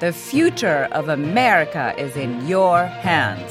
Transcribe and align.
The 0.00 0.12
future 0.12 0.86
of 0.92 1.08
America 1.08 1.92
is 1.98 2.14
in 2.14 2.46
your 2.46 2.86
hands. 2.86 3.50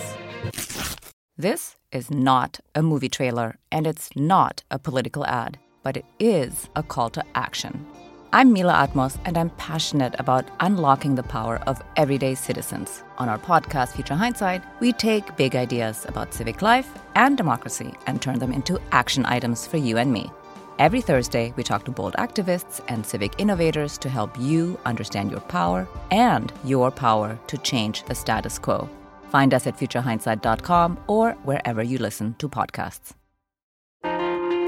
This 1.38 1.76
is 1.92 2.10
not 2.10 2.62
a 2.74 2.82
movie 2.82 3.10
trailer, 3.10 3.58
and 3.70 3.86
it's 3.86 4.16
not 4.16 4.64
a 4.72 4.80
political 4.80 5.26
ad, 5.26 5.60
but 5.84 5.98
it 5.98 6.06
is 6.20 6.70
a 6.74 6.84
call 6.84 7.10
to 7.10 7.24
action. 7.36 7.86
I'm 8.32 8.54
Mila 8.54 8.76
Atmos, 8.76 9.20
and 9.26 9.38
I'm 9.38 9.50
passionate 9.58 10.16
about 10.20 10.50
unlocking 10.62 11.16
the 11.16 11.24
power 11.24 11.58
of 11.68 11.82
everyday 11.98 12.34
citizens. 12.34 13.04
On 13.18 13.28
our 13.28 13.40
podcast, 13.40 13.96
Future 13.96 14.16
Hindsight, 14.16 14.64
we 14.80 14.94
take 14.94 15.36
big 15.36 15.54
ideas 15.54 16.06
about 16.08 16.34
civic 16.34 16.62
life 16.62 16.88
and 17.16 17.36
democracy 17.36 17.94
and 18.06 18.22
turn 18.22 18.40
them 18.40 18.54
into 18.54 18.80
action 18.94 19.26
items 19.26 19.68
for 19.68 19.76
you 19.76 19.98
and 19.98 20.14
me. 20.14 20.32
Every 20.80 21.02
Thursday, 21.02 21.54
we 21.56 21.64
talk 21.64 21.86
to 21.86 21.92
bold 21.92 22.14
activists 22.20 22.82
and 22.88 23.04
civic 23.04 23.34
innovators 23.40 23.98
to 23.98 24.10
help 24.10 24.38
you 24.40 24.80
understand 24.86 25.32
your 25.32 25.40
power 25.40 25.88
and 26.12 26.54
your 26.64 26.92
power 26.92 27.40
to 27.48 27.58
change 27.60 28.04
the 28.04 28.14
status 28.14 28.60
quo. 28.60 28.88
Find 29.30 29.56
us 29.56 29.66
at 29.66 29.76
futurehindsight.com 29.76 31.00
or 31.08 31.32
wherever 31.46 31.82
you 31.82 31.98
listen 31.98 32.36
to 32.36 32.48
podcasts. 32.48 33.14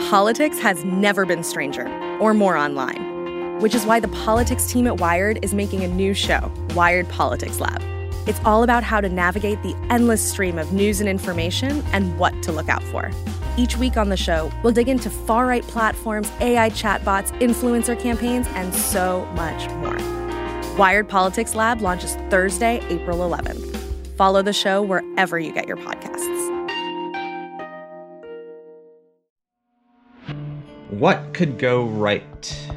Politics 0.09 0.57
has 0.57 0.83
never 0.83 1.27
been 1.27 1.43
stranger 1.43 1.87
or 2.17 2.33
more 2.33 2.57
online, 2.57 3.59
which 3.61 3.75
is 3.75 3.85
why 3.85 3.99
the 3.99 4.07
politics 4.07 4.65
team 4.65 4.87
at 4.87 4.99
Wired 4.99 5.37
is 5.45 5.53
making 5.53 5.83
a 5.83 5.87
new 5.87 6.15
show, 6.15 6.51
Wired 6.73 7.07
Politics 7.09 7.59
Lab. 7.59 7.83
It's 8.29 8.39
all 8.45 8.61
about 8.61 8.83
how 8.83 9.01
to 9.01 9.09
navigate 9.09 9.63
the 9.63 9.75
endless 9.89 10.21
stream 10.21 10.59
of 10.59 10.71
news 10.71 10.99
and 10.99 11.09
information 11.09 11.83
and 11.93 12.19
what 12.19 12.43
to 12.43 12.51
look 12.51 12.69
out 12.69 12.83
for. 12.83 13.09
Each 13.57 13.75
week 13.75 13.97
on 13.97 14.09
the 14.09 14.17
show, 14.17 14.51
we'll 14.61 14.71
dig 14.71 14.87
into 14.87 15.09
far 15.09 15.47
right 15.47 15.63
platforms, 15.63 16.31
AI 16.39 16.69
chatbots, 16.69 17.31
influencer 17.39 17.99
campaigns, 17.99 18.45
and 18.49 18.71
so 18.75 19.25
much 19.33 19.67
more. 19.77 19.97
Wired 20.77 21.09
Politics 21.09 21.55
Lab 21.55 21.81
launches 21.81 22.13
Thursday, 22.29 22.79
April 22.89 23.17
11th. 23.17 23.75
Follow 24.15 24.43
the 24.43 24.53
show 24.53 24.83
wherever 24.83 25.39
you 25.39 25.51
get 25.51 25.67
your 25.67 25.77
podcasts. 25.77 26.19
What 30.91 31.33
could 31.33 31.57
go 31.57 31.85
right? 31.85 32.68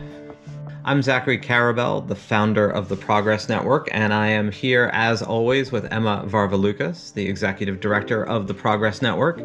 I'm 0.85 1.01
Zachary 1.01 1.39
Karabell, 1.39 2.09
the 2.09 2.17
founder 2.17 2.69
of 2.69 2.89
the 2.89 2.97
Progress 2.97 3.49
Network, 3.49 3.89
and 3.93 4.13
I 4.13 4.27
am 4.27 4.51
here 4.51 4.91
as 4.93 5.23
always 5.23 5.71
with 5.71 5.87
Emma 5.93 6.25
Varvaloucas, 6.27 7.15
the 7.15 7.25
executive 7.29 7.79
director 7.79 8.27
of 8.27 8.49
the 8.49 8.55
Progress 8.55 9.01
Network. 9.01 9.39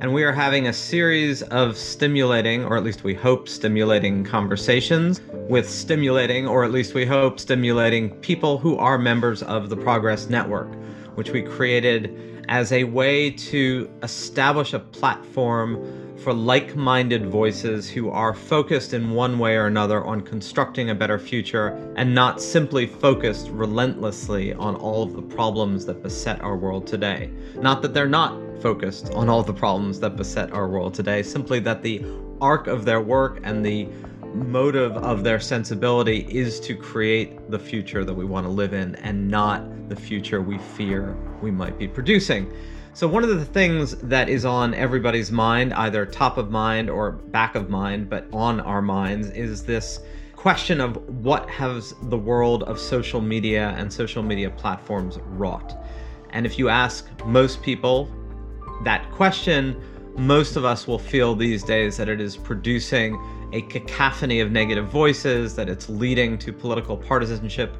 And 0.00 0.14
we 0.14 0.22
are 0.22 0.30
having 0.30 0.68
a 0.68 0.72
series 0.72 1.42
of 1.42 1.76
stimulating, 1.76 2.64
or 2.64 2.76
at 2.76 2.84
least 2.84 3.02
we 3.02 3.14
hope 3.14 3.48
stimulating 3.48 4.22
conversations 4.22 5.20
with 5.32 5.68
stimulating, 5.68 6.46
or 6.46 6.64
at 6.64 6.70
least 6.70 6.94
we 6.94 7.04
hope 7.04 7.40
stimulating 7.40 8.10
people 8.20 8.56
who 8.56 8.76
are 8.76 8.96
members 8.96 9.42
of 9.42 9.70
the 9.70 9.76
Progress 9.76 10.28
Network, 10.28 10.72
which 11.16 11.30
we 11.30 11.42
created 11.42 12.44
as 12.48 12.70
a 12.70 12.84
way 12.84 13.32
to 13.32 13.90
establish 14.04 14.72
a 14.72 14.78
platform 14.78 16.05
for 16.18 16.32
like 16.32 16.76
minded 16.76 17.26
voices 17.26 17.88
who 17.88 18.10
are 18.10 18.34
focused 18.34 18.94
in 18.94 19.10
one 19.10 19.38
way 19.38 19.56
or 19.56 19.66
another 19.66 20.04
on 20.04 20.20
constructing 20.20 20.90
a 20.90 20.94
better 20.94 21.18
future 21.18 21.68
and 21.96 22.14
not 22.14 22.40
simply 22.40 22.86
focused 22.86 23.48
relentlessly 23.50 24.52
on 24.54 24.74
all 24.76 25.02
of 25.02 25.12
the 25.12 25.22
problems 25.22 25.84
that 25.86 26.02
beset 26.02 26.40
our 26.42 26.56
world 26.56 26.86
today. 26.86 27.30
Not 27.56 27.82
that 27.82 27.92
they're 27.94 28.08
not 28.08 28.40
focused 28.60 29.12
on 29.12 29.28
all 29.28 29.42
the 29.42 29.52
problems 29.52 30.00
that 30.00 30.16
beset 30.16 30.52
our 30.52 30.68
world 30.68 30.94
today, 30.94 31.22
simply 31.22 31.60
that 31.60 31.82
the 31.82 32.04
arc 32.40 32.66
of 32.66 32.84
their 32.84 33.00
work 33.00 33.40
and 33.44 33.64
the 33.64 33.88
motive 34.34 34.96
of 34.98 35.24
their 35.24 35.40
sensibility 35.40 36.26
is 36.30 36.60
to 36.60 36.74
create 36.74 37.50
the 37.50 37.58
future 37.58 38.04
that 38.04 38.12
we 38.12 38.24
want 38.24 38.44
to 38.44 38.50
live 38.50 38.74
in 38.74 38.94
and 38.96 39.28
not 39.28 39.88
the 39.88 39.96
future 39.96 40.42
we 40.42 40.58
fear 40.58 41.16
we 41.40 41.50
might 41.50 41.78
be 41.78 41.88
producing. 41.88 42.52
So, 42.96 43.06
one 43.06 43.22
of 43.22 43.28
the 43.28 43.44
things 43.44 43.94
that 43.98 44.30
is 44.30 44.46
on 44.46 44.72
everybody's 44.72 45.30
mind, 45.30 45.74
either 45.74 46.06
top 46.06 46.38
of 46.38 46.50
mind 46.50 46.88
or 46.88 47.12
back 47.12 47.54
of 47.54 47.68
mind, 47.68 48.08
but 48.08 48.26
on 48.32 48.58
our 48.60 48.80
minds, 48.80 49.28
is 49.28 49.64
this 49.64 50.00
question 50.34 50.80
of 50.80 50.96
what 51.22 51.46
has 51.50 51.94
the 52.04 52.16
world 52.16 52.62
of 52.62 52.80
social 52.80 53.20
media 53.20 53.74
and 53.76 53.92
social 53.92 54.22
media 54.22 54.48
platforms 54.48 55.18
wrought. 55.26 55.76
And 56.30 56.46
if 56.46 56.58
you 56.58 56.70
ask 56.70 57.06
most 57.26 57.62
people 57.62 58.10
that 58.84 59.12
question, 59.12 59.78
most 60.16 60.56
of 60.56 60.64
us 60.64 60.86
will 60.86 60.98
feel 60.98 61.34
these 61.34 61.62
days 61.62 61.98
that 61.98 62.08
it 62.08 62.18
is 62.18 62.34
producing 62.34 63.20
a 63.52 63.60
cacophony 63.60 64.40
of 64.40 64.50
negative 64.50 64.88
voices, 64.88 65.54
that 65.56 65.68
it's 65.68 65.90
leading 65.90 66.38
to 66.38 66.50
political 66.50 66.96
partisanship 66.96 67.76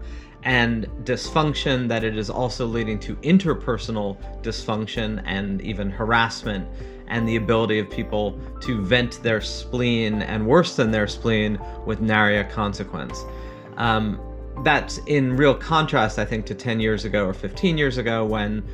and 0.46 0.86
dysfunction, 1.02 1.88
that 1.88 2.04
it 2.04 2.16
is 2.16 2.30
also 2.30 2.66
leading 2.66 3.00
to 3.00 3.16
interpersonal 3.16 4.16
dysfunction 4.42 5.20
and 5.26 5.60
even 5.60 5.90
harassment, 5.90 6.68
and 7.08 7.28
the 7.28 7.34
ability 7.34 7.80
of 7.80 7.90
people 7.90 8.38
to 8.60 8.80
vent 8.80 9.20
their 9.24 9.40
spleen 9.40 10.22
and 10.22 10.46
worse 10.46 10.76
than 10.76 10.92
their 10.92 11.08
spleen 11.08 11.58
with 11.84 12.00
nary 12.00 12.38
a 12.38 12.44
consequence. 12.44 13.24
Um, 13.76 14.20
that's 14.62 14.98
in 15.06 15.36
real 15.36 15.54
contrast, 15.54 16.20
I 16.20 16.24
think, 16.24 16.46
to 16.46 16.54
10 16.54 16.78
years 16.78 17.04
ago 17.04 17.26
or 17.26 17.34
15 17.34 17.76
years 17.76 17.98
ago 17.98 18.24
when 18.24 18.64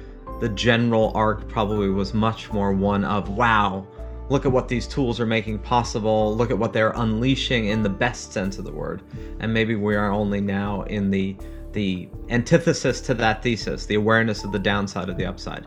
the 0.41 0.51
general 0.51 1.11
arc 1.15 1.49
probably 1.49 1.89
was 1.89 2.13
much 2.13 2.53
more 2.53 2.75
one 2.75 3.03
of 3.03 3.31
wow, 3.31 3.87
look 4.29 4.45
at 4.45 4.53
what 4.53 4.69
these 4.69 4.87
tools 4.87 5.19
are 5.21 5.27
making 5.27 5.59
possible, 5.59 6.37
look 6.37 6.51
at 6.51 6.59
what 6.59 6.75
they're 6.75 6.93
unleashing 6.97 7.69
in 7.69 7.83
the 7.83 7.89
best 7.89 8.31
sense 8.35 8.59
of 8.59 8.67
the 8.67 8.73
word. 8.73 9.01
And 9.41 9.55
maybe 9.55 9.75
we 9.75 9.97
are 9.97 10.11
only 10.13 10.43
now 10.43 10.83
in 10.83 11.11
the 11.11 11.35
the 11.73 12.09
antithesis 12.29 13.01
to 13.03 13.15
that 13.15 13.43
thesis, 13.43 13.87
the 13.87 13.95
awareness 13.95 14.45
of 14.45 14.53
the 14.53 14.59
downside 14.59 15.09
of 15.09 15.17
the 15.17 15.27
upside. 15.27 15.67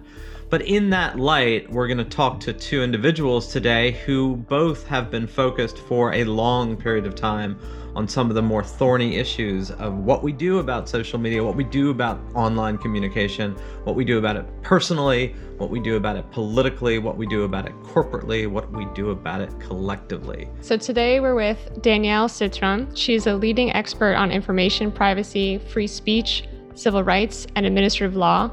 But 0.50 0.62
in 0.62 0.92
that 0.92 1.20
light, 1.20 1.70
we're 1.72 1.88
going 1.88 1.98
to 1.98 2.04
talk 2.06 2.40
to 2.42 2.54
two 2.54 2.84
individuals 2.84 3.52
today 3.52 3.92
who 4.06 4.36
both 4.36 4.86
have 4.88 5.10
been 5.10 5.28
focused 5.28 5.80
for 5.80 6.14
a 6.14 6.24
long 6.24 6.78
period 6.78 7.06
of 7.06 7.16
time 7.16 7.60
on 7.96 8.08
some 8.08 8.30
of 8.30 8.36
the 8.36 8.42
more 8.42 8.64
thorny 8.64 9.16
issues 9.16 9.72
of 9.72 9.94
what 9.94 10.22
we 10.22 10.32
do 10.32 10.60
about 10.60 10.90
social 10.90 11.18
media, 11.18 11.44
what 11.44 11.56
we 11.56 11.64
do 11.64 11.90
about 11.90 12.20
online 12.34 12.78
communication, 12.78 13.54
what 13.86 13.96
we 13.96 14.04
do 14.04 14.18
about 14.18 14.36
it 14.36 14.46
personally, 14.62 15.34
what 15.58 15.70
we 15.70 15.80
do 15.80 15.96
about 15.96 16.18
it 16.18 16.30
politically, 16.32 17.00
what 17.00 17.16
we 17.16 17.26
do 17.26 17.44
about 17.44 17.66
it 17.66 17.74
corporately, 17.84 18.48
what 18.48 18.70
we 18.72 18.86
do 18.94 19.12
about 19.12 19.40
it 19.40 19.50
collectively. 19.60 20.50
So 20.62 20.76
today 20.76 21.20
we're 21.22 21.36
with 21.36 21.82
Danielle 21.82 22.28
Citron. 22.28 22.94
She's 22.96 23.28
a 23.28 23.36
leading 23.36 23.72
expert 23.74 24.16
on 24.16 24.32
information 24.32 24.92
privacy, 24.92 25.60
free 25.60 25.88
speech, 25.88 26.44
civil 26.74 27.04
rights, 27.04 27.48
and 27.56 27.66
administrative 27.66 28.18
law, 28.18 28.52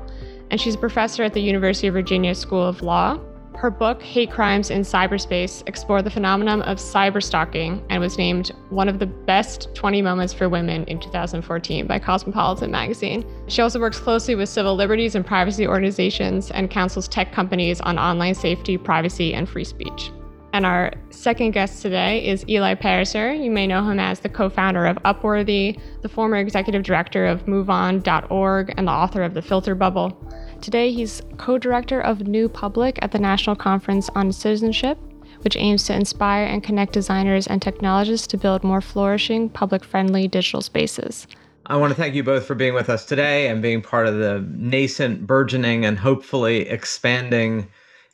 and 0.51 0.61
she's 0.61 0.77
a 0.77 0.79
professor 0.79 1.25
at 1.25 1.33
the 1.33 1.41
University 1.41 1.89
of 1.89 1.95
Virginia 1.95 2.35
School 2.35 2.65
of 2.65 2.83
Law. 2.83 3.19
Her 3.63 3.71
book, 3.71 4.03
Hate 4.03 4.33
Crimes 4.33 4.71
in 4.71 4.81
Cyberspace, 4.81 5.63
explored 5.69 6.03
the 6.03 6.11
phenomenon 6.11 6.63
of 6.63 6.79
cyberstalking 6.79 7.81
and 7.91 8.01
was 8.01 8.19
named 8.19 8.51
one 8.71 8.89
of 8.89 8.99
the 8.99 9.07
best 9.07 9.73
20 9.77 10.03
moments 10.03 10.33
for 10.33 10.49
women 10.49 10.83
in 10.87 10.99
2014 10.99 11.87
by 11.87 12.01
Cosmopolitan 12.01 12.73
magazine. 12.73 13.25
She 13.47 13.63
also 13.63 13.79
works 13.79 14.01
closely 14.01 14.35
with 14.35 14.49
civil 14.49 14.75
liberties 14.75 15.15
and 15.15 15.25
privacy 15.25 15.69
organizations 15.69 16.51
and 16.51 16.73
counsels 16.73 17.07
tech 17.07 17.31
companies 17.31 17.81
on 17.81 18.01
online 18.01 18.35
safety, 18.35 18.77
privacy, 18.77 19.33
and 19.33 19.49
free 19.49 19.63
speech. 19.63 20.11
And 20.55 20.67
our 20.67 20.93
second 21.09 21.53
guest 21.53 21.81
today 21.81 22.27
is 22.27 22.45
Eli 22.47 22.75
Pariser. 22.75 23.43
You 23.43 23.51
may 23.51 23.67
know 23.67 23.83
him 23.89 23.99
as 23.99 24.21
the 24.21 24.29
co 24.29 24.51
founder 24.51 24.85
of 24.85 24.99
Upworthy, 24.99 25.81
the 26.03 26.11
former 26.11 26.37
executive 26.37 26.83
director 26.83 27.25
of 27.25 27.47
MoveOn.org, 27.47 28.75
and 28.77 28.87
the 28.87 28.93
author 28.93 29.23
of 29.23 29.33
The 29.33 29.41
Filter 29.41 29.75
Bubble. 29.75 30.15
Today, 30.61 30.93
he's 30.93 31.23
co 31.39 31.57
director 31.57 32.03
of 32.03 32.29
New 32.29 32.51
Public 32.51 32.99
at 33.01 33.13
the 33.13 33.19
National 33.19 33.57
Conference 33.57 34.11
on 34.15 34.31
Citizenship, 34.31 34.99
which 35.41 35.57
aims 35.57 35.85
to 35.85 35.95
inspire 35.95 36.45
and 36.45 36.63
connect 36.63 36.93
designers 36.93 37.47
and 37.47 37.63
technologists 37.63 38.27
to 38.27 38.37
build 38.37 38.63
more 38.63 38.83
flourishing, 38.83 39.49
public 39.49 39.83
friendly 39.83 40.29
digital 40.29 40.61
spaces. 40.61 41.27
I 41.65 41.77
want 41.77 41.93
to 41.93 41.97
thank 41.97 42.15
you 42.15 42.23
both 42.23 42.45
for 42.45 42.55
being 42.55 42.75
with 42.75 42.91
us 42.91 43.07
today 43.07 43.49
and 43.49 43.63
being 43.63 43.81
part 43.81 44.07
of 44.07 44.17
the 44.17 44.45
nascent, 44.51 45.27
burgeoning, 45.27 45.87
and 45.87 45.99
hopefully 45.99 46.69
expanding 46.69 47.69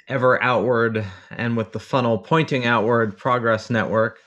ever 0.09 0.43
outward 0.43 1.05
and 1.31 1.57
with 1.57 1.73
the 1.73 1.81
funnel 1.81 2.19
pointing 2.19 2.67
outward 2.67 3.17
progress 3.17 3.71
network. 3.71 4.19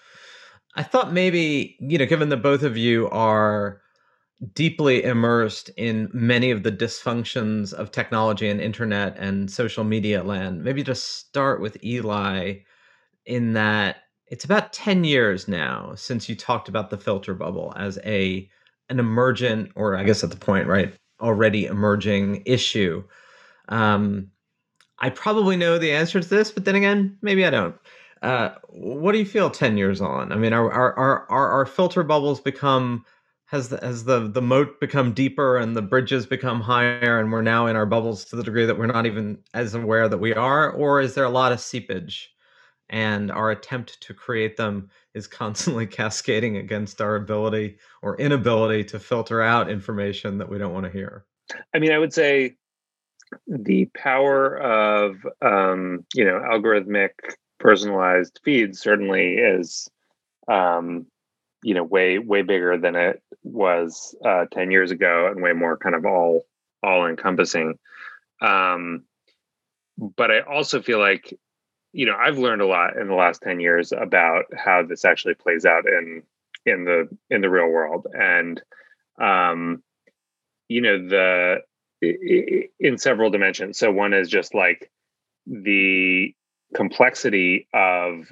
I 0.76 0.84
thought 0.84 1.12
maybe, 1.12 1.76
you 1.80 1.98
know, 1.98 2.06
given 2.06 2.30
that 2.30 2.38
both 2.38 2.64
of 2.64 2.78
you 2.78 3.10
are 3.10 3.82
deeply 4.54 5.04
immersed 5.04 5.70
in 5.78 6.10
many 6.14 6.52
of 6.52 6.64
the 6.64 6.72
dysfunctions 6.72 7.74
of 7.74 7.92
technology 7.92 8.50
and 8.50 8.60
internet 8.60 9.16
and 9.18 9.52
social 9.52 9.84
media 9.84 10.24
land. 10.24 10.64
Maybe 10.64 10.84
just 10.84 11.20
start 11.20 11.62
with 11.62 11.84
Eli 11.84 12.56
in 13.26 13.54
that 13.54 13.98
it's 14.28 14.46
about 14.46 14.74
10 14.74 15.04
years 15.04 15.48
now 15.48 15.94
since 15.96 16.28
you 16.28 16.36
talked 16.36 16.70
about 16.70 16.90
the 16.90 16.98
filter 16.98 17.34
bubble 17.34 17.74
as 17.76 18.00
a 18.04 18.50
an 18.90 19.00
emergent 19.00 19.72
or 19.76 19.96
I 19.96 20.04
guess 20.04 20.24
at 20.24 20.32
the 20.32 20.38
point, 20.38 20.68
right, 20.68 20.94
already 21.22 21.66
emerging 21.66 22.44
issue. 22.46 23.04
Um, 23.70 24.31
I 25.02 25.10
probably 25.10 25.58
know 25.58 25.78
the 25.78 25.92
answer 25.92 26.20
to 26.20 26.28
this, 26.28 26.52
but 26.52 26.64
then 26.64 26.76
again, 26.76 27.18
maybe 27.22 27.46
I 27.46 27.50
don't. 27.50 27.76
Uh, 28.22 28.52
what 28.70 29.14
do 29.14 29.18
you 29.18 29.26
feel 29.26 29.50
10 29.50 29.78
years 29.78 30.00
on? 30.00 30.32
I 30.32 30.36
mean, 30.36 30.54
are, 30.54 30.72
are, 30.72 31.28
are, 31.28 31.50
our 31.50 31.66
filter 31.66 32.04
bubbles 32.04 32.40
become 32.40 33.04
has 33.52 33.68
the, 33.68 33.78
has 33.82 34.06
the 34.06 34.30
the 34.30 34.42
moat 34.42 34.80
become 34.80 35.14
deeper 35.14 35.58
and 35.58 35.76
the 35.76 35.82
bridges 35.82 36.26
become 36.26 36.62
higher 36.62 37.20
and 37.20 37.32
we're 37.32 37.42
now 37.42 37.68
in 37.68 37.76
our 37.76 37.86
bubbles 37.86 38.24
to 38.26 38.38
the 38.38 38.44
degree 38.44 38.66
that 38.66 38.78
we're 38.78 38.86
not 38.86 39.06
even 39.06 39.38
as 39.54 39.76
aware 39.76 40.08
that 40.08 40.20
we 40.20 40.34
are 40.34 40.72
or 40.72 41.02
is 41.02 41.16
there 41.16 41.26
a 41.26 41.30
lot 41.30 41.52
of 41.52 41.60
seepage 41.60 42.34
and 42.90 43.30
our 43.30 43.52
attempt 43.52 44.00
to 44.02 44.14
create 44.14 44.56
them 44.56 44.90
is 45.14 45.28
constantly 45.28 45.86
cascading 46.00 46.58
against 46.58 47.02
our 47.02 47.18
ability 47.18 47.78
or 48.02 48.18
inability 48.20 48.86
to 48.86 48.98
filter 49.00 49.42
out 49.42 49.70
information 49.70 50.38
that 50.38 50.48
we 50.48 50.58
don't 50.58 50.74
want 50.74 50.86
to 50.86 50.92
hear 50.92 51.26
i 51.74 51.80
mean 51.80 51.92
i 51.92 51.98
would 51.98 52.14
say 52.14 52.56
the 53.48 53.86
power 53.96 54.58
of 54.58 55.16
um, 55.42 56.06
you 56.14 56.26
know 56.26 56.40
algorithmic 56.40 57.12
personalized 57.60 58.40
feeds 58.44 58.80
certainly 58.80 59.36
is 59.36 59.90
um, 60.48 61.06
you 61.64 61.74
know 61.74 61.84
way 61.84 62.20
way 62.20 62.42
bigger 62.42 62.78
than 62.78 62.96
it 62.96 63.22
was 63.44 64.16
uh, 64.26 64.46
10 64.52 64.72
years 64.72 64.92
ago 64.92 65.28
and 65.28 65.42
way 65.42 65.54
more 65.54 65.78
kind 65.78 65.96
of 65.96 66.06
all 66.06 66.46
all 66.84 67.08
encompassing 67.08 67.78
um, 68.42 69.04
but 70.18 70.32
i 70.32 70.40
also 70.42 70.82
feel 70.82 71.00
like 71.00 71.38
you 71.94 72.06
know 72.06 72.16
i've 72.16 72.38
learned 72.38 72.62
a 72.62 72.66
lot 72.66 72.98
in 72.98 73.08
the 73.08 73.14
last 73.14 73.42
10 73.42 73.60
years 73.60 73.92
about 73.92 74.46
how 74.56 74.84
this 74.84 75.06
actually 75.06 75.34
plays 75.36 75.66
out 75.66 75.88
in 75.88 76.24
in 76.66 76.86
the 76.86 77.10
in 77.30 77.42
the 77.42 77.50
real 77.50 77.68
world. 77.68 78.08
And 78.14 78.62
um 79.20 79.84
you 80.68 80.82
know 80.82 81.08
the 81.08 81.58
in 82.02 82.98
several 82.98 83.30
dimensions 83.30 83.78
so 83.78 83.92
one 83.92 84.14
is 84.14 84.28
just 84.28 84.56
like 84.56 84.92
the 85.46 86.34
complexity 86.74 87.68
of 87.74 88.32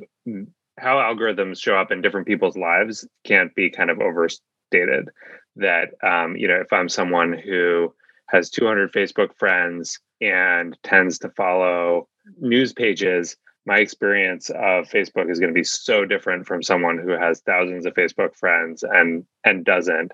how 0.80 0.98
algorithms 0.98 1.62
show 1.62 1.76
up 1.76 1.92
in 1.92 2.02
different 2.02 2.28
people's 2.28 2.58
lives 2.58 3.08
can't 3.26 3.54
be 3.56 3.70
kind 3.70 3.90
of 3.90 4.00
overstated. 4.00 5.10
That 5.56 5.90
um, 6.04 6.36
you 6.38 6.48
know, 6.48 6.56
if 6.62 6.72
I'm 6.72 6.90
someone 6.90 7.34
who 7.34 7.94
has 8.28 8.50
200 8.50 8.94
Facebook 8.94 9.36
friends 9.38 10.00
and 10.22 10.78
tends 10.84 11.20
to 11.20 11.30
follow 11.30 12.08
news 12.40 12.72
pages, 12.72 13.36
my 13.66 13.80
experience 13.80 14.50
of 14.50 14.88
Facebook 14.88 15.30
is 15.30 15.40
going 15.40 15.50
to 15.50 15.60
be 15.60 15.64
so 15.64 16.06
different 16.06 16.46
from 16.48 16.64
someone 16.64 16.98
who 16.98 17.12
has 17.12 17.42
thousands 17.42 17.86
of 17.86 17.94
Facebook 17.94 18.36
friends 18.36 18.84
and 18.84 19.26
and 19.44 19.66
doesn't. 19.66 20.12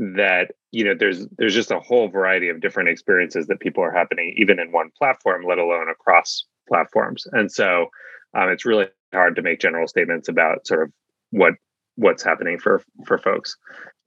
That 0.00 0.52
you 0.72 0.82
know, 0.82 0.94
there's 0.98 1.26
there's 1.36 1.54
just 1.54 1.70
a 1.70 1.78
whole 1.78 2.08
variety 2.08 2.48
of 2.48 2.60
different 2.60 2.88
experiences 2.88 3.46
that 3.48 3.60
people 3.60 3.84
are 3.84 3.92
happening 3.92 4.34
even 4.38 4.58
in 4.58 4.72
one 4.72 4.90
platform, 4.96 5.44
let 5.46 5.58
alone 5.58 5.90
across 5.90 6.44
platforms. 6.66 7.26
And 7.32 7.52
so 7.52 7.88
um, 8.34 8.48
it's 8.48 8.64
really 8.64 8.86
hard 9.12 9.36
to 9.36 9.42
make 9.42 9.60
general 9.60 9.86
statements 9.86 10.28
about 10.28 10.66
sort 10.66 10.84
of 10.84 10.92
what 11.30 11.54
what's 11.96 12.22
happening 12.22 12.58
for 12.58 12.82
for 13.04 13.18
folks. 13.18 13.54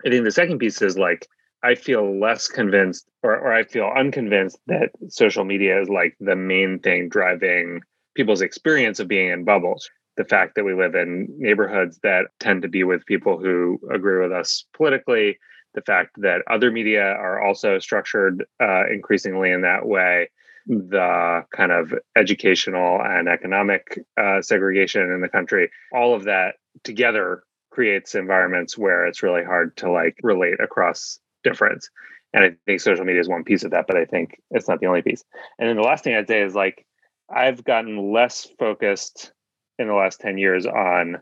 I 0.04 0.10
think 0.10 0.24
the 0.24 0.32
second 0.32 0.58
piece 0.58 0.82
is 0.82 0.98
like 0.98 1.28
I 1.64 1.76
feel 1.76 2.20
less 2.20 2.48
convinced 2.48 3.08
or, 3.22 3.38
or 3.38 3.54
I 3.54 3.64
feel 3.64 3.92
unconvinced 3.96 4.60
that 4.68 4.90
social 5.10 5.46
media 5.46 5.80
is 5.82 5.90
like 5.90 6.16
the 6.20 6.36
main 6.36 6.80
thing 6.80 7.08
driving 7.08 7.82
people's 8.16 8.42
experience 8.42 9.00
of 9.00 9.08
being 9.08 9.30
in 9.30 9.44
bubbles. 9.44 9.90
The 10.18 10.26
fact 10.26 10.56
that 10.56 10.64
we 10.64 10.74
live 10.74 10.94
in 10.94 11.28
neighborhoods 11.38 12.00
that 12.04 12.28
tend 12.40 12.62
to 12.62 12.68
be 12.68 12.84
with 12.84 13.06
people 13.06 13.40
who 13.40 13.80
agree 13.92 14.22
with 14.22 14.32
us 14.32 14.66
politically, 14.76 15.40
the 15.74 15.82
fact 15.82 16.22
that 16.22 16.42
other 16.50 16.72
media 16.72 17.04
are 17.04 17.42
also 17.42 17.80
structured 17.80 18.46
uh, 18.62 18.84
increasingly 18.92 19.52
in 19.52 19.62
that 19.62 19.86
way, 19.86 20.30
the 20.68 21.44
kind 21.56 21.72
of 21.72 21.94
educational 22.16 23.02
and 23.04 23.28
economic 23.28 24.00
uh, 24.18 24.42
segregation 24.42 25.02
in 25.12 25.22
the 25.22 25.30
country, 25.30 25.70
all 25.94 26.16
of 26.16 26.24
that 26.26 26.56
together 26.84 27.44
creates 27.72 28.16
environments 28.16 28.78
where 28.78 29.06
it's 29.06 29.24
really 29.24 29.44
hard 29.44 29.76
to 29.78 29.92
like 29.92 30.16
relate 30.24 30.60
across 30.62 31.20
difference. 31.44 31.90
And 32.34 32.44
I 32.44 32.52
think 32.66 32.82
social 32.82 33.06
media 33.06 33.22
is 33.22 33.30
one 33.30 33.44
piece 33.44 33.64
of 33.64 33.72
that, 33.72 33.86
but 33.88 33.98
I 33.98 34.06
think 34.06 34.42
it's 34.52 34.68
not 34.68 34.80
the 34.80 34.88
only 34.88 35.02
piece. 35.02 35.24
And 35.60 35.68
then 35.68 35.76
the 35.76 35.84
last 35.84 36.04
thing 36.04 36.16
I'd 36.16 36.28
say 36.28 36.42
is 36.42 36.56
like, 36.56 36.86
I've 37.30 37.64
gotten 37.64 38.12
less 38.14 38.48
focused 38.60 39.32
in 39.80 39.88
the 39.88 39.94
last 39.94 40.20
10 40.22 40.38
years 40.38 40.66
on 40.66 41.18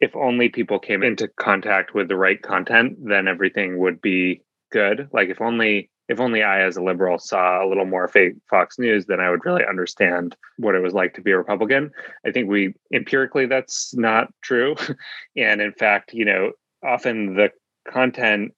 if 0.00 0.14
only 0.14 0.48
people 0.48 0.78
came 0.78 1.02
into 1.02 1.28
contact 1.28 1.94
with 1.94 2.08
the 2.08 2.16
right 2.16 2.40
content, 2.40 2.96
then 3.02 3.28
everything 3.28 3.78
would 3.78 4.00
be 4.00 4.42
good. 4.70 5.08
Like 5.12 5.28
if 5.28 5.40
only 5.40 5.90
if 6.08 6.20
only 6.20 6.42
I, 6.42 6.62
as 6.62 6.76
a 6.76 6.82
liberal, 6.82 7.18
saw 7.18 7.64
a 7.64 7.68
little 7.68 7.84
more 7.84 8.06
fake 8.06 8.34
Fox 8.48 8.78
News, 8.78 9.06
then 9.06 9.18
I 9.18 9.28
would 9.28 9.44
really 9.44 9.64
understand 9.68 10.36
what 10.56 10.76
it 10.76 10.82
was 10.82 10.94
like 10.94 11.14
to 11.14 11.20
be 11.20 11.32
a 11.32 11.38
Republican. 11.38 11.90
I 12.24 12.30
think 12.30 12.48
we 12.48 12.74
empirically 12.92 13.46
that's 13.46 13.92
not 13.94 14.28
true. 14.40 14.76
and 15.36 15.60
in 15.60 15.72
fact, 15.72 16.12
you 16.12 16.24
know, 16.24 16.52
often 16.84 17.34
the 17.34 17.50
content 17.90 18.52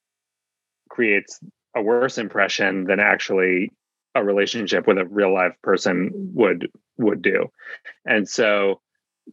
creates 0.90 1.40
a 1.74 1.80
worse 1.80 2.18
impression 2.18 2.84
than 2.84 3.00
actually 3.00 3.70
a 4.14 4.22
relationship 4.22 4.86
with 4.86 4.98
a 4.98 5.06
real 5.06 5.32
life 5.32 5.54
person 5.62 6.10
would 6.34 6.70
would 6.98 7.22
do. 7.22 7.46
And 8.04 8.28
so 8.28 8.80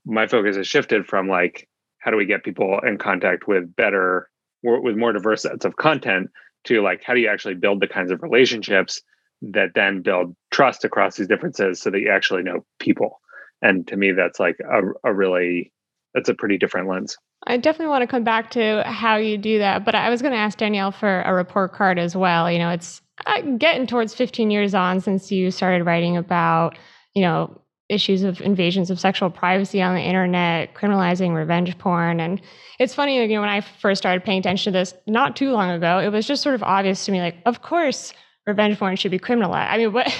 my 0.05 0.27
focus 0.27 0.55
has 0.55 0.67
shifted 0.67 1.05
from 1.05 1.27
like 1.27 1.67
how 2.05 2.11
do 2.11 2.17
we 2.17 2.25
get 2.27 2.43
people 2.43 2.79
in 2.85 2.99
contact 2.99 3.47
with 3.47 3.75
better 3.75 4.29
with 4.63 4.95
more 4.95 5.11
diverse 5.11 5.41
sets 5.41 5.65
of 5.65 5.75
content 5.75 6.29
to 6.63 6.81
like 6.81 7.03
how 7.03 7.13
do 7.13 7.19
you 7.19 7.27
actually 7.27 7.55
build 7.55 7.81
the 7.81 7.87
kinds 7.87 8.11
of 8.11 8.21
relationships 8.21 9.01
that 9.41 9.69
then 9.75 10.01
build 10.01 10.35
trust 10.51 10.85
across 10.85 11.17
these 11.17 11.27
differences 11.27 11.81
so 11.81 11.89
that 11.89 11.99
you 11.99 12.09
actually 12.09 12.43
know 12.43 12.63
people 12.79 13.19
and 13.61 13.87
to 13.87 13.97
me 13.97 14.11
that's 14.11 14.39
like 14.39 14.57
a, 14.59 15.09
a 15.09 15.13
really 15.13 15.73
that's 16.13 16.29
a 16.29 16.33
pretty 16.33 16.57
different 16.57 16.87
lens 16.87 17.17
I 17.47 17.57
definitely 17.57 17.91
want 17.91 18.01
to 18.01 18.07
come 18.07 18.23
back 18.23 18.49
to 18.51 18.81
how 18.87 19.17
you 19.17 19.37
do 19.37 19.59
that, 19.59 19.85
but 19.85 19.93
I 19.93 20.09
was 20.09 20.23
going 20.23 20.31
to 20.31 20.37
ask 20.37 20.57
Danielle 20.57 20.91
for 20.91 21.21
a 21.21 21.33
report 21.33 21.73
card 21.73 21.99
as 21.99 22.15
well. 22.15 22.49
You 22.49 22.57
know, 22.57 22.69
it's 22.69 23.03
uh, 23.27 23.41
getting 23.59 23.85
towards 23.85 24.15
15 24.15 24.49
years 24.49 24.73
on 24.73 24.99
since 24.99 25.31
you 25.31 25.51
started 25.51 25.85
writing 25.85 26.17
about, 26.17 26.75
you 27.13 27.21
know, 27.21 27.61
issues 27.89 28.23
of 28.23 28.41
invasions 28.41 28.89
of 28.89 28.99
sexual 28.99 29.29
privacy 29.29 29.81
on 29.81 29.95
the 29.95 30.01
internet, 30.01 30.73
criminalizing 30.73 31.35
revenge 31.35 31.77
porn. 31.77 32.19
And 32.19 32.41
it's 32.79 32.95
funny, 32.95 33.21
you 33.21 33.27
know, 33.27 33.41
when 33.41 33.49
I 33.49 33.61
first 33.61 34.01
started 34.01 34.23
paying 34.23 34.39
attention 34.39 34.73
to 34.73 34.79
this 34.79 34.93
not 35.07 35.35
too 35.35 35.51
long 35.51 35.69
ago, 35.69 35.99
it 35.99 36.09
was 36.09 36.25
just 36.25 36.41
sort 36.41 36.55
of 36.55 36.63
obvious 36.63 37.05
to 37.05 37.11
me, 37.11 37.21
like, 37.21 37.37
of 37.45 37.61
course, 37.61 38.13
revenge 38.47 38.77
porn 38.79 38.95
should 38.95 39.11
be 39.11 39.19
criminalized. 39.19 39.69
I 39.69 39.77
mean, 39.77 39.93
what, 39.93 40.11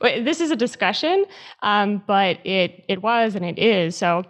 this 0.00 0.40
is 0.40 0.50
a 0.50 0.56
discussion, 0.56 1.24
um, 1.62 2.02
but 2.06 2.44
it 2.44 2.84
it 2.88 3.02
was 3.02 3.34
and 3.34 3.44
it 3.44 3.58
is. 3.58 3.96
So 3.96 4.24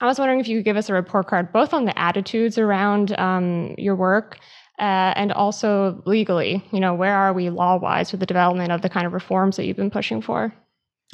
I 0.00 0.06
was 0.06 0.18
wondering 0.18 0.40
if 0.40 0.48
you 0.48 0.58
could 0.58 0.64
give 0.64 0.76
us 0.76 0.88
a 0.88 0.94
report 0.94 1.26
card, 1.26 1.52
both 1.52 1.74
on 1.74 1.84
the 1.84 1.98
attitudes 1.98 2.58
around 2.58 3.18
um, 3.18 3.74
your 3.78 3.96
work. 3.96 4.38
Uh, 4.78 5.12
and 5.14 5.30
also 5.32 6.02
legally, 6.06 6.66
you 6.72 6.80
know, 6.80 6.94
where 6.94 7.14
are 7.14 7.34
we 7.34 7.50
law 7.50 7.76
wise 7.76 8.12
with 8.12 8.20
the 8.20 8.24
development 8.24 8.72
of 8.72 8.80
the 8.80 8.88
kind 8.88 9.06
of 9.06 9.12
reforms 9.12 9.56
that 9.56 9.66
you've 9.66 9.76
been 9.76 9.90
pushing 9.90 10.22
for? 10.22 10.54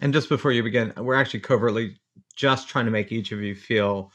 And 0.03 0.12
just 0.12 0.29
before 0.29 0.53
you 0.53 0.62
begin, 0.62 0.93
we're 0.97 1.15
actually 1.15 1.41
covertly 1.41 1.97
just 2.35 2.69
trying 2.69 2.85
to 2.85 2.91
make 2.91 3.12
each 3.12 3.33
of 3.33 3.41
you 3.41 3.55
feel 3.55 4.12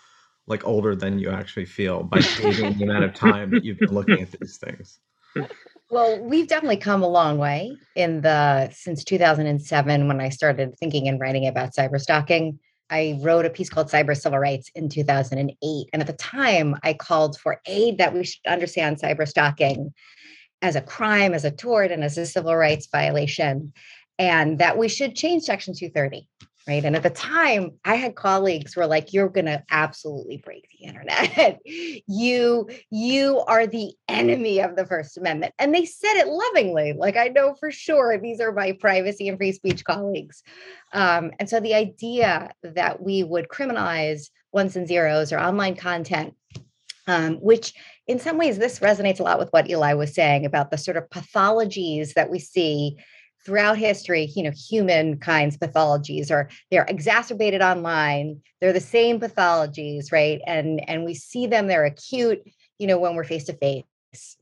like 0.47 0.65
older 0.65 0.95
than 0.95 1.19
you 1.19 1.29
actually 1.29 1.65
feel 1.65 2.03
by 2.03 2.19
stating 2.21 2.77
the 2.77 2.83
amount 2.83 3.03
of 3.03 3.13
time 3.13 3.51
that 3.51 3.63
you've 3.63 3.79
been 3.79 3.93
looking 3.93 4.21
at 4.21 4.31
these 4.31 4.57
things. 4.57 4.99
Well, 5.89 6.23
we've 6.23 6.47
definitely 6.47 6.77
come 6.77 7.03
a 7.03 7.07
long 7.07 7.37
way 7.37 7.75
in 7.95 8.21
the 8.21 8.69
since 8.71 9.03
2007 9.03 10.07
when 10.07 10.21
I 10.21 10.29
started 10.29 10.77
thinking 10.77 11.07
and 11.07 11.19
writing 11.19 11.47
about 11.47 11.73
cyber 11.73 11.99
stalking. 11.99 12.59
I 12.89 13.19
wrote 13.21 13.45
a 13.45 13.49
piece 13.49 13.69
called 13.69 13.87
Cyber 13.87 14.15
Civil 14.19 14.39
Rights 14.39 14.69
in 14.75 14.89
2008. 14.89 15.87
And 15.93 16.01
at 16.01 16.07
the 16.07 16.13
time, 16.13 16.75
I 16.83 16.93
called 16.93 17.39
for 17.39 17.61
aid 17.65 17.97
that 17.97 18.13
we 18.13 18.25
should 18.25 18.45
understand 18.45 18.99
cyber 18.99 19.27
stalking 19.27 19.93
as 20.61 20.75
a 20.75 20.81
crime, 20.81 21.33
as 21.33 21.45
a 21.45 21.51
tort, 21.51 21.91
and 21.91 22.03
as 22.03 22.17
a 22.17 22.25
civil 22.25 22.55
rights 22.55 22.87
violation 22.91 23.73
and 24.19 24.59
that 24.59 24.77
we 24.77 24.87
should 24.87 25.15
change 25.15 25.43
section 25.43 25.73
230 25.73 26.27
right? 26.67 26.85
And 26.85 26.95
at 26.95 27.03
the 27.03 27.09
time 27.09 27.71
i 27.85 27.95
had 27.95 28.15
colleagues 28.15 28.75
were 28.75 28.85
like 28.85 29.13
you're 29.13 29.29
going 29.29 29.45
to 29.45 29.63
absolutely 29.69 30.37
break 30.37 30.67
the 30.69 30.85
internet. 30.87 31.59
You 32.07 32.69
you 32.89 33.39
are 33.47 33.67
the 33.67 33.93
enemy 34.07 34.59
of 34.59 34.75
the 34.75 34.85
first 34.85 35.17
amendment. 35.17 35.53
And 35.57 35.73
they 35.73 35.85
said 35.85 36.15
it 36.15 36.27
lovingly 36.27 36.93
like 36.93 37.17
i 37.17 37.27
know 37.27 37.55
for 37.59 37.71
sure 37.71 38.17
these 38.17 38.39
are 38.39 38.51
my 38.51 38.73
privacy 38.73 39.27
and 39.27 39.37
free 39.37 39.51
speech 39.51 39.83
colleagues. 39.83 40.43
Um, 40.93 41.31
and 41.39 41.49
so 41.49 41.59
the 41.59 41.73
idea 41.73 42.51
that 42.63 43.01
we 43.01 43.23
would 43.23 43.47
criminalize 43.47 44.29
ones 44.51 44.75
and 44.75 44.87
zeros 44.87 45.31
or 45.31 45.39
online 45.39 45.75
content 45.75 46.35
um, 47.07 47.35
which 47.37 47.73
in 48.07 48.19
some 48.19 48.37
ways 48.37 48.57
this 48.57 48.79
resonates 48.79 49.19
a 49.19 49.23
lot 49.23 49.39
with 49.39 49.49
what 49.49 49.69
eli 49.69 49.93
was 49.93 50.13
saying 50.13 50.45
about 50.45 50.69
the 50.69 50.77
sort 50.77 50.97
of 50.97 51.09
pathologies 51.09 52.13
that 52.13 52.29
we 52.29 52.39
see 52.39 52.97
throughout 53.45 53.77
history, 53.77 54.31
you 54.35 54.43
know, 54.43 54.51
humankind's 54.51 55.57
pathologies 55.57 56.31
are 56.31 56.49
they're 56.69 56.85
exacerbated 56.87 57.61
online. 57.61 58.41
They're 58.59 58.73
the 58.73 58.79
same 58.79 59.19
pathologies, 59.19 60.11
right? 60.11 60.41
And 60.45 60.87
and 60.89 61.05
we 61.05 61.13
see 61.13 61.47
them, 61.47 61.67
they're 61.67 61.85
acute, 61.85 62.41
you 62.79 62.87
know, 62.87 62.99
when 62.99 63.15
we're 63.15 63.23
face 63.23 63.45
to 63.45 63.53
face 63.53 63.85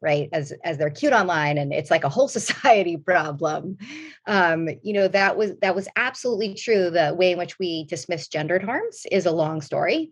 right 0.01 0.29
as 0.34 0.51
as 0.63 0.77
they're 0.77 0.88
acute 0.88 1.13
online 1.13 1.58
and 1.58 1.72
it's 1.72 1.91
like 1.91 2.03
a 2.03 2.10
whole 2.10 2.27
society 2.39 2.98
problem 2.98 3.77
um 4.25 4.68
you 4.82 4.94
know 4.94 5.08
that 5.08 5.38
was 5.38 5.51
that 5.62 5.75
was 5.75 5.88
absolutely 5.96 6.56
true 6.56 6.89
the 6.89 7.13
way 7.15 7.32
in 7.32 7.38
which 7.38 7.60
we 7.60 7.86
dismiss 7.86 8.27
gendered 8.27 8.63
harms 8.63 9.06
is 9.12 9.27
a 9.27 9.32
long 9.32 9.62
story 9.62 10.10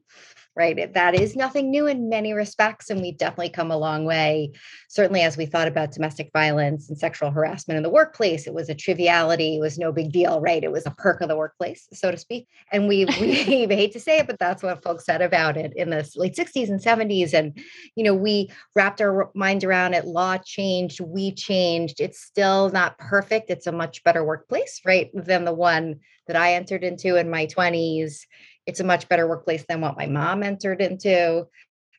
right? 0.58 0.92
That 0.94 1.14
is 1.14 1.36
nothing 1.36 1.70
new 1.70 1.86
in 1.86 2.10
many 2.10 2.34
respects. 2.34 2.90
And 2.90 3.00
we've 3.00 3.18
definitely 3.18 3.50
come 3.50 3.70
a 3.70 3.78
long 3.78 4.06
way. 4.06 4.54
Certainly, 4.90 5.22
as 5.22 5.38
we 5.38 5.46
thought 5.46 5.68
about 5.68 5.92
domestic 5.92 6.32
violence 6.34 6.90
and 6.90 6.98
sexual 6.98 7.30
harassment 7.30 7.78
in 7.78 7.84
the 7.84 7.90
workplace, 7.90 8.48
it 8.48 8.54
was 8.54 8.68
a 8.68 8.76
triviality, 8.76 9.58
it 9.58 9.60
was 9.60 9.78
no 9.78 9.92
big 9.92 10.12
deal, 10.12 10.42
right? 10.42 10.64
It 10.64 10.72
was 10.72 10.88
a 10.88 10.92
perk 10.92 11.22
of 11.22 11.30
the 11.30 11.38
workplace, 11.38 11.88
so 11.94 12.10
to 12.10 12.18
speak. 12.18 12.48
And 12.72 12.88
we, 12.88 13.06
we 13.20 13.34
hate 13.68 13.94
to 13.94 14.00
say 14.00 14.18
it, 14.18 14.28
but 14.28 14.40
that's 14.40 14.64
what 14.64 14.84
folks 14.84 15.06
said 15.06 15.22
about 15.22 15.58
it 15.58 15.74
in 15.76 15.92
the 15.92 16.10
late 16.16 16.36
60s 16.36 16.70
and 16.70 16.82
70s. 16.82 17.34
And, 17.34 17.58
you 17.96 18.04
know, 18.04 18.16
we 18.16 18.50
wrapped 18.76 19.00
our 19.00 19.30
minds 19.36 19.64
around 19.64 19.94
it. 19.94 20.06
Law 20.06 20.38
changed, 20.38 21.00
we 21.02 21.32
changed. 21.34 22.00
It's 22.00 22.20
still 22.20 22.70
not 22.72 22.98
perfect. 22.98 23.52
It's 23.52 23.68
a 23.68 23.72
much 23.72 24.04
better 24.04 24.24
workplace, 24.24 24.82
right? 24.84 25.12
Than 25.14 25.46
the 25.46 25.54
one 25.54 26.00
that 26.26 26.36
I 26.36 26.54
entered 26.56 26.84
into 26.84 27.16
in 27.16 27.30
my 27.30 27.46
20s 27.46 28.26
it's 28.68 28.82
a 28.82 28.84
much 28.84 29.10
better 29.10 29.28
workplace 29.28 29.66
than 29.68 29.82
what 29.82 29.98
my 29.98 30.06
mom 30.06 30.44
entered 30.44 30.82
into 30.82 31.48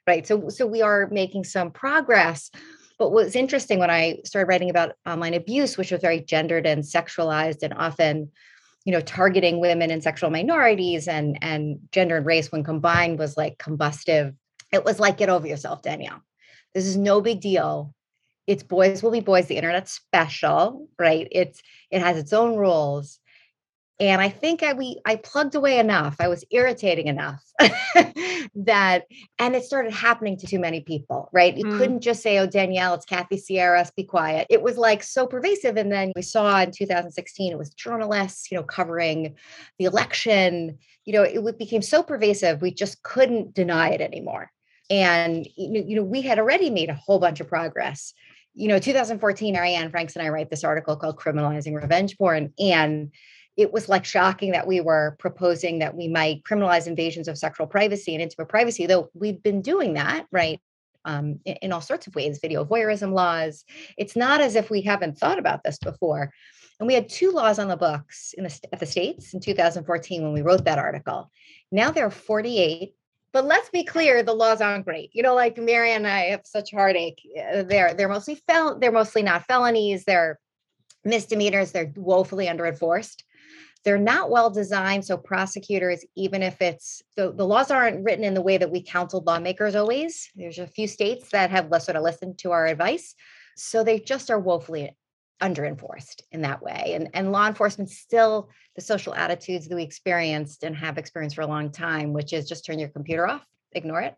right? 0.08 0.26
So 0.26 0.48
so 0.48 0.66
we 0.66 0.82
are 0.82 1.08
making 1.12 1.44
some 1.44 1.70
progress. 1.70 2.50
But 2.98 3.12
what's 3.12 3.36
interesting 3.36 3.78
when 3.78 3.90
i 3.90 4.18
started 4.24 4.48
writing 4.48 4.70
about 4.70 4.96
online 5.06 5.34
abuse 5.34 5.78
which 5.78 5.92
was 5.92 6.00
very 6.00 6.20
gendered 6.20 6.66
and 6.66 6.82
sexualized 6.82 7.62
and 7.62 7.72
often 7.74 8.28
you 8.84 8.92
know 8.92 9.00
targeting 9.00 9.60
women 9.60 9.92
and 9.92 10.02
sexual 10.02 10.30
minorities 10.30 11.06
and 11.06 11.38
and 11.40 11.78
gender 11.92 12.16
and 12.16 12.26
race 12.26 12.50
when 12.50 12.64
combined 12.64 13.16
was 13.20 13.36
like 13.36 13.56
combustive 13.58 14.34
it 14.72 14.84
was 14.84 14.98
like 14.98 15.16
get 15.16 15.28
over 15.28 15.46
yourself 15.46 15.82
danielle. 15.82 16.22
This 16.74 16.86
is 16.86 16.96
no 16.96 17.20
big 17.20 17.40
deal. 17.40 17.94
It's 18.48 18.62
boys 18.64 19.02
will 19.02 19.12
be 19.12 19.20
boys. 19.20 19.46
The 19.46 19.56
internet's 19.56 19.92
special 19.92 20.88
right? 20.98 21.28
It's 21.30 21.62
it 21.92 22.02
has 22.02 22.16
its 22.16 22.32
own 22.32 22.56
rules 22.56 23.20
and 24.00 24.20
i 24.20 24.28
think 24.28 24.62
i 24.62 24.72
we 24.72 25.00
i 25.04 25.16
plugged 25.16 25.54
away 25.54 25.78
enough 25.78 26.16
i 26.20 26.28
was 26.28 26.44
irritating 26.50 27.06
enough 27.06 27.42
that 28.54 29.04
and 29.38 29.54
it 29.54 29.64
started 29.64 29.92
happening 29.92 30.36
to 30.36 30.46
too 30.46 30.58
many 30.58 30.80
people 30.80 31.28
right? 31.32 31.56
You 31.56 31.64
mm. 31.64 31.78
couldn't 31.78 32.00
just 32.00 32.22
say 32.22 32.38
oh 32.38 32.46
danielle 32.46 32.94
it's 32.94 33.04
kathy 33.04 33.36
sierras 33.36 33.90
be 33.90 34.04
quiet. 34.04 34.46
It 34.50 34.62
was 34.62 34.76
like 34.76 35.02
so 35.02 35.26
pervasive 35.26 35.76
and 35.76 35.90
then 35.92 36.12
we 36.14 36.22
saw 36.22 36.60
in 36.60 36.70
2016 36.70 37.52
it 37.52 37.58
was 37.58 37.70
journalists 37.70 38.50
you 38.50 38.56
know 38.56 38.64
covering 38.64 39.34
the 39.78 39.84
election 39.84 40.78
you 41.04 41.12
know 41.12 41.22
it 41.22 41.58
became 41.58 41.82
so 41.82 42.02
pervasive 42.02 42.62
we 42.62 42.72
just 42.72 43.02
couldn't 43.02 43.54
deny 43.54 43.90
it 43.90 44.00
anymore. 44.00 44.50
And 44.90 45.46
you 45.56 45.96
know 45.96 46.04
we 46.04 46.22
had 46.22 46.38
already 46.38 46.70
made 46.70 46.90
a 46.90 46.94
whole 46.94 47.18
bunch 47.18 47.40
of 47.40 47.48
progress. 47.48 48.14
You 48.54 48.68
know 48.68 48.78
2014 48.78 49.52
Mary 49.52 49.74
Anne 49.74 49.90
Franks 49.90 50.16
and 50.16 50.24
i 50.24 50.30
write 50.30 50.50
this 50.50 50.64
article 50.64 50.96
called 50.96 51.16
criminalizing 51.16 51.80
revenge 51.80 52.16
porn 52.18 52.52
and 52.58 53.12
it 53.58 53.72
was 53.72 53.88
like 53.88 54.04
shocking 54.04 54.52
that 54.52 54.68
we 54.68 54.80
were 54.80 55.16
proposing 55.18 55.80
that 55.80 55.96
we 55.96 56.06
might 56.06 56.44
criminalize 56.44 56.86
invasions 56.86 57.26
of 57.26 57.36
sexual 57.36 57.66
privacy 57.66 58.14
and 58.14 58.22
intimate 58.22 58.48
privacy, 58.48 58.86
though 58.86 59.10
we've 59.14 59.42
been 59.42 59.60
doing 59.62 59.94
that, 59.94 60.26
right? 60.30 60.60
Um, 61.04 61.40
in, 61.44 61.56
in 61.56 61.72
all 61.72 61.80
sorts 61.80 62.06
of 62.06 62.14
ways, 62.14 62.38
video 62.40 62.64
voyeurism 62.64 63.12
laws. 63.12 63.64
It's 63.96 64.14
not 64.14 64.40
as 64.40 64.54
if 64.54 64.70
we 64.70 64.82
haven't 64.82 65.18
thought 65.18 65.40
about 65.40 65.64
this 65.64 65.78
before. 65.78 66.32
And 66.78 66.86
we 66.86 66.94
had 66.94 67.08
two 67.08 67.32
laws 67.32 67.58
on 67.58 67.66
the 67.66 67.76
books 67.76 68.32
in 68.38 68.44
the, 68.44 68.60
at 68.72 68.78
the 68.78 68.86
states 68.86 69.34
in 69.34 69.40
2014 69.40 70.22
when 70.22 70.32
we 70.32 70.42
wrote 70.42 70.64
that 70.64 70.78
article. 70.78 71.28
Now 71.72 71.90
there 71.90 72.06
are 72.06 72.10
48. 72.10 72.94
But 73.32 73.44
let's 73.44 73.70
be 73.70 73.82
clear, 73.82 74.22
the 74.22 74.32
laws 74.34 74.60
aren't 74.60 74.86
great. 74.86 75.10
You 75.12 75.24
know, 75.24 75.34
like 75.34 75.58
Mary 75.58 75.92
and 75.92 76.06
I 76.06 76.26
have 76.26 76.42
such 76.44 76.70
heartache. 76.70 77.20
Uh, 77.36 77.62
they're 77.64 77.92
they're 77.92 78.08
mostly 78.08 78.36
fel- 78.36 78.78
they're 78.78 78.90
mostly 78.90 79.22
not 79.22 79.46
felonies. 79.46 80.04
They're 80.04 80.38
misdemeanors. 81.04 81.72
They're 81.72 81.92
woefully 81.96 82.48
under 82.48 82.64
enforced 82.64 83.24
they're 83.84 83.98
not 83.98 84.30
well 84.30 84.50
designed. 84.50 85.04
So 85.04 85.16
prosecutors, 85.16 86.04
even 86.16 86.42
if 86.42 86.60
it's 86.60 87.02
the, 87.16 87.32
the 87.32 87.46
laws 87.46 87.70
aren't 87.70 88.04
written 88.04 88.24
in 88.24 88.34
the 88.34 88.42
way 88.42 88.58
that 88.58 88.70
we 88.70 88.82
counseled 88.82 89.26
lawmakers 89.26 89.74
always. 89.74 90.30
There's 90.34 90.58
a 90.58 90.66
few 90.66 90.86
states 90.86 91.30
that 91.30 91.50
have 91.50 91.70
sort 91.82 91.96
of 91.96 92.02
listened 92.02 92.38
to 92.38 92.52
our 92.52 92.66
advice. 92.66 93.14
So 93.56 93.82
they 93.82 93.98
just 93.98 94.30
are 94.30 94.38
woefully 94.38 94.94
under 95.40 95.64
enforced 95.64 96.22
in 96.32 96.42
that 96.42 96.62
way. 96.62 96.92
And, 96.94 97.10
and 97.14 97.32
law 97.32 97.46
enforcement 97.46 97.90
still 97.90 98.50
the 98.74 98.82
social 98.82 99.14
attitudes 99.14 99.68
that 99.68 99.76
we 99.76 99.82
experienced 99.82 100.64
and 100.64 100.76
have 100.76 100.98
experienced 100.98 101.36
for 101.36 101.42
a 101.42 101.46
long 101.46 101.70
time, 101.70 102.12
which 102.12 102.32
is 102.32 102.48
just 102.48 102.66
turn 102.66 102.78
your 102.78 102.88
computer 102.88 103.28
off, 103.28 103.46
ignore 103.72 104.00
it, 104.00 104.14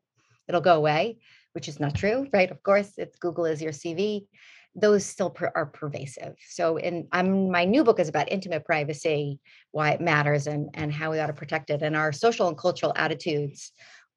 it'll 0.49 0.61
go 0.61 0.77
away, 0.77 1.19
which 1.53 1.69
is 1.69 1.79
not 1.79 1.95
true, 1.95 2.27
right? 2.33 2.51
Of 2.51 2.63
course, 2.63 2.93
it's 2.97 3.19
Google 3.19 3.45
is 3.45 3.61
your 3.61 3.73
CV 3.73 4.27
those 4.75 5.05
still 5.05 5.31
per, 5.31 5.51
are 5.55 5.67
pervasive. 5.67 6.35
So, 6.49 6.77
in 6.77 7.09
I'm 7.13 7.51
my 7.51 7.65
new 7.65 7.85
book 7.85 7.99
is 7.99 8.09
about 8.09 8.31
intimate 8.31 8.65
privacy, 8.65 9.41
why 9.73 9.91
it 9.91 10.01
matters, 10.01 10.47
and 10.47 10.71
and 10.75 10.93
how 10.93 11.11
we 11.11 11.19
ought 11.19 11.27
to 11.27 11.33
protect 11.33 11.71
it. 11.71 11.83
And 11.83 11.97
our 11.97 12.13
social 12.13 12.49
and 12.49 12.57
cultural 12.57 12.93
attitudes 12.97 13.73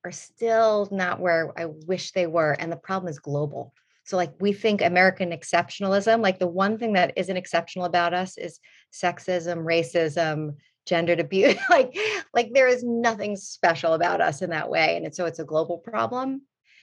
are 0.06 0.12
still 0.12 0.88
not 0.92 1.20
where 1.20 1.52
I 1.58 1.66
wish 1.66 2.12
they 2.12 2.28
were, 2.28 2.52
and 2.54 2.72
the 2.72 2.78
problem 2.78 3.10
is 3.10 3.20
global. 3.20 3.74
So, 4.06 4.18
like 4.18 4.34
we 4.40 4.54
think 4.54 4.82
American 4.82 5.32
exceptionalism, 5.32 6.22
like 6.22 6.40
the 6.40 6.48
one 6.48 6.78
thing 6.78 6.94
that 6.94 7.14
isn't 7.16 7.38
exceptional 7.38 7.86
about 7.86 8.14
us 8.14 8.38
is 8.38 8.60
sexism, 8.92 9.64
racism, 9.64 10.58
gendered 10.86 11.20
abuse. 11.20 11.56
like, 11.70 11.98
like 12.34 12.52
there 12.54 12.68
is 12.68 12.84
nothing 12.84 13.38
special 13.38 13.94
about 13.94 14.22
us 14.22 14.42
in 14.42 14.52
that 14.52 14.70
way, 14.70 14.98
and 14.98 15.16
so 15.16 15.26
it's 15.26 15.40
a 15.40 15.46
global 15.46 15.78
problem. 15.78 16.42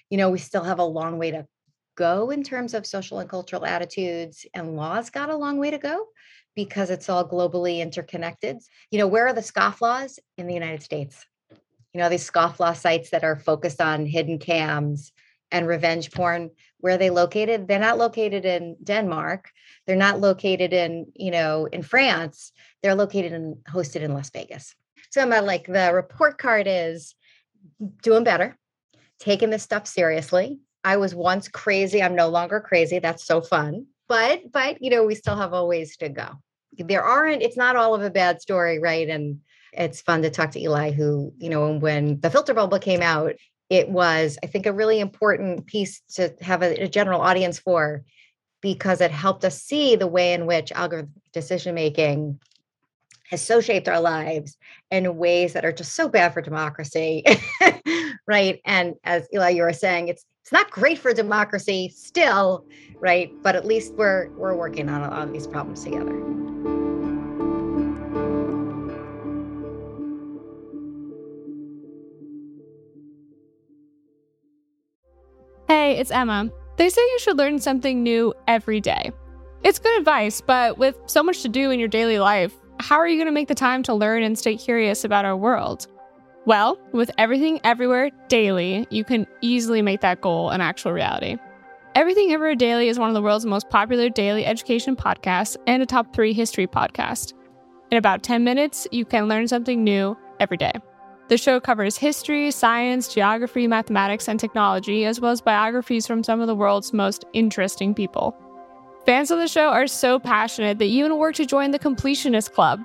You 0.08 0.18
know, 0.18 0.30
we 0.30 0.38
still 0.38 0.64
have 0.64 0.80
a 0.80 0.84
long 0.84 1.18
way 1.18 1.30
to 1.30 1.46
go 2.00 2.30
in 2.30 2.42
terms 2.42 2.72
of 2.72 2.86
social 2.86 3.18
and 3.18 3.28
cultural 3.28 3.66
attitudes, 3.66 4.46
and 4.54 4.74
laws 4.74 5.10
got 5.10 5.28
a 5.28 5.36
long 5.36 5.58
way 5.58 5.70
to 5.70 5.78
go 5.78 6.06
because 6.56 6.88
it's 6.88 7.10
all 7.10 7.28
globally 7.28 7.80
interconnected. 7.80 8.56
You 8.90 8.98
know, 8.98 9.06
where 9.06 9.26
are 9.26 9.34
the 9.34 9.42
scofflaws 9.52 10.18
in 10.38 10.46
the 10.46 10.54
United 10.54 10.82
States? 10.82 11.26
You 11.92 12.00
know, 12.00 12.08
these 12.08 12.28
scofflaw 12.28 12.74
sites 12.74 13.10
that 13.10 13.22
are 13.22 13.36
focused 13.36 13.82
on 13.82 14.06
hidden 14.06 14.38
cams 14.38 15.12
and 15.52 15.66
revenge 15.66 16.10
porn, 16.10 16.50
where 16.78 16.94
are 16.94 16.98
they 16.98 17.10
located? 17.10 17.68
They're 17.68 17.78
not 17.78 17.98
located 17.98 18.44
in 18.44 18.76
Denmark. 18.82 19.50
They're 19.86 19.96
not 20.06 20.20
located 20.20 20.72
in, 20.72 21.12
you 21.14 21.30
know, 21.30 21.66
in 21.66 21.82
France. 21.82 22.52
They're 22.82 22.94
located 22.94 23.32
and 23.32 23.56
hosted 23.74 24.00
in 24.00 24.14
Las 24.14 24.30
Vegas. 24.30 24.74
So 25.10 25.26
my 25.26 25.40
like 25.40 25.66
the 25.66 25.90
report 25.92 26.38
card 26.38 26.66
is 26.66 27.14
doing 28.02 28.24
better, 28.24 28.56
taking 29.18 29.50
this 29.50 29.64
stuff 29.64 29.86
seriously, 29.86 30.60
I 30.84 30.96
was 30.96 31.14
once 31.14 31.48
crazy. 31.48 32.02
I'm 32.02 32.14
no 32.14 32.28
longer 32.28 32.60
crazy. 32.60 32.98
That's 32.98 33.24
so 33.24 33.40
fun. 33.40 33.86
But 34.08 34.50
but 34.52 34.82
you 34.82 34.90
know, 34.90 35.04
we 35.04 35.14
still 35.14 35.36
have 35.36 35.52
a 35.52 35.64
ways 35.64 35.96
to 35.98 36.08
go. 36.08 36.28
There 36.76 37.02
aren't, 37.02 37.42
it's 37.42 37.56
not 37.56 37.76
all 37.76 37.94
of 37.94 38.02
a 38.02 38.10
bad 38.10 38.40
story, 38.40 38.78
right? 38.78 39.08
And 39.08 39.40
it's 39.72 40.00
fun 40.00 40.22
to 40.22 40.30
talk 40.30 40.52
to 40.52 40.60
Eli, 40.60 40.92
who, 40.92 41.32
you 41.36 41.50
know, 41.50 41.76
when 41.76 42.20
the 42.20 42.30
filter 42.30 42.54
bubble 42.54 42.78
came 42.78 43.02
out, 43.02 43.34
it 43.68 43.88
was, 43.88 44.38
I 44.42 44.46
think, 44.46 44.66
a 44.66 44.72
really 44.72 45.00
important 45.00 45.66
piece 45.66 46.00
to 46.14 46.34
have 46.40 46.62
a, 46.62 46.84
a 46.84 46.88
general 46.88 47.20
audience 47.20 47.58
for 47.58 48.04
because 48.60 49.00
it 49.00 49.10
helped 49.10 49.44
us 49.44 49.62
see 49.62 49.96
the 49.96 50.06
way 50.06 50.32
in 50.32 50.46
which 50.46 50.70
algorithmic 50.70 51.10
decision 51.32 51.74
making 51.74 52.40
has 53.30 53.40
so 53.40 53.60
shaped 53.60 53.88
our 53.88 54.00
lives 54.00 54.56
in 54.90 55.16
ways 55.16 55.52
that 55.52 55.64
are 55.64 55.72
just 55.72 55.94
so 55.94 56.08
bad 56.08 56.34
for 56.34 56.42
democracy 56.42 57.24
right 58.26 58.60
and 58.64 58.94
as 59.04 59.28
eli 59.32 59.50
you 59.50 59.62
were 59.62 59.72
saying 59.72 60.08
it's 60.08 60.24
it's 60.50 60.52
not 60.52 60.68
great 60.72 60.98
for 60.98 61.14
democracy 61.14 61.92
still, 61.94 62.64
right? 62.98 63.32
But 63.40 63.54
at 63.54 63.64
least 63.64 63.94
we're 63.94 64.30
we're 64.30 64.56
working 64.56 64.88
on 64.88 65.00
on 65.00 65.30
these 65.30 65.46
problems 65.46 65.84
together. 65.84 66.10
Hey, 75.68 75.98
it's 75.98 76.10
Emma. 76.10 76.50
They 76.78 76.88
say 76.88 77.00
you 77.00 77.18
should 77.20 77.38
learn 77.38 77.60
something 77.60 78.02
new 78.02 78.34
every 78.48 78.80
day. 78.80 79.12
It's 79.62 79.78
good 79.78 79.96
advice, 80.00 80.40
but 80.40 80.78
with 80.78 80.96
so 81.06 81.22
much 81.22 81.42
to 81.42 81.48
do 81.48 81.70
in 81.70 81.78
your 81.78 81.88
daily 81.88 82.18
life, 82.18 82.52
how 82.80 82.96
are 82.96 83.06
you 83.06 83.18
going 83.18 83.26
to 83.26 83.32
make 83.32 83.46
the 83.46 83.54
time 83.54 83.84
to 83.84 83.94
learn 83.94 84.24
and 84.24 84.36
stay 84.36 84.56
curious 84.56 85.04
about 85.04 85.24
our 85.24 85.36
world? 85.36 85.86
Well, 86.46 86.78
with 86.92 87.10
everything 87.18 87.60
everywhere 87.64 88.10
daily, 88.28 88.86
you 88.90 89.04
can 89.04 89.26
easily 89.42 89.82
make 89.82 90.00
that 90.00 90.22
goal 90.22 90.50
an 90.50 90.60
actual 90.60 90.92
reality. 90.92 91.36
Everything 91.94 92.32
Everywhere 92.32 92.54
Daily 92.54 92.88
is 92.88 92.98
one 92.98 93.10
of 93.10 93.14
the 93.14 93.22
world's 93.22 93.44
most 93.44 93.68
popular 93.68 94.08
daily 94.08 94.46
education 94.46 94.96
podcasts 94.96 95.56
and 95.66 95.82
a 95.82 95.86
top 95.86 96.14
three 96.14 96.32
history 96.32 96.66
podcast. 96.66 97.34
In 97.90 97.98
about 97.98 98.22
10 98.22 98.42
minutes, 98.44 98.86
you 98.92 99.04
can 99.04 99.28
learn 99.28 99.48
something 99.48 99.84
new 99.84 100.16
every 100.38 100.56
day. 100.56 100.72
The 101.28 101.36
show 101.36 101.60
covers 101.60 101.98
history, 101.98 102.50
science, 102.52 103.12
geography, 103.12 103.66
mathematics, 103.66 104.28
and 104.28 104.40
technology, 104.40 105.04
as 105.04 105.20
well 105.20 105.32
as 105.32 105.40
biographies 105.40 106.06
from 106.06 106.24
some 106.24 106.40
of 106.40 106.46
the 106.46 106.54
world's 106.54 106.92
most 106.92 107.24
interesting 107.32 107.94
people. 107.94 108.34
Fans 109.04 109.30
of 109.30 109.38
the 109.38 109.48
show 109.48 109.68
are 109.68 109.86
so 109.86 110.18
passionate 110.18 110.78
that 110.78 110.86
you 110.86 111.04
even 111.04 111.18
work 111.18 111.34
to 111.34 111.44
join 111.44 111.70
the 111.70 111.78
Completionist 111.78 112.52
Club, 112.52 112.80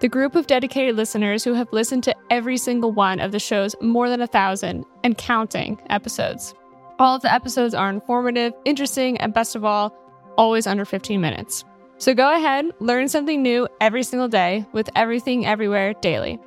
the 0.00 0.08
group 0.08 0.36
of 0.36 0.46
dedicated 0.46 0.96
listeners 0.96 1.42
who 1.42 1.54
have 1.54 1.72
listened 1.72 2.04
to 2.04 2.14
every 2.30 2.56
single 2.56 2.92
one 2.92 3.18
of 3.18 3.32
the 3.32 3.38
show's 3.38 3.74
more 3.80 4.08
than 4.08 4.20
a 4.20 4.26
thousand 4.26 4.84
and 5.02 5.18
counting 5.18 5.80
episodes. 5.90 6.54
All 6.98 7.16
of 7.16 7.22
the 7.22 7.32
episodes 7.32 7.74
are 7.74 7.90
informative, 7.90 8.52
interesting, 8.64 9.18
and 9.18 9.34
best 9.34 9.56
of 9.56 9.64
all, 9.64 9.94
always 10.36 10.66
under 10.66 10.84
15 10.84 11.20
minutes. 11.20 11.64
So 11.98 12.14
go 12.14 12.32
ahead, 12.32 12.66
learn 12.78 13.08
something 13.08 13.42
new 13.42 13.66
every 13.80 14.04
single 14.04 14.28
day 14.28 14.64
with 14.72 14.88
Everything 14.94 15.46
Everywhere 15.46 15.94
Daily. 15.94 16.38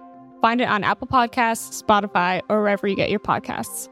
Find 0.41 0.61
it 0.61 0.69
on 0.69 0.83
Apple 0.83 1.07
Podcasts, 1.07 1.83
Spotify, 1.83 2.41
or 2.49 2.61
wherever 2.61 2.87
you 2.87 2.95
get 2.95 3.09
your 3.09 3.19
podcasts. 3.19 3.89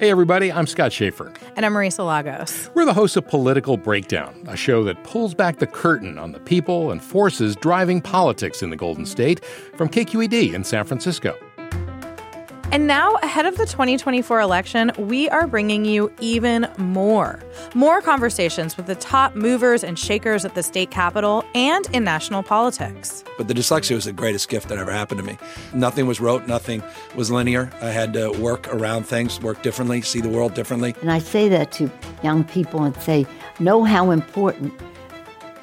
Hey, 0.00 0.10
everybody, 0.10 0.52
I'm 0.52 0.68
Scott 0.68 0.92
Shafer. 0.92 1.32
And 1.56 1.66
I'm 1.66 1.74
Marisa 1.74 2.06
Lagos. 2.06 2.70
We're 2.72 2.84
the 2.84 2.94
hosts 2.94 3.16
of 3.16 3.26
Political 3.26 3.78
Breakdown, 3.78 4.44
a 4.46 4.56
show 4.56 4.84
that 4.84 5.02
pulls 5.02 5.34
back 5.34 5.58
the 5.58 5.66
curtain 5.66 6.20
on 6.20 6.30
the 6.30 6.38
people 6.38 6.92
and 6.92 7.02
forces 7.02 7.56
driving 7.56 8.00
politics 8.00 8.62
in 8.62 8.70
the 8.70 8.76
Golden 8.76 9.04
State 9.04 9.44
from 9.74 9.88
KQED 9.88 10.54
in 10.54 10.62
San 10.62 10.84
Francisco. 10.84 11.36
And 12.70 12.86
now, 12.86 13.14
ahead 13.22 13.46
of 13.46 13.56
the 13.56 13.64
2024 13.64 14.40
election, 14.40 14.92
we 14.98 15.26
are 15.30 15.46
bringing 15.46 15.86
you 15.86 16.12
even 16.20 16.68
more. 16.76 17.40
More 17.74 18.02
conversations 18.02 18.76
with 18.76 18.84
the 18.84 18.94
top 18.94 19.34
movers 19.34 19.82
and 19.82 19.98
shakers 19.98 20.44
at 20.44 20.54
the 20.54 20.62
state 20.62 20.90
capitol 20.90 21.46
and 21.54 21.88
in 21.94 22.04
national 22.04 22.42
politics. 22.42 23.24
But 23.38 23.48
the 23.48 23.54
dyslexia 23.54 23.94
was 23.94 24.04
the 24.04 24.12
greatest 24.12 24.50
gift 24.50 24.68
that 24.68 24.76
ever 24.76 24.92
happened 24.92 25.18
to 25.18 25.24
me. 25.24 25.38
Nothing 25.72 26.06
was 26.06 26.20
rote, 26.20 26.46
nothing 26.46 26.82
was 27.14 27.30
linear. 27.30 27.70
I 27.80 27.88
had 27.88 28.12
to 28.12 28.32
work 28.32 28.68
around 28.68 29.04
things, 29.04 29.40
work 29.40 29.62
differently, 29.62 30.02
see 30.02 30.20
the 30.20 30.28
world 30.28 30.52
differently. 30.52 30.94
And 31.00 31.10
I 31.10 31.20
say 31.20 31.48
that 31.48 31.72
to 31.72 31.90
young 32.22 32.44
people 32.44 32.82
and 32.82 32.94
say, 32.96 33.26
know 33.60 33.84
how 33.84 34.10
important 34.10 34.78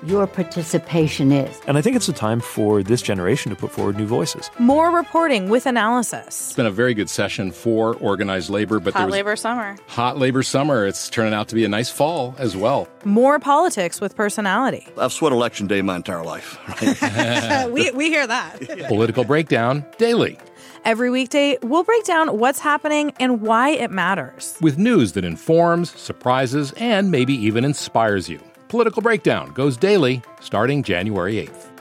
your 0.03 0.27
participation 0.27 1.31
is. 1.31 1.59
And 1.67 1.77
I 1.77 1.81
think 1.81 1.95
it's 1.95 2.09
a 2.09 2.13
time 2.13 2.39
for 2.39 2.83
this 2.83 3.01
generation 3.01 3.49
to 3.51 3.55
put 3.55 3.71
forward 3.71 3.97
new 3.97 4.05
voices. 4.05 4.49
More 4.59 4.91
reporting 4.91 5.49
with 5.49 5.65
analysis. 5.65 6.27
It's 6.27 6.53
been 6.53 6.65
a 6.65 6.71
very 6.71 6.93
good 6.93 7.09
session 7.09 7.51
for 7.51 7.95
organized 7.95 8.49
labor, 8.49 8.79
but 8.79 8.93
hot 8.93 9.09
labor 9.09 9.35
summer. 9.35 9.75
Hot 9.87 10.17
labor 10.17 10.43
summer. 10.43 10.85
It's 10.85 11.09
turning 11.09 11.33
out 11.33 11.47
to 11.49 11.55
be 11.55 11.65
a 11.65 11.69
nice 11.69 11.89
fall 11.89 12.35
as 12.37 12.55
well. 12.55 12.87
More 13.03 13.39
politics 13.39 14.01
with 14.01 14.15
personality. 14.15 14.87
I've 14.97 15.13
sweat 15.13 15.31
election 15.31 15.67
day 15.67 15.81
my 15.81 15.95
entire 15.95 16.23
life. 16.23 16.57
Right? 16.81 17.69
we, 17.71 17.91
we 17.91 18.09
hear 18.09 18.25
that. 18.27 18.59
Political 18.87 19.23
breakdown 19.25 19.85
daily. 19.97 20.37
Every 20.85 21.09
weekday, 21.09 21.57
we'll 21.63 21.83
break 21.83 22.03
down 22.03 22.37
what's 22.37 22.59
happening 22.59 23.11
and 23.19 23.41
why 23.41 23.71
it 23.71 23.89
matters. 23.89 24.55
With 24.61 24.77
news 24.77 25.13
that 25.13 25.25
informs, 25.25 25.89
surprises, 25.99 26.73
and 26.77 27.09
maybe 27.09 27.33
even 27.33 27.65
inspires 27.65 28.29
you. 28.29 28.39
Political 28.75 29.03
Breakdown 29.03 29.53
goes 29.53 29.77
daily 29.77 30.21
starting 30.41 30.83
January 30.83 31.35
8th. 31.35 31.71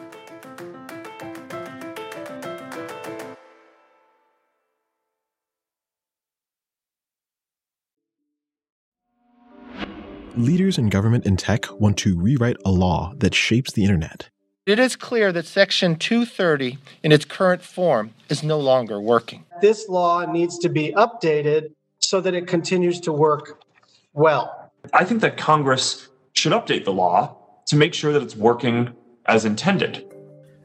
Leaders 10.36 10.78
in 10.78 10.88
government 10.88 11.26
and 11.26 11.36
tech 11.36 11.68
want 11.80 11.96
to 11.96 12.16
rewrite 12.16 12.58
a 12.64 12.70
law 12.70 13.12
that 13.16 13.34
shapes 13.34 13.72
the 13.72 13.82
internet. 13.82 14.28
It 14.64 14.78
is 14.78 14.94
clear 14.94 15.32
that 15.32 15.46
Section 15.46 15.96
230 15.96 16.78
in 17.02 17.10
its 17.10 17.24
current 17.24 17.62
form 17.62 18.14
is 18.28 18.44
no 18.44 18.60
longer 18.60 19.00
working. 19.00 19.44
This 19.60 19.88
law 19.88 20.24
needs 20.30 20.58
to 20.60 20.68
be 20.68 20.92
updated 20.92 21.72
so 21.98 22.20
that 22.20 22.34
it 22.34 22.46
continues 22.46 23.00
to 23.00 23.12
work 23.12 23.64
well. 24.12 24.70
I 24.92 25.04
think 25.04 25.22
that 25.22 25.36
Congress 25.36 26.08
should 26.34 26.52
update 26.52 26.84
the 26.84 26.92
law 26.92 27.36
to 27.66 27.76
make 27.76 27.94
sure 27.94 28.12
that 28.12 28.22
it's 28.22 28.36
working 28.36 28.92
as 29.26 29.44
intended. 29.44 30.04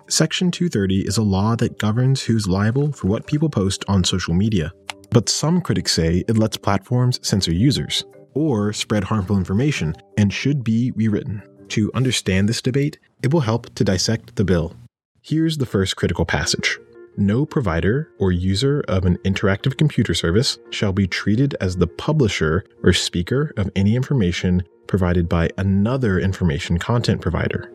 Section 0.09 0.51
230 0.51 1.07
is 1.07 1.17
a 1.17 1.21
law 1.21 1.55
that 1.55 1.77
governs 1.77 2.23
who's 2.23 2.47
liable 2.47 2.91
for 2.91 3.07
what 3.07 3.27
people 3.27 3.49
post 3.49 3.85
on 3.88 4.03
social 4.03 4.33
media. 4.33 4.73
But 5.11 5.29
some 5.29 5.61
critics 5.61 5.93
say 5.93 6.23
it 6.27 6.38
lets 6.38 6.57
platforms 6.57 7.19
censor 7.25 7.53
users 7.53 8.03
or 8.33 8.73
spread 8.73 9.03
harmful 9.03 9.38
information 9.38 9.95
and 10.17 10.33
should 10.33 10.63
be 10.63 10.91
rewritten. 10.91 11.41
To 11.69 11.91
understand 11.93 12.49
this 12.49 12.61
debate, 12.61 12.99
it 13.21 13.31
will 13.31 13.41
help 13.41 13.73
to 13.75 13.83
dissect 13.83 14.35
the 14.35 14.43
bill. 14.43 14.75
Here's 15.21 15.57
the 15.57 15.65
first 15.65 15.95
critical 15.95 16.25
passage. 16.25 16.79
No 17.17 17.45
provider 17.45 18.09
or 18.17 18.31
user 18.31 18.83
of 18.88 19.05
an 19.05 19.17
interactive 19.19 19.77
computer 19.77 20.13
service 20.13 20.57
shall 20.71 20.93
be 20.93 21.07
treated 21.07 21.55
as 21.61 21.77
the 21.77 21.88
publisher 21.88 22.63
or 22.81 22.93
speaker 22.93 23.53
of 23.57 23.69
any 23.75 23.95
information 23.95 24.63
provided 24.89 25.29
by 25.29 25.50
another 25.58 26.19
information 26.19 26.77
content 26.77 27.22
provider. 27.22 27.72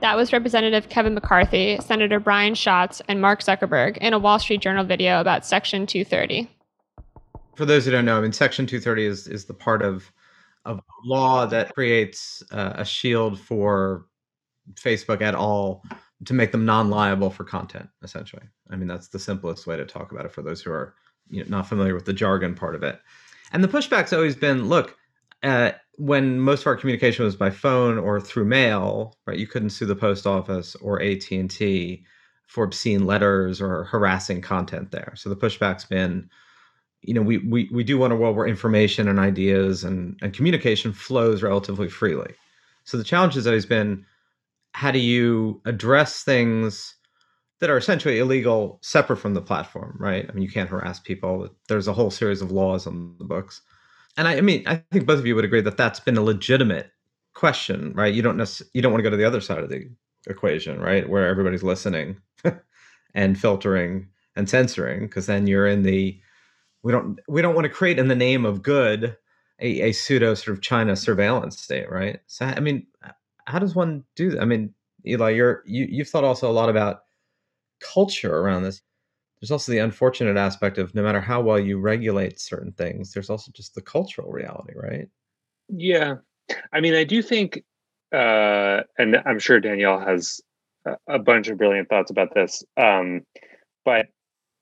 That 0.00 0.16
was 0.16 0.32
Representative 0.32 0.88
Kevin 0.88 1.14
McCarthy, 1.14 1.78
Senator 1.80 2.20
Brian 2.20 2.54
Schatz, 2.54 3.02
and 3.08 3.20
Mark 3.20 3.40
Zuckerberg 3.42 3.98
in 3.98 4.12
a 4.12 4.18
Wall 4.18 4.38
Street 4.38 4.60
Journal 4.60 4.84
video 4.84 5.20
about 5.20 5.44
Section 5.44 5.86
230. 5.86 6.48
For 7.56 7.64
those 7.64 7.84
who 7.84 7.90
don't 7.90 8.04
know, 8.04 8.16
I 8.16 8.20
mean, 8.20 8.32
Section 8.32 8.66
230 8.66 9.06
is, 9.06 9.26
is 9.26 9.44
the 9.44 9.54
part 9.54 9.82
of, 9.82 10.10
of 10.64 10.80
law 11.04 11.46
that 11.46 11.74
creates 11.74 12.42
uh, 12.52 12.74
a 12.76 12.84
shield 12.84 13.38
for 13.38 14.06
Facebook 14.74 15.22
at 15.22 15.34
all 15.34 15.82
to 16.24 16.34
make 16.34 16.52
them 16.52 16.64
non-liable 16.64 17.30
for 17.30 17.44
content, 17.44 17.88
essentially. 18.02 18.42
I 18.70 18.76
mean, 18.76 18.88
that's 18.88 19.08
the 19.08 19.18
simplest 19.18 19.66
way 19.66 19.76
to 19.76 19.84
talk 19.84 20.12
about 20.12 20.24
it 20.24 20.32
for 20.32 20.42
those 20.42 20.60
who 20.62 20.70
are 20.70 20.94
you 21.30 21.42
know, 21.42 21.48
not 21.48 21.68
familiar 21.68 21.94
with 21.94 22.04
the 22.04 22.12
jargon 22.12 22.54
part 22.54 22.74
of 22.74 22.82
it. 22.82 23.00
And 23.52 23.62
the 23.62 23.68
pushback's 23.68 24.12
always 24.12 24.36
been, 24.36 24.68
look, 24.68 24.96
uh, 25.44 25.72
when 25.96 26.40
most 26.40 26.62
of 26.62 26.66
our 26.66 26.76
communication 26.76 27.24
was 27.24 27.36
by 27.36 27.50
phone 27.50 27.98
or 27.98 28.20
through 28.20 28.46
mail, 28.46 29.16
right? 29.26 29.38
You 29.38 29.46
couldn't 29.46 29.70
sue 29.70 29.86
the 29.86 29.94
post 29.94 30.26
office 30.26 30.74
or 30.76 31.00
AT 31.00 31.30
and 31.30 31.50
T 31.50 32.04
for 32.46 32.64
obscene 32.64 33.06
letters 33.06 33.60
or 33.60 33.84
harassing 33.84 34.40
content 34.40 34.90
there. 34.90 35.12
So 35.16 35.28
the 35.28 35.36
pushback's 35.36 35.84
been, 35.84 36.28
you 37.02 37.14
know, 37.14 37.22
we 37.22 37.38
we 37.38 37.68
we 37.72 37.84
do 37.84 37.98
want 37.98 38.12
a 38.12 38.16
world 38.16 38.36
where 38.36 38.46
information 38.46 39.08
and 39.08 39.18
ideas 39.18 39.84
and 39.84 40.18
and 40.22 40.32
communication 40.32 40.92
flows 40.92 41.42
relatively 41.42 41.88
freely. 41.88 42.34
So 42.84 42.96
the 42.96 43.04
challenge 43.04 43.34
has 43.34 43.46
always 43.46 43.66
been, 43.66 44.04
how 44.72 44.90
do 44.90 44.98
you 44.98 45.60
address 45.64 46.22
things 46.22 46.94
that 47.60 47.70
are 47.70 47.76
essentially 47.76 48.18
illegal 48.18 48.78
separate 48.82 49.18
from 49.18 49.34
the 49.34 49.40
platform, 49.40 49.96
right? 49.98 50.26
I 50.28 50.32
mean, 50.32 50.42
you 50.42 50.50
can't 50.50 50.68
harass 50.68 51.00
people. 51.00 51.48
There's 51.68 51.88
a 51.88 51.92
whole 51.92 52.10
series 52.10 52.42
of 52.42 52.50
laws 52.50 52.86
on 52.86 53.16
the 53.18 53.24
books 53.24 53.62
and 54.16 54.28
I, 54.28 54.36
I 54.36 54.40
mean, 54.40 54.64
I 54.66 54.76
think 54.92 55.06
both 55.06 55.18
of 55.18 55.26
you 55.26 55.34
would 55.34 55.44
agree 55.44 55.60
that 55.62 55.76
that's 55.76 56.00
been 56.00 56.16
a 56.16 56.22
legitimate 56.22 56.90
question, 57.34 57.92
right? 57.94 58.14
You 58.14 58.22
don't 58.22 58.36
necessarily, 58.36 58.70
you 58.74 58.82
don't 58.82 58.92
want 58.92 59.00
to 59.00 59.04
go 59.04 59.10
to 59.10 59.16
the 59.16 59.24
other 59.24 59.40
side 59.40 59.58
of 59.58 59.70
the 59.70 59.88
equation, 60.26 60.80
right, 60.80 61.08
where 61.08 61.28
everybody's 61.28 61.62
listening 61.62 62.18
and 63.14 63.38
filtering 63.38 64.08
and 64.36 64.48
censoring, 64.48 65.00
because 65.06 65.26
then 65.26 65.46
you're 65.46 65.66
in 65.66 65.82
the 65.82 66.20
we 66.82 66.92
don't 66.92 67.18
we 67.28 67.42
don't 67.42 67.54
want 67.54 67.64
to 67.66 67.70
create 67.72 67.98
in 67.98 68.08
the 68.08 68.16
name 68.16 68.44
of 68.44 68.62
good 68.62 69.16
a, 69.60 69.80
a 69.82 69.92
pseudo 69.92 70.34
sort 70.34 70.56
of 70.56 70.62
China 70.62 70.96
surveillance 70.96 71.60
state, 71.60 71.90
right? 71.90 72.20
So 72.26 72.46
I 72.46 72.60
mean, 72.60 72.86
how 73.46 73.58
does 73.58 73.74
one 73.74 74.04
do 74.16 74.30
that? 74.32 74.42
I 74.42 74.44
mean, 74.44 74.74
Eli, 75.06 75.30
you're 75.30 75.62
you 75.66 75.86
you've 75.90 76.08
thought 76.08 76.24
also 76.24 76.50
a 76.50 76.52
lot 76.52 76.68
about 76.68 77.00
culture 77.80 78.36
around 78.38 78.62
this 78.62 78.82
there's 79.44 79.50
also 79.50 79.72
the 79.72 79.78
unfortunate 79.78 80.38
aspect 80.38 80.78
of 80.78 80.94
no 80.94 81.02
matter 81.02 81.20
how 81.20 81.38
well 81.38 81.58
you 81.58 81.78
regulate 81.78 82.40
certain 82.40 82.72
things, 82.72 83.12
there's 83.12 83.28
also 83.28 83.52
just 83.52 83.74
the 83.74 83.82
cultural 83.82 84.32
reality, 84.32 84.72
right? 84.74 85.06
Yeah. 85.68 86.14
I 86.72 86.80
mean, 86.80 86.94
I 86.94 87.04
do 87.04 87.20
think, 87.20 87.62
uh, 88.10 88.80
and 88.96 89.18
I'm 89.26 89.38
sure 89.38 89.60
Danielle 89.60 90.00
has 90.00 90.40
a 91.06 91.18
bunch 91.18 91.48
of 91.48 91.58
brilliant 91.58 91.90
thoughts 91.90 92.10
about 92.10 92.34
this. 92.34 92.64
Um, 92.78 93.20
but 93.84 94.06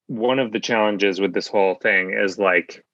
one 0.09 0.41
of 0.41 0.51
the 0.51 0.59
challenges 0.59 1.21
with 1.21 1.33
this 1.33 1.47
whole 1.47 1.77
thing 1.77 2.13
is 2.13 2.37
like 2.37 2.85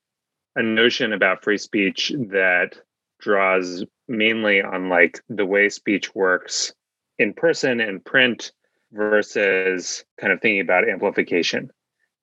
a 0.57 0.63
notion 0.63 1.15
about 1.15 1.43
free 1.43 1.57
speech 1.57 2.13
that 2.29 2.73
draws 3.19 3.83
mainly 4.09 4.61
on 4.61 4.91
like 4.91 5.23
the 5.31 5.47
way 5.47 5.71
speech 5.71 6.15
works 6.15 6.71
in 7.19 7.33
person 7.33 7.81
and 7.81 8.05
print 8.05 8.53
versus 8.93 10.05
kind 10.21 10.35
of 10.35 10.41
thinking 10.43 10.61
about 10.61 10.87
amplification 10.87 11.71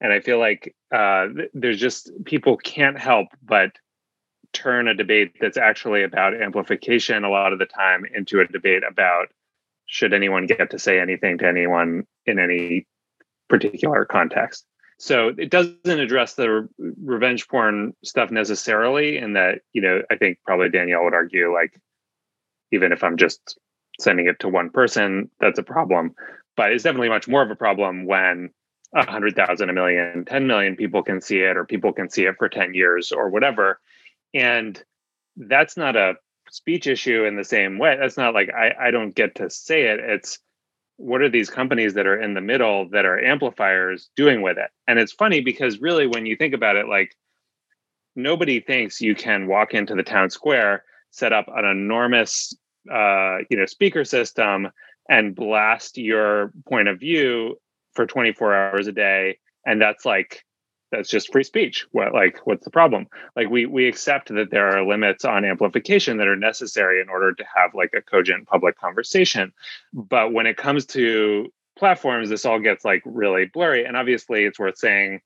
and 0.05 0.13
I 0.13 0.19
feel 0.19 0.37
like 0.37 0.75
uh, 0.93 1.29
there's 1.55 1.79
just 1.79 2.11
people 2.25 2.57
can't 2.57 2.99
help 2.99 3.27
but 3.43 3.71
turn 4.53 4.87
a 4.87 4.93
debate 4.93 5.33
that's 5.41 5.57
actually 5.57 6.03
about 6.03 6.39
amplification 6.39 7.23
a 7.23 7.29
lot 7.29 7.53
of 7.53 7.57
the 7.57 7.65
time 7.65 8.05
into 8.13 8.39
a 8.39 8.45
debate 8.45 8.83
about 8.87 9.29
should 9.87 10.13
anyone 10.13 10.45
get 10.45 10.69
to 10.69 10.77
say 10.77 10.99
anything 10.99 11.39
to 11.39 11.47
anyone 11.47 12.05
in 12.27 12.37
any 12.37 12.85
particular 13.49 14.05
context. 14.05 14.65
So 14.99 15.33
it 15.35 15.49
doesn't 15.49 15.87
address 15.87 16.35
the 16.35 16.51
re- 16.51 16.67
revenge 17.03 17.47
porn 17.47 17.95
stuff 18.03 18.29
necessarily, 18.29 19.17
in 19.17 19.33
that 19.33 19.61
you 19.73 19.81
know 19.81 20.03
I 20.11 20.17
think 20.17 20.37
probably 20.45 20.69
Danielle 20.69 21.03
would 21.05 21.15
argue 21.15 21.51
like 21.51 21.73
even 22.71 22.91
if 22.91 23.03
I'm 23.03 23.17
just 23.17 23.57
sending 23.99 24.27
it 24.27 24.39
to 24.41 24.49
one 24.49 24.69
person, 24.69 25.31
that's 25.39 25.57
a 25.57 25.63
problem. 25.63 26.13
But 26.55 26.73
it's 26.73 26.83
definitely 26.83 27.09
much 27.09 27.27
more 27.27 27.41
of 27.41 27.49
a 27.49 27.55
problem 27.55 28.05
when 28.05 28.51
a 28.93 29.09
hundred 29.09 29.35
thousand, 29.35 29.69
a 29.69 29.73
million, 29.73 30.25
10 30.25 30.47
million 30.47 30.75
people 30.75 31.03
can 31.03 31.21
see 31.21 31.39
it, 31.39 31.57
or 31.57 31.65
people 31.65 31.91
can 31.91 32.09
see 32.09 32.23
it 32.23 32.35
for 32.37 32.49
10 32.49 32.73
years 32.73 33.11
or 33.11 33.29
whatever. 33.29 33.79
And 34.33 34.81
that's 35.37 35.77
not 35.77 35.95
a 35.95 36.15
speech 36.49 36.87
issue 36.87 37.25
in 37.25 37.35
the 37.35 37.43
same 37.43 37.77
way. 37.77 37.97
That's 37.99 38.17
not 38.17 38.33
like 38.33 38.49
I, 38.53 38.87
I 38.87 38.91
don't 38.91 39.15
get 39.15 39.35
to 39.35 39.49
say 39.49 39.83
it. 39.83 39.99
It's 39.99 40.39
what 40.97 41.21
are 41.21 41.29
these 41.29 41.49
companies 41.49 41.93
that 41.95 42.07
are 42.07 42.21
in 42.21 42.33
the 42.33 42.41
middle 42.41 42.87
that 42.89 43.05
are 43.05 43.19
amplifiers 43.19 44.09
doing 44.15 44.41
with 44.41 44.57
it? 44.57 44.69
And 44.87 44.99
it's 44.99 45.11
funny 45.11 45.41
because 45.41 45.81
really 45.81 46.07
when 46.07 46.25
you 46.25 46.35
think 46.35 46.53
about 46.53 46.77
it, 46.77 46.87
like 46.87 47.15
nobody 48.15 48.61
thinks 48.61 49.01
you 49.01 49.15
can 49.15 49.47
walk 49.47 49.73
into 49.73 49.95
the 49.95 50.03
town 50.03 50.29
square, 50.29 50.83
set 51.11 51.33
up 51.33 51.47
an 51.53 51.65
enormous 51.65 52.53
uh, 52.91 53.39
you 53.49 53.57
know, 53.57 53.65
speaker 53.65 54.05
system, 54.05 54.69
and 55.09 55.35
blast 55.35 55.97
your 55.97 56.51
point 56.67 56.87
of 56.87 56.99
view 56.99 57.57
for 57.95 58.05
24 58.05 58.55
hours 58.55 58.87
a 58.87 58.91
day. 58.91 59.39
And 59.65 59.81
that's 59.81 60.05
like 60.05 60.43
that's 60.91 61.09
just 61.09 61.31
free 61.31 61.43
speech. 61.43 61.85
What 61.91 62.13
like 62.13 62.45
what's 62.45 62.63
the 62.63 62.71
problem? 62.71 63.07
Like 63.35 63.49
we 63.49 63.65
we 63.65 63.87
accept 63.87 64.33
that 64.33 64.51
there 64.51 64.69
are 64.69 64.85
limits 64.85 65.25
on 65.25 65.45
amplification 65.45 66.17
that 66.17 66.27
are 66.27 66.35
necessary 66.35 67.01
in 67.01 67.09
order 67.09 67.33
to 67.33 67.43
have 67.55 67.73
like 67.73 67.93
a 67.95 68.01
cogent 68.01 68.47
public 68.47 68.77
conversation. 68.77 69.51
But 69.93 70.33
when 70.33 70.45
it 70.45 70.57
comes 70.57 70.85
to 70.87 71.51
platforms 71.77 72.29
this 72.29 72.45
all 72.45 72.59
gets 72.59 72.85
like 72.85 73.01
really 73.05 73.45
blurry. 73.45 73.85
And 73.85 73.97
obviously 73.97 74.45
it's 74.45 74.59
worth 74.59 74.77
saying 74.77 75.19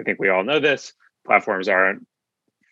i 0.00 0.02
think 0.02 0.18
we 0.18 0.30
all 0.30 0.42
know 0.42 0.58
this 0.58 0.94
platforms 1.26 1.68
aren't 1.68 2.06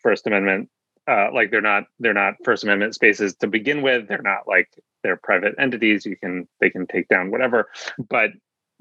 first 0.01 0.25
amendment 0.25 0.69
uh, 1.07 1.29
like 1.33 1.51
they're 1.51 1.61
not 1.61 1.85
they're 1.99 2.13
not 2.13 2.35
first 2.43 2.63
amendment 2.63 2.95
spaces 2.95 3.35
to 3.35 3.47
begin 3.47 3.81
with. 3.81 4.07
They're 4.07 4.21
not 4.21 4.47
like 4.47 4.69
they're 5.03 5.17
private 5.17 5.55
entities. 5.57 6.05
You 6.05 6.15
can 6.15 6.47
they 6.59 6.69
can 6.69 6.85
take 6.87 7.07
down 7.07 7.31
whatever. 7.31 7.69
But 8.09 8.31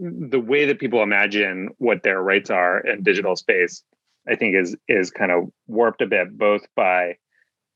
the 0.00 0.40
way 0.40 0.64
that 0.64 0.80
people 0.80 1.02
imagine 1.02 1.68
what 1.78 2.02
their 2.02 2.22
rights 2.22 2.48
are 2.50 2.80
in 2.80 3.02
digital 3.02 3.36
space 3.36 3.82
i 4.28 4.34
think 4.34 4.56
is 4.56 4.76
is 4.88 5.10
kind 5.10 5.30
of 5.30 5.50
warped 5.66 6.00
a 6.00 6.06
bit 6.06 6.36
both 6.36 6.66
by 6.74 7.14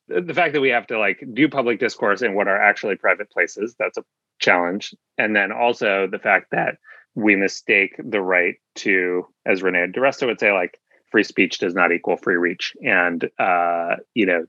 the 0.09 0.35
fact 0.35 0.53
that 0.53 0.61
we 0.61 0.69
have 0.69 0.87
to 0.89 0.99
like 0.99 1.25
do 1.33 1.49
public 1.49 1.81
discourse 1.81 2.23
in 2.23 2.35
what 2.35 2.49
are 2.49 2.61
actually 2.61 2.97
private 2.97 3.31
places. 3.31 3.75
That's 3.79 3.99
a 3.99 4.05
challenge. 4.39 4.95
And 5.19 5.35
then 5.35 5.53
also 5.53 6.07
the 6.11 6.19
fact 6.19 6.49
that 6.53 6.77
we 7.15 7.37
mistake 7.37 7.95
the 7.99 8.21
right 8.21 8.57
to 8.77 9.27
as 9.47 9.63
renee 9.63 9.87
diresta 9.87 10.27
would 10.27 10.41
say 10.41 10.53
like 10.53 10.79
free 11.11 11.23
speech 11.23 11.59
does 11.59 11.75
not 11.75 11.93
equal 11.93 12.17
free 12.17 12.37
reach. 12.37 12.75
And 12.85 13.29
uh 13.39 13.97
you 14.15 14.27
know 14.27 14.45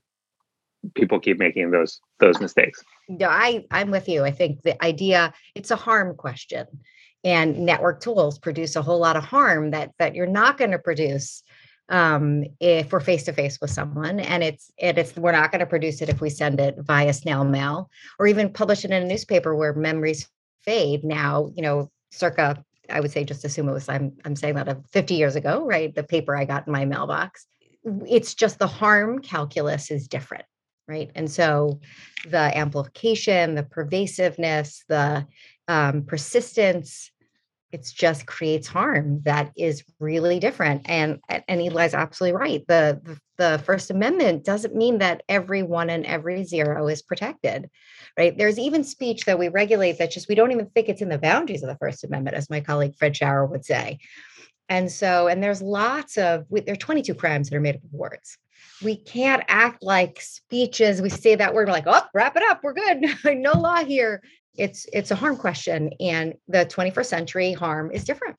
people 0.94 1.18
keep 1.18 1.38
making 1.38 1.70
those 1.70 2.00
those 2.20 2.40
mistakes. 2.40 2.82
No 3.08 3.28
i 3.28 3.64
i'm 3.70 3.90
with 3.90 4.08
you. 4.08 4.24
I 4.24 4.32
think 4.32 4.62
the 4.62 4.82
idea 4.84 5.32
it's 5.54 5.70
a 5.70 5.76
harm 5.76 6.14
question 6.16 6.66
and 7.26 7.58
network 7.58 8.00
tools 8.00 8.38
produce 8.38 8.76
a 8.76 8.82
whole 8.82 9.00
lot 9.00 9.16
of 9.16 9.24
harm 9.24 9.72
that 9.72 9.90
that 9.98 10.14
you're 10.14 10.26
not 10.26 10.56
going 10.56 10.70
to 10.70 10.78
produce 10.78 11.42
um, 11.88 12.44
if 12.60 12.92
we're 12.92 13.00
face 13.00 13.24
to 13.24 13.32
face 13.32 13.60
with 13.60 13.70
someone 13.70 14.20
and 14.20 14.44
it's 14.44 14.70
and 14.80 14.96
it's 14.96 15.14
we're 15.16 15.32
not 15.32 15.50
going 15.50 15.60
to 15.60 15.66
produce 15.66 16.00
it 16.00 16.08
if 16.08 16.20
we 16.20 16.30
send 16.30 16.60
it 16.60 16.76
via 16.78 17.12
snail 17.12 17.44
mail 17.44 17.90
or 18.20 18.28
even 18.28 18.52
publish 18.52 18.84
it 18.84 18.92
in 18.92 19.02
a 19.02 19.06
newspaper 19.06 19.54
where 19.54 19.74
memories 19.74 20.28
fade. 20.64 21.04
Now 21.04 21.50
you 21.54 21.62
know 21.62 21.90
circa 22.12 22.64
i 22.88 23.00
would 23.00 23.10
say 23.10 23.24
just 23.24 23.44
assume 23.44 23.68
it 23.68 23.72
was 23.72 23.88
i'm 23.88 24.12
i'm 24.24 24.36
saying 24.36 24.54
that 24.54 24.68
of 24.68 24.80
50 24.92 25.14
years 25.14 25.34
ago 25.34 25.66
right 25.66 25.92
the 25.92 26.04
paper 26.04 26.36
i 26.36 26.44
got 26.44 26.68
in 26.68 26.72
my 26.72 26.84
mailbox 26.84 27.44
it's 28.06 28.32
just 28.32 28.60
the 28.60 28.68
harm 28.68 29.18
calculus 29.18 29.90
is 29.90 30.06
different 30.06 30.44
right? 30.88 31.10
And 31.14 31.30
so 31.30 31.80
the 32.28 32.56
amplification 32.56 33.54
the 33.54 33.62
pervasiveness 33.62 34.84
the 34.88 35.26
um, 35.68 36.02
persistence 36.04 37.10
it's 37.76 37.92
just 37.92 38.26
creates 38.26 38.66
harm 38.66 39.20
that 39.24 39.52
is 39.56 39.84
really 40.00 40.40
different 40.40 40.82
and 40.88 41.20
and 41.28 41.60
eli's 41.60 41.94
absolutely 41.94 42.38
right. 42.38 42.66
The 42.66 43.18
the 43.38 43.60
first 43.64 43.90
amendment 43.90 44.44
doesn't 44.44 44.74
mean 44.74 44.98
that 44.98 45.22
every 45.28 45.62
one 45.62 45.90
and 45.90 46.06
every 46.06 46.42
zero 46.44 46.88
is 46.88 47.02
protected 47.02 47.70
right? 48.18 48.36
There's 48.36 48.58
even 48.58 48.84
speech 48.84 49.24
that 49.24 49.38
we 49.38 49.48
regulate 49.48 49.98
that 49.98 50.10
just 50.10 50.28
we 50.28 50.34
don't 50.34 50.52
even 50.52 50.66
think 50.66 50.88
it's 50.88 51.02
in 51.02 51.08
the 51.08 51.18
boundaries 51.18 51.62
of 51.62 51.68
the 51.68 51.76
first 51.76 52.04
amendment 52.04 52.36
as 52.36 52.50
my 52.50 52.60
colleague 52.60 52.94
fred 52.98 53.14
schauer 53.14 53.48
would 53.48 53.64
say. 53.64 53.98
And 54.68 54.90
so 54.90 55.28
and 55.28 55.42
there's 55.42 55.62
lots 55.62 56.18
of 56.18 56.46
there 56.50 56.72
are 56.72 56.76
22 56.76 57.14
crimes 57.14 57.48
that 57.48 57.56
are 57.56 57.60
made 57.60 57.76
up 57.76 57.84
of 57.84 57.92
words. 57.92 58.38
We 58.82 58.96
can't 58.96 59.44
act 59.48 59.82
like 59.82 60.20
speeches 60.20 61.02
we 61.02 61.10
say 61.10 61.34
that 61.34 61.54
word 61.54 61.68
we're 61.68 61.72
like 61.72 61.84
oh 61.86 62.02
wrap 62.14 62.36
it 62.36 62.42
up 62.48 62.60
we're 62.62 62.74
good. 62.74 63.04
No 63.24 63.52
law 63.52 63.84
here 63.84 64.22
it's 64.58 64.86
it's 64.92 65.10
a 65.10 65.14
harm 65.14 65.36
question 65.36 65.90
and 66.00 66.34
the 66.48 66.66
21st 66.66 67.06
century 67.06 67.52
harm 67.52 67.90
is 67.92 68.04
different. 68.04 68.36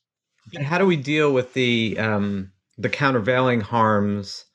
And 0.56 0.66
how 0.66 0.78
do 0.78 0.86
we 0.86 0.96
deal 0.96 1.34
with 1.34 1.54
the 1.54 1.98
um 2.00 2.52
the 2.78 2.90
countervailing 2.90 3.62
harms? 3.62 4.46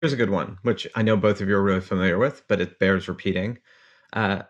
Here's 0.00 0.12
a 0.12 0.16
good 0.16 0.30
one 0.30 0.58
which 0.62 0.86
i 0.94 1.02
know 1.02 1.16
both 1.16 1.40
of 1.40 1.48
you 1.48 1.56
are 1.56 1.62
really 1.62 1.80
familiar 1.80 2.18
with 2.18 2.42
but 2.48 2.60
it 2.60 2.78
bears 2.78 3.08
repeating. 3.08 3.58
Uh 4.12 4.42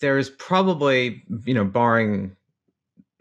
there 0.00 0.18
is 0.18 0.30
probably 0.30 1.22
you 1.44 1.54
know 1.54 1.64
barring 1.64 2.36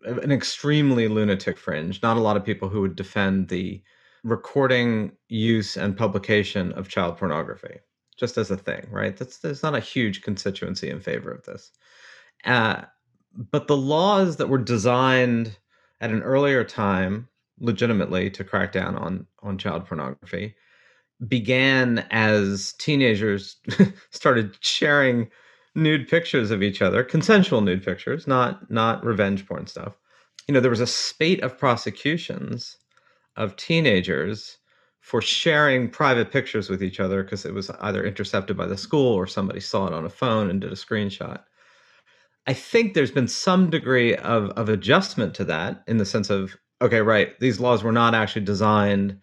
an 0.03 0.31
extremely 0.31 1.07
lunatic 1.07 1.57
fringe 1.57 2.01
not 2.01 2.17
a 2.17 2.21
lot 2.21 2.37
of 2.37 2.45
people 2.45 2.69
who 2.69 2.81
would 2.81 2.95
defend 2.95 3.49
the 3.49 3.81
recording 4.23 5.11
use 5.27 5.75
and 5.77 5.97
publication 5.97 6.71
of 6.73 6.87
child 6.87 7.17
pornography 7.17 7.79
just 8.17 8.37
as 8.37 8.51
a 8.51 8.57
thing 8.57 8.87
right? 8.91 9.17
That's 9.17 9.37
there's 9.37 9.63
not 9.63 9.75
a 9.75 9.79
huge 9.79 10.21
constituency 10.21 10.89
in 10.89 10.99
favor 11.01 11.31
of 11.31 11.43
this 11.45 11.71
uh, 12.45 12.82
but 13.52 13.67
the 13.67 13.78
laws 13.78 14.38
that 14.38 14.49
were 14.49 14.58
designed 14.58 15.58
at 16.02 16.12
an 16.12 16.21
earlier 16.23 16.63
time, 16.63 17.28
legitimately 17.60 18.30
to 18.32 18.43
crack 18.43 18.71
down 18.71 18.95
on 18.95 19.28
on 19.41 19.58
child 19.58 19.86
pornography, 19.86 20.56
began 21.28 21.99
as 22.12 22.73
teenagers 22.73 23.58
started 24.12 24.58
sharing 24.62 25.30
nude 25.75 26.08
pictures 26.08 26.52
of 26.52 26.63
each 26.63 26.82
other, 26.82 27.04
consensual 27.04 27.62
nude 27.62 27.84
pictures, 27.84 28.28
not 28.28 28.69
not 28.71 29.04
revenge 29.04 29.45
porn 29.47 29.67
stuff. 29.67 29.97
You 30.47 30.54
know, 30.54 30.60
there 30.60 30.71
was 30.71 30.80
a 30.80 30.88
spate 30.88 31.41
of 31.43 31.58
prosecutions 31.58 32.78
of 33.36 33.56
teenagers 33.56 34.58
for 34.99 35.21
sharing 35.21 35.89
private 35.89 36.32
pictures 36.32 36.69
with 36.69 36.84
each 36.84 36.99
other 36.99 37.23
because 37.23 37.45
it 37.45 37.54
was 37.54 37.69
either 37.82 38.06
intercepted 38.06 38.58
by 38.58 38.65
the 38.65 38.78
school 38.78 39.13
or 39.13 39.28
somebody 39.28 39.60
saw 39.60 39.88
it 39.88 39.93
on 39.93 40.06
a 40.06 40.10
phone 40.10 40.49
and 40.49 40.62
did 40.62 40.71
a 40.71 40.75
screenshot. 40.75 41.41
I 42.47 42.54
think 42.54 42.93
there's 42.93 43.12
been 43.12 43.28
some 43.28 43.69
degree 43.69 44.15
of, 44.15 44.49
of 44.52 44.69
adjustment 44.69 45.34
to 45.36 45.45
that 45.45 45.84
in 45.88 45.97
the 45.97 46.06
sense 46.06 46.30
of, 46.30 46.56
okay, 46.82 47.02
right, 47.02 47.39
these 47.39 47.60
laws 47.60 47.84
were 47.84 47.91
not 47.91 48.15
actually 48.15 48.45
designed 48.45 49.19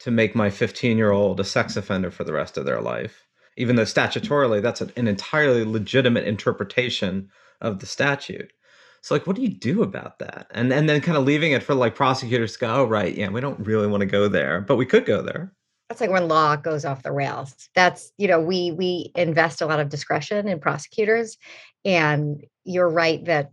to 0.00 0.10
make 0.10 0.34
my 0.34 0.50
15 0.50 0.98
year 0.98 1.10
old 1.10 1.40
a 1.40 1.44
sex 1.44 1.76
offender 1.76 2.10
for 2.10 2.24
the 2.24 2.32
rest 2.32 2.58
of 2.58 2.66
their 2.66 2.80
life, 2.80 3.26
even 3.56 3.76
though 3.76 3.82
statutorily 3.82 4.60
that's 4.60 4.80
an 4.80 5.08
entirely 5.08 5.64
legitimate 5.64 6.26
interpretation 6.26 7.30
of 7.60 7.78
the 7.78 7.86
statute. 7.86 8.52
So 9.00 9.14
like, 9.14 9.26
what 9.26 9.36
do 9.36 9.42
you 9.42 9.48
do 9.48 9.82
about 9.82 10.18
that? 10.18 10.48
And 10.50 10.72
and 10.72 10.88
then 10.88 11.00
kind 11.00 11.16
of 11.16 11.24
leaving 11.24 11.52
it 11.52 11.62
for 11.62 11.74
like 11.74 11.94
prosecutors 11.94 12.54
to 12.54 12.58
go, 12.58 12.74
oh 12.74 12.84
right, 12.84 13.16
yeah, 13.16 13.28
we 13.28 13.40
don't 13.40 13.60
really 13.60 13.86
want 13.86 14.00
to 14.00 14.06
go 14.06 14.28
there, 14.28 14.60
but 14.60 14.76
we 14.76 14.84
could 14.84 15.06
go 15.06 15.22
there. 15.22 15.52
That's 15.88 16.00
like 16.00 16.10
when 16.10 16.26
law 16.26 16.56
goes 16.56 16.84
off 16.84 17.04
the 17.04 17.12
rails. 17.12 17.68
That's 17.74 18.12
you 18.18 18.26
know 18.26 18.40
we 18.40 18.72
we 18.72 19.12
invest 19.14 19.62
a 19.62 19.66
lot 19.66 19.78
of 19.78 19.88
discretion 19.88 20.48
in 20.48 20.58
prosecutors, 20.58 21.38
and 21.86 22.44
you're 22.64 22.90
right 22.90 23.24
that 23.24 23.52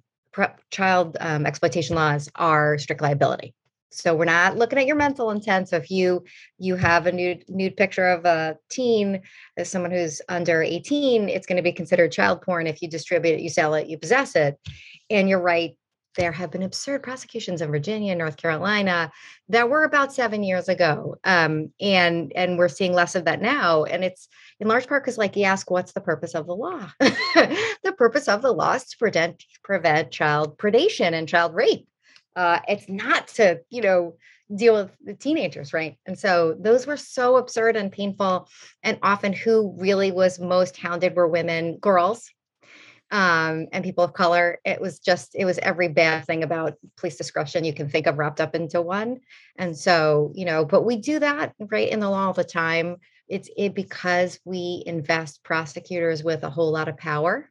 child 0.72 1.16
um, 1.22 1.46
exploitation 1.46 1.96
laws 1.96 2.30
are 2.36 2.78
strict 2.80 3.02
liability. 3.02 3.54
So 3.92 4.16
we're 4.16 4.26
not 4.26 4.58
looking 4.58 4.80
at 4.80 4.88
your 4.88 4.96
mental 4.96 5.30
intent. 5.30 5.70
So 5.70 5.78
if 5.78 5.92
you 5.92 6.24
you 6.58 6.76
have 6.76 7.06
a 7.06 7.12
nude 7.12 7.46
nude 7.48 7.78
picture 7.78 8.08
of 8.10 8.26
a 8.26 8.58
teen 8.70 9.22
as 9.56 9.70
someone 9.70 9.92
who's 9.92 10.20
under 10.28 10.64
18, 10.64 11.30
it's 11.30 11.46
going 11.46 11.58
to 11.58 11.64
be 11.64 11.72
considered 11.72 12.12
child 12.12 12.42
porn 12.42 12.66
if 12.66 12.82
you 12.82 12.90
distribute 12.90 13.36
it, 13.36 13.42
you 13.42 13.50
sell 13.50 13.76
it, 13.76 13.88
you 13.88 14.00
possess 14.00 14.36
it. 14.36 14.60
And 15.12 15.30
you're 15.30 15.40
right, 15.40 15.78
there 16.16 16.32
have 16.32 16.52
been 16.52 16.64
absurd 16.64 17.04
prosecutions 17.04 17.62
in 17.62 17.72
Virginia, 17.72 18.16
North 18.16 18.38
Carolina 18.38 19.12
that 19.50 19.70
were 19.70 19.84
about 19.84 20.14
seven 20.14 20.44
years 20.44 20.70
ago, 20.70 21.16
um, 21.24 21.72
and 21.82 22.32
and 22.36 22.58
we're 22.58 22.68
seeing 22.68 22.94
less 22.94 23.16
of 23.16 23.26
that 23.26 23.42
now. 23.42 23.84
And 23.84 24.04
it's 24.04 24.28
in 24.60 24.68
large 24.68 24.88
part 24.88 25.04
because, 25.04 25.18
like 25.18 25.36
you 25.36 25.46
ask, 25.46 25.70
what's 25.70 25.94
the 25.94 26.02
purpose 26.02 26.36
of 26.36 26.48
the 26.48 26.56
law? 26.56 26.92
the 27.00 27.96
purpose 27.98 28.28
of 28.28 28.42
the 28.42 28.52
law 28.52 28.74
is 28.74 28.86
to 28.86 28.98
prevent 28.98 29.44
prevent 29.64 30.12
child 30.12 30.58
predation 30.58 31.14
and 31.14 31.28
child 31.28 31.54
rape. 31.54 31.88
Uh, 32.36 32.60
it's 32.68 32.88
not 32.88 33.28
to 33.30 33.60
you 33.70 33.82
know 33.82 34.16
deal 34.56 34.76
with 34.76 34.92
the 35.04 35.16
teenagers, 35.16 35.74
right? 35.74 35.98
And 36.06 36.18
so 36.18 36.56
those 36.60 36.86
were 36.86 36.98
so 36.98 37.38
absurd 37.38 37.76
and 37.76 37.92
painful, 37.92 38.48
and 38.84 39.00
often 39.02 39.34
who 39.34 39.76
really 39.80 40.12
was 40.12 40.40
most 40.40 40.78
hounded 40.78 41.16
were 41.16 41.28
women, 41.28 41.78
girls, 41.80 42.30
um, 43.14 43.68
and 43.72 43.84
people 43.84 44.04
of 44.04 44.14
color. 44.14 44.60
It 44.66 44.82
was 44.82 44.98
just, 44.98 45.36
it 45.36 45.46
was 45.46 45.60
every 45.60 45.88
bad 45.88 46.26
thing 46.26 46.42
about 46.42 46.74
police 46.98 47.16
discretion 47.16 47.64
you 47.64 47.74
can 47.74 47.88
think 47.88 48.08
of 48.08 48.18
wrapped 48.18 48.42
up 48.42 48.56
into 48.56 48.82
one. 48.82 49.20
And 49.56 49.78
so, 49.78 50.32
you 50.34 50.46
know, 50.46 50.66
but 50.66 50.82
we 50.82 50.98
do 50.98 51.20
that 51.20 51.54
right 51.60 51.88
in 51.88 52.00
the 52.00 52.10
law 52.10 52.26
all 52.26 52.34
the 52.34 52.44
time. 52.44 52.98
It's 53.28 53.50
it 53.56 53.76
because 53.76 54.40
we 54.46 54.82
invest 54.88 55.44
prosecutors 55.44 56.24
with 56.24 56.44
a 56.44 56.50
whole 56.50 56.72
lot 56.72 56.90
of 56.90 56.98
power 56.98 57.50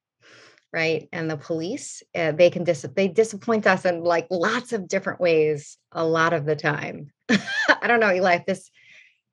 right 0.72 1.08
and 1.12 1.30
the 1.30 1.36
police 1.36 2.02
uh, 2.14 2.32
they 2.32 2.48
can 2.48 2.64
dis- 2.64 2.86
they 2.96 3.06
disappoint 3.06 3.66
us 3.66 3.84
in 3.84 4.02
like 4.02 4.26
lots 4.30 4.72
of 4.72 4.88
different 4.88 5.20
ways 5.20 5.76
a 5.92 6.04
lot 6.04 6.32
of 6.32 6.46
the 6.46 6.56
time 6.56 7.12
i 7.28 7.86
don't 7.86 8.00
know 8.00 8.12
eli 8.12 8.36
if 8.36 8.46
this 8.46 8.70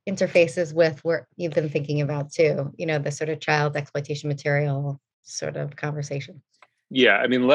interfaces 0.08 0.74
with 0.74 1.00
what 1.06 1.24
you've 1.38 1.54
been 1.54 1.70
thinking 1.70 2.02
about 2.02 2.30
too 2.30 2.74
you 2.78 2.86
know 2.86 3.00
the 3.00 3.12
sort 3.12 3.30
of 3.30 3.40
child 3.40 3.78
exploitation 3.78 4.28
material 4.28 5.00
sort 5.30 5.56
of 5.56 5.76
conversation 5.76 6.42
yeah 6.90 7.18
i 7.18 7.28
mean 7.28 7.52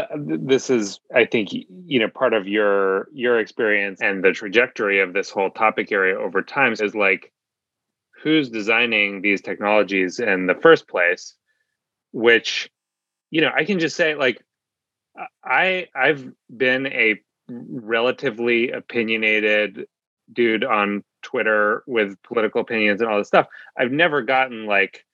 this 0.47 0.71
is 0.71 1.01
i 1.15 1.25
think 1.25 1.53
you 1.53 1.99
know 1.99 2.09
part 2.09 2.33
of 2.33 2.47
your 2.47 3.09
your 3.13 3.39
experience 3.39 4.01
and 4.01 4.23
the 4.23 4.33
trajectory 4.33 5.01
of 5.01 5.13
this 5.13 5.31
whole 5.31 5.51
topic 5.51 5.91
area 5.93 6.19
over 6.19 6.43
time 6.43 6.73
is 6.73 6.95
like 6.95 7.33
who's 8.23 8.49
designing 8.49 9.23
these 9.23 9.41
technologies 9.41 10.19
in 10.19 10.47
the 10.47 10.55
first 10.55 10.89
place 10.89 11.35
which 12.13 12.71
you 13.31 13.41
know 13.41 13.51
i 13.57 13.65
can 13.65 13.79
just 13.79 13.97
say 13.97 14.15
like 14.15 14.41
I 15.45 15.89
I've 15.95 16.33
been 16.55 16.87
a 16.87 17.21
relatively 17.49 18.71
opinionated 18.71 19.87
dude 20.33 20.65
on 20.65 21.05
Twitter 21.23 21.85
with 21.87 22.21
political 22.23 22.61
opinions 22.61 23.01
and 23.01 23.11
all 23.11 23.19
this 23.19 23.29
stuff. 23.29 23.47
I've 23.77 23.93
never 23.93 24.23
gotten 24.23 24.67
like, 24.67 25.05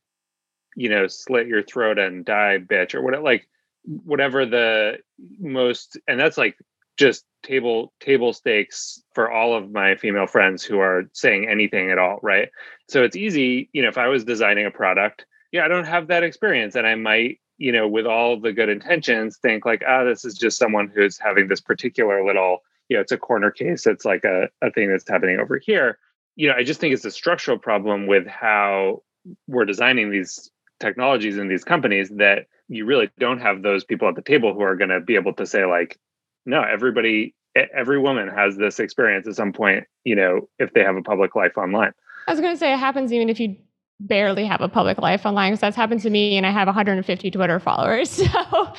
you 0.76 0.88
know, 0.88 1.06
slit 1.06 1.46
your 1.46 1.62
throat 1.62 1.98
and 1.98 2.24
die, 2.24 2.58
bitch, 2.58 2.94
or 2.94 3.02
what 3.02 3.22
like 3.22 3.48
whatever 3.84 4.44
the 4.44 4.98
most 5.38 5.98
and 6.06 6.20
that's 6.20 6.36
like 6.36 6.56
just 6.96 7.24
table 7.42 7.92
table 8.00 8.32
stakes 8.32 9.02
for 9.14 9.30
all 9.30 9.54
of 9.54 9.70
my 9.70 9.96
female 9.96 10.26
friends 10.26 10.62
who 10.62 10.78
are 10.78 11.04
saying 11.12 11.48
anything 11.48 11.90
at 11.90 11.98
all, 11.98 12.18
right? 12.22 12.50
So 12.88 13.02
it's 13.02 13.16
easy, 13.16 13.70
you 13.72 13.82
know, 13.82 13.88
if 13.88 13.98
I 13.98 14.08
was 14.08 14.24
designing 14.24 14.66
a 14.66 14.70
product, 14.70 15.24
yeah, 15.52 15.64
I 15.64 15.68
don't 15.68 15.86
have 15.86 16.08
that 16.08 16.22
experience 16.22 16.74
and 16.74 16.86
I 16.86 16.94
might 16.94 17.40
you 17.60 17.72
know, 17.72 17.86
with 17.86 18.06
all 18.06 18.40
the 18.40 18.54
good 18.54 18.70
intentions, 18.70 19.36
think 19.36 19.66
like, 19.66 19.82
ah, 19.86 20.00
oh, 20.00 20.08
this 20.08 20.24
is 20.24 20.34
just 20.34 20.56
someone 20.56 20.90
who's 20.92 21.18
having 21.18 21.46
this 21.46 21.60
particular 21.60 22.24
little, 22.24 22.60
you 22.88 22.96
know, 22.96 23.02
it's 23.02 23.12
a 23.12 23.18
corner 23.18 23.50
case. 23.50 23.86
It's 23.86 24.06
like 24.06 24.24
a, 24.24 24.48
a 24.62 24.70
thing 24.70 24.88
that's 24.88 25.06
happening 25.06 25.38
over 25.38 25.58
here. 25.58 25.98
You 26.36 26.48
know, 26.48 26.54
I 26.56 26.64
just 26.64 26.80
think 26.80 26.94
it's 26.94 27.04
a 27.04 27.10
structural 27.10 27.58
problem 27.58 28.06
with 28.06 28.26
how 28.26 29.02
we're 29.46 29.66
designing 29.66 30.10
these 30.10 30.50
technologies 30.80 31.38
in 31.38 31.48
these 31.48 31.64
companies 31.64 32.08
that 32.16 32.46
you 32.68 32.84
really 32.84 33.10
don't 33.18 33.40
have 33.40 33.62
those 33.62 33.84
people 33.84 34.08
at 34.08 34.14
the 34.14 34.22
table 34.22 34.54
who 34.54 34.62
are 34.62 34.76
going 34.76 34.90
to 34.90 35.00
be 35.00 35.14
able 35.14 35.34
to 35.34 35.46
say 35.46 35.64
like, 35.64 35.98
no, 36.46 36.62
everybody, 36.62 37.34
every 37.74 37.98
woman 37.98 38.28
has 38.28 38.56
this 38.56 38.80
experience 38.80 39.26
at 39.26 39.36
some 39.36 39.52
point, 39.52 39.84
you 40.04 40.16
know, 40.16 40.48
if 40.58 40.72
they 40.72 40.82
have 40.82 40.96
a 40.96 41.02
public 41.02 41.34
life 41.36 41.56
online. 41.56 41.92
I 42.26 42.32
was 42.32 42.40
going 42.40 42.54
to 42.54 42.58
say 42.58 42.72
it 42.72 42.78
happens 42.78 43.12
even 43.12 43.28
if 43.28 43.38
you 43.40 43.56
barely 44.00 44.46
have 44.46 44.62
a 44.62 44.68
public 44.68 44.98
life 44.98 45.26
online 45.26 45.52
because 45.52 45.60
that's 45.60 45.76
happened 45.76 46.00
to 46.00 46.10
me 46.10 46.36
and 46.36 46.46
I 46.46 46.50
have 46.50 46.66
150 46.66 47.30
Twitter 47.30 47.60
followers. 47.60 48.20
So, 48.30 48.72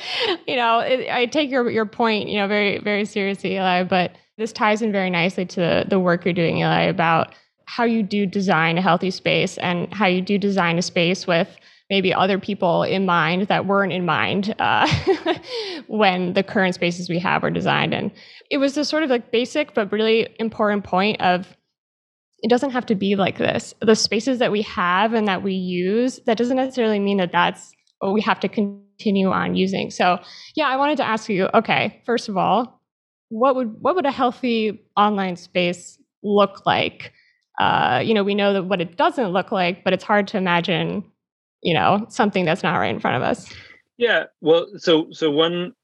you 0.46 0.56
know, 0.56 0.80
it, 0.80 1.08
I 1.10 1.26
take 1.26 1.50
your 1.50 1.70
your 1.70 1.86
point, 1.86 2.28
you 2.28 2.38
know, 2.38 2.48
very 2.48 2.78
very 2.78 3.04
seriously, 3.04 3.54
Eli, 3.54 3.84
but 3.84 4.12
this 4.38 4.52
ties 4.52 4.82
in 4.82 4.92
very 4.92 5.10
nicely 5.10 5.44
to 5.46 5.60
the, 5.60 5.84
the 5.88 6.00
work 6.00 6.24
you're 6.24 6.34
doing, 6.34 6.58
Eli, 6.58 6.82
about 6.82 7.34
how 7.66 7.84
you 7.84 8.02
do 8.02 8.26
design 8.26 8.78
a 8.78 8.82
healthy 8.82 9.10
space 9.10 9.58
and 9.58 9.92
how 9.92 10.06
you 10.06 10.20
do 10.20 10.38
design 10.38 10.78
a 10.78 10.82
space 10.82 11.26
with 11.26 11.48
maybe 11.92 12.14
other 12.14 12.38
people 12.38 12.84
in 12.84 13.04
mind 13.04 13.48
that 13.48 13.66
weren't 13.66 13.92
in 13.92 14.06
mind 14.06 14.54
uh, 14.58 14.88
when 15.88 16.32
the 16.32 16.42
current 16.42 16.74
spaces 16.74 17.10
we 17.10 17.18
have 17.18 17.42
were 17.42 17.50
designed. 17.50 17.92
And 17.92 18.10
it 18.50 18.56
was 18.56 18.74
this 18.74 18.88
sort 18.88 19.02
of 19.02 19.10
like 19.10 19.30
basic 19.30 19.74
but 19.74 19.92
really 19.92 20.26
important 20.40 20.84
point 20.84 21.20
of 21.20 21.54
it 22.38 22.48
doesn't 22.48 22.70
have 22.70 22.86
to 22.86 22.94
be 22.94 23.14
like 23.14 23.36
this. 23.36 23.74
The 23.82 23.94
spaces 23.94 24.38
that 24.38 24.50
we 24.50 24.62
have 24.62 25.12
and 25.12 25.28
that 25.28 25.42
we 25.42 25.52
use, 25.52 26.18
that 26.24 26.38
doesn't 26.38 26.56
necessarily 26.56 26.98
mean 26.98 27.18
that 27.18 27.30
that's 27.30 27.72
what 27.98 28.14
we 28.14 28.22
have 28.22 28.40
to 28.40 28.48
continue 28.48 29.30
on 29.30 29.54
using. 29.54 29.90
So, 29.90 30.18
yeah, 30.56 30.68
I 30.68 30.76
wanted 30.78 30.96
to 30.96 31.04
ask 31.04 31.28
you, 31.28 31.50
okay, 31.52 32.00
first 32.06 32.30
of 32.30 32.38
all, 32.38 32.80
what 33.28 33.54
would 33.54 33.80
what 33.80 33.94
would 33.96 34.06
a 34.06 34.10
healthy 34.10 34.82
online 34.96 35.36
space 35.36 35.98
look 36.22 36.64
like? 36.64 37.12
Uh, 37.60 38.00
you 38.02 38.14
know, 38.14 38.24
we 38.24 38.34
know 38.34 38.54
that 38.54 38.64
what 38.64 38.80
it 38.80 38.96
doesn't 38.96 39.28
look 39.28 39.52
like, 39.52 39.84
but 39.84 39.92
it's 39.92 40.04
hard 40.04 40.26
to 40.28 40.38
imagine, 40.38 41.04
you 41.62 41.74
know, 41.74 42.06
something 42.08 42.44
that's 42.44 42.62
not 42.62 42.76
right 42.78 42.94
in 42.94 43.00
front 43.00 43.16
of 43.16 43.22
us. 43.22 43.52
Yeah, 43.96 44.24
well, 44.40 44.66
so 44.76 45.08
so 45.10 45.30
one 45.30 45.74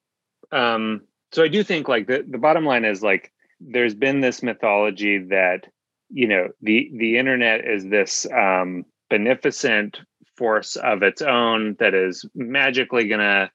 um 0.51 1.03
so 1.33 1.43
I 1.43 1.49
do 1.49 1.63
think 1.63 1.89
like 1.89 2.07
the 2.07 2.25
the 2.29 2.39
bottom 2.39 2.65
line 2.65 2.85
is 2.85 3.03
like 3.03 3.33
there's 3.61 3.95
been 3.95 4.21
this 4.21 4.43
mythology 4.43 5.19
that 5.19 5.67
you 6.11 6.27
know 6.27 6.49
the 6.63 6.91
the 6.97 7.19
internet 7.19 7.65
is 7.65 7.87
this 7.87 8.27
um, 8.33 8.85
beneficent 9.11 10.01
force 10.37 10.77
of 10.77 11.03
its 11.03 11.21
own 11.23 11.77
that 11.81 11.95
is 11.95 12.25
magically 12.35 13.09
going 13.09 13.21
to 13.21 13.51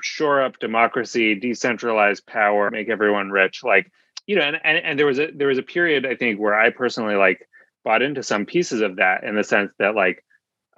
shore 0.00 0.42
up 0.42 0.58
democracy, 0.58 1.38
decentralize 1.38 2.24
power, 2.24 2.70
make 2.70 2.88
everyone 2.88 3.30
rich. 3.30 3.62
Like 3.62 3.92
you 4.26 4.36
know, 4.36 4.42
and, 4.42 4.58
and 4.64 4.78
and 4.78 4.98
there 4.98 5.06
was 5.06 5.18
a 5.18 5.30
there 5.34 5.48
was 5.48 5.58
a 5.58 5.62
period 5.62 6.06
I 6.06 6.16
think 6.16 6.40
where 6.40 6.58
I 6.58 6.70
personally 6.70 7.16
like 7.16 7.48
bought 7.84 8.02
into 8.02 8.22
some 8.22 8.46
pieces 8.46 8.80
of 8.80 8.96
that 8.96 9.24
in 9.24 9.36
the 9.36 9.44
sense 9.44 9.72
that 9.78 9.94
like 9.94 10.24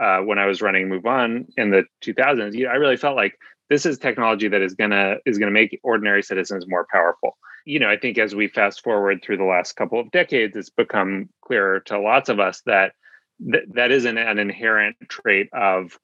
uh, 0.00 0.20
when 0.20 0.38
I 0.38 0.46
was 0.46 0.62
running 0.62 0.88
MoveOn 0.88 1.46
in 1.56 1.70
the 1.70 1.84
2000s, 2.02 2.54
you 2.54 2.64
know, 2.64 2.70
I 2.70 2.76
really 2.76 2.96
felt 2.96 3.16
like 3.16 3.34
this 3.68 3.86
is 3.86 3.98
technology 3.98 4.48
that 4.48 4.62
is 4.62 4.74
gonna 4.74 5.16
is 5.26 5.38
gonna 5.38 5.50
make 5.50 5.78
ordinary 5.82 6.22
citizens 6.22 6.66
more 6.66 6.86
powerful 6.90 7.36
you 7.64 7.78
know, 7.78 7.88
I 7.88 7.96
think 7.96 8.18
as 8.18 8.34
we 8.34 8.48
fast 8.48 8.82
forward 8.82 9.22
through 9.22 9.36
the 9.36 9.44
last 9.44 9.76
couple 9.76 10.00
of 10.00 10.10
decades, 10.10 10.56
it's 10.56 10.70
become 10.70 11.28
clearer 11.42 11.80
to 11.80 12.00
lots 12.00 12.28
of 12.28 12.40
us 12.40 12.62
that 12.66 12.92
th- 13.40 13.64
that 13.74 13.90
isn't 13.90 14.18
an 14.18 14.38
inherent 14.38 14.96
trait 15.08 15.48
of 15.52 15.98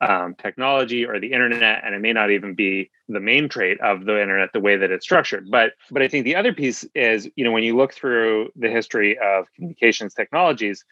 um, 0.00 0.34
technology 0.34 1.06
or 1.06 1.20
the 1.20 1.32
internet, 1.32 1.82
and 1.84 1.94
it 1.94 2.00
may 2.00 2.12
not 2.12 2.30
even 2.30 2.54
be 2.54 2.90
the 3.08 3.20
main 3.20 3.48
trait 3.48 3.80
of 3.80 4.04
the 4.04 4.20
internet 4.20 4.50
the 4.52 4.60
way 4.60 4.76
that 4.76 4.90
it's 4.90 5.04
structured. 5.04 5.46
But 5.50 5.72
but 5.90 6.02
I 6.02 6.08
think 6.08 6.24
the 6.24 6.36
other 6.36 6.52
piece 6.52 6.84
is, 6.94 7.28
you 7.36 7.44
know, 7.44 7.52
when 7.52 7.62
you 7.62 7.76
look 7.76 7.94
through 7.94 8.50
the 8.56 8.70
history 8.70 9.18
of 9.18 9.46
communications 9.54 10.14
technologies, 10.14 10.84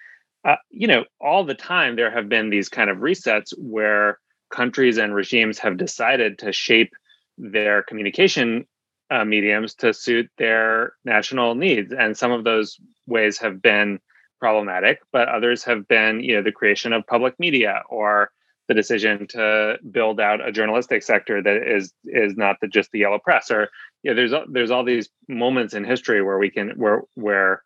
uh, 0.45 0.57
you 0.71 0.87
know, 0.87 1.05
all 1.21 1.45
the 1.45 1.55
time 1.55 1.97
there 1.97 2.11
have 2.11 2.29
been 2.29 2.51
these 2.51 2.69
kind 2.69 2.91
of 2.91 2.99
resets 2.99 3.53
where 3.59 4.19
countries 4.51 4.99
and 4.99 5.15
regimes 5.15 5.59
have 5.59 5.77
decided 5.77 6.39
to 6.39 6.53
shape 6.53 6.93
their 7.39 7.83
communication 7.83 8.67
uh, 9.11 9.25
mediums 9.25 9.75
to 9.75 9.93
suit 9.93 10.31
their 10.39 10.95
national 11.05 11.55
needs. 11.55 11.93
And 11.93 12.17
some 12.17 12.33
of 12.33 12.45
those 12.45 12.79
ways 13.07 13.39
have 13.39 13.61
been 13.61 14.01
problematic, 14.39 15.01
but 15.13 15.29
others 15.29 15.65
have 15.65 15.87
been, 15.89 16.21
you 16.21 16.37
know, 16.37 16.43
the 16.43 16.53
creation 16.53 16.93
of 16.93 17.07
public 17.07 17.39
media 17.39 17.83
or 17.91 18.31
the 18.69 18.75
decision 18.75 19.27
to 19.27 19.79
build 19.91 20.21
out 20.21 20.47
a 20.47 20.53
journalistic 20.53 21.03
sector 21.03 21.43
that 21.43 21.69
is 21.69 21.93
is 22.05 22.37
not 22.37 22.57
the, 22.61 22.69
just 22.69 22.93
the 22.93 23.01
yellow 23.01 23.19
press. 23.19 23.51
Or 23.51 23.69
you 24.03 24.13
know, 24.13 24.15
there's 24.15 24.33
there's 24.49 24.71
all 24.71 24.85
these 24.85 25.09
moments 25.29 25.75
in 25.75 25.85
history 25.85 26.23
where 26.23 26.39
we 26.39 26.51
can 26.51 26.71
where 26.77 27.03
where 27.15 27.63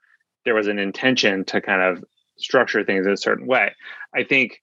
there 0.46 0.54
was 0.54 0.66
an 0.66 0.78
intention 0.78 1.44
to 1.44 1.60
kind 1.60 1.82
of 1.82 2.02
structure 2.36 2.84
things 2.84 3.06
in 3.06 3.12
a 3.12 3.16
certain 3.16 3.46
way. 3.46 3.74
I 4.14 4.24
think 4.24 4.62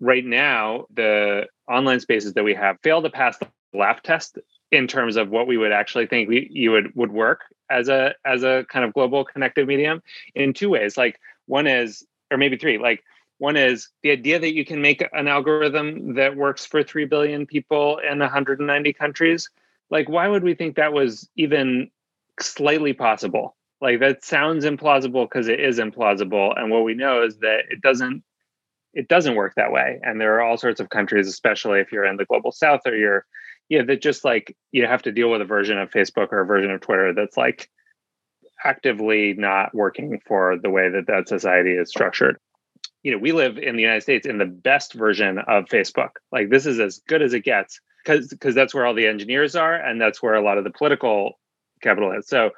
right 0.00 0.24
now 0.24 0.86
the 0.94 1.46
online 1.68 2.00
spaces 2.00 2.34
that 2.34 2.44
we 2.44 2.54
have 2.54 2.76
fail 2.82 3.02
to 3.02 3.10
pass 3.10 3.38
the 3.38 3.48
laugh 3.72 4.02
test 4.02 4.38
in 4.70 4.86
terms 4.86 5.16
of 5.16 5.30
what 5.30 5.46
we 5.46 5.56
would 5.56 5.72
actually 5.72 6.06
think 6.06 6.28
we, 6.28 6.48
you 6.50 6.72
would 6.72 6.94
would 6.94 7.12
work 7.12 7.40
as 7.70 7.88
a 7.88 8.14
as 8.24 8.42
a 8.42 8.64
kind 8.68 8.84
of 8.84 8.92
global 8.92 9.24
connective 9.24 9.68
medium 9.68 10.02
in 10.34 10.52
two 10.52 10.70
ways. 10.70 10.96
Like 10.96 11.18
one 11.46 11.66
is 11.66 12.04
or 12.30 12.38
maybe 12.38 12.56
three 12.56 12.78
like 12.78 13.02
one 13.38 13.56
is 13.56 13.88
the 14.02 14.10
idea 14.10 14.38
that 14.38 14.54
you 14.54 14.64
can 14.64 14.80
make 14.80 15.04
an 15.12 15.26
algorithm 15.26 16.14
that 16.14 16.36
works 16.36 16.64
for 16.64 16.84
3 16.84 17.06
billion 17.06 17.44
people 17.44 17.98
in 17.98 18.20
190 18.20 18.92
countries. 18.92 19.50
Like 19.90 20.08
why 20.08 20.28
would 20.28 20.44
we 20.44 20.54
think 20.54 20.76
that 20.76 20.92
was 20.92 21.28
even 21.36 21.90
slightly 22.40 22.92
possible 22.92 23.56
like 23.82 24.00
that 24.00 24.24
sounds 24.24 24.64
implausible 24.64 25.28
because 25.28 25.48
it 25.48 25.60
is 25.60 25.78
implausible 25.78 26.58
and 26.58 26.70
what 26.70 26.84
we 26.84 26.94
know 26.94 27.22
is 27.22 27.36
that 27.40 27.64
it 27.68 27.82
doesn't 27.82 28.22
it 28.94 29.08
doesn't 29.08 29.34
work 29.34 29.52
that 29.56 29.72
way 29.72 30.00
and 30.02 30.18
there 30.18 30.34
are 30.34 30.40
all 30.40 30.56
sorts 30.56 30.80
of 30.80 30.88
countries 30.88 31.28
especially 31.28 31.80
if 31.80 31.92
you're 31.92 32.06
in 32.06 32.16
the 32.16 32.24
global 32.24 32.52
south 32.52 32.80
or 32.86 32.96
you're 32.96 33.26
yeah, 33.72 33.82
that 33.84 34.02
just 34.02 34.22
like 34.22 34.54
you 34.70 34.86
have 34.86 35.00
to 35.02 35.12
deal 35.12 35.30
with 35.30 35.40
a 35.40 35.46
version 35.46 35.78
of 35.78 35.90
Facebook 35.90 36.28
or 36.30 36.40
a 36.40 36.46
version 36.46 36.70
of 36.70 36.82
Twitter 36.82 37.14
that's 37.14 37.38
like 37.38 37.70
actively 38.62 39.32
not 39.32 39.74
working 39.74 40.20
for 40.26 40.58
the 40.58 40.68
way 40.68 40.90
that 40.90 41.06
that 41.06 41.26
society 41.26 41.72
is 41.72 41.88
structured. 41.88 42.36
You 43.02 43.12
know, 43.12 43.18
we 43.18 43.32
live 43.32 43.56
in 43.56 43.76
the 43.76 43.82
United 43.82 44.02
States 44.02 44.26
in 44.26 44.36
the 44.36 44.44
best 44.44 44.92
version 44.92 45.38
of 45.38 45.64
Facebook. 45.64 46.10
Like 46.30 46.50
this 46.50 46.66
is 46.66 46.78
as 46.80 47.00
good 47.08 47.22
as 47.22 47.32
it 47.32 47.44
gets 47.44 47.80
because 48.04 48.28
because 48.28 48.54
that's 48.54 48.74
where 48.74 48.84
all 48.84 48.92
the 48.92 49.06
engineers 49.06 49.56
are 49.56 49.74
and 49.74 49.98
that's 49.98 50.22
where 50.22 50.34
a 50.34 50.42
lot 50.42 50.58
of 50.58 50.64
the 50.64 50.70
political 50.70 51.40
capital 51.80 52.12
is. 52.12 52.28
So 52.28 52.50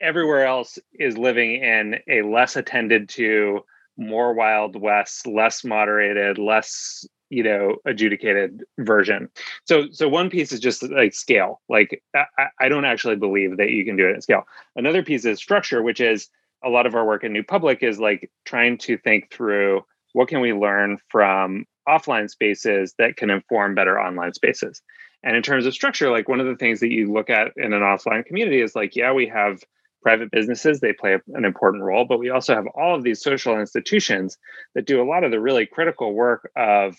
everywhere 0.00 0.46
else 0.46 0.78
is 0.94 1.16
living 1.16 1.62
in 1.62 1.96
a 2.08 2.22
less 2.22 2.56
attended 2.56 3.08
to 3.10 3.60
more 3.96 4.34
wild 4.34 4.80
west 4.80 5.26
less 5.26 5.62
moderated 5.62 6.36
less 6.36 7.06
you 7.30 7.42
know 7.42 7.76
adjudicated 7.84 8.62
version. 8.78 9.28
So 9.64 9.86
so 9.90 10.08
one 10.08 10.30
piece 10.30 10.52
is 10.52 10.60
just 10.60 10.82
like 10.82 11.14
scale. 11.14 11.60
Like 11.68 12.02
I, 12.14 12.46
I, 12.60 12.68
don't 12.68 12.84
actually 12.84 13.16
believe 13.16 13.56
that 13.56 13.70
you 13.70 13.84
can 13.84 13.96
do 13.96 14.08
it 14.08 14.16
at 14.16 14.22
scale. 14.22 14.44
Another 14.76 15.02
piece 15.02 15.24
is 15.24 15.38
structure 15.38 15.82
which 15.82 16.00
is 16.00 16.28
a 16.62 16.68
lot 16.68 16.86
of 16.86 16.94
our 16.94 17.04
work 17.04 17.24
in 17.24 17.32
new 17.32 17.42
public 17.42 17.82
is 17.82 17.98
like 17.98 18.30
trying 18.44 18.78
to 18.78 18.96
think 18.98 19.30
through 19.30 19.84
what 20.12 20.28
can 20.28 20.40
we 20.40 20.52
learn 20.52 20.98
from 21.08 21.66
offline 21.88 22.30
spaces 22.30 22.94
that 22.98 23.16
can 23.16 23.30
inform 23.30 23.74
better 23.74 24.00
online 24.00 24.32
spaces 24.32 24.80
and 25.24 25.36
in 25.36 25.42
terms 25.42 25.66
of 25.66 25.74
structure 25.74 26.10
like 26.10 26.28
one 26.28 26.40
of 26.40 26.46
the 26.46 26.56
things 26.56 26.80
that 26.80 26.92
you 26.92 27.12
look 27.12 27.30
at 27.30 27.52
in 27.56 27.72
an 27.72 27.82
offline 27.82 28.24
community 28.24 28.60
is 28.60 28.76
like 28.76 28.94
yeah 28.94 29.12
we 29.12 29.26
have 29.26 29.62
private 30.02 30.30
businesses 30.30 30.80
they 30.80 30.92
play 30.92 31.18
an 31.34 31.44
important 31.44 31.82
role 31.82 32.04
but 32.04 32.18
we 32.18 32.30
also 32.30 32.54
have 32.54 32.66
all 32.76 32.94
of 32.94 33.02
these 33.02 33.20
social 33.20 33.58
institutions 33.58 34.38
that 34.74 34.86
do 34.86 35.02
a 35.02 35.08
lot 35.08 35.24
of 35.24 35.30
the 35.30 35.40
really 35.40 35.66
critical 35.66 36.12
work 36.12 36.50
of 36.56 36.96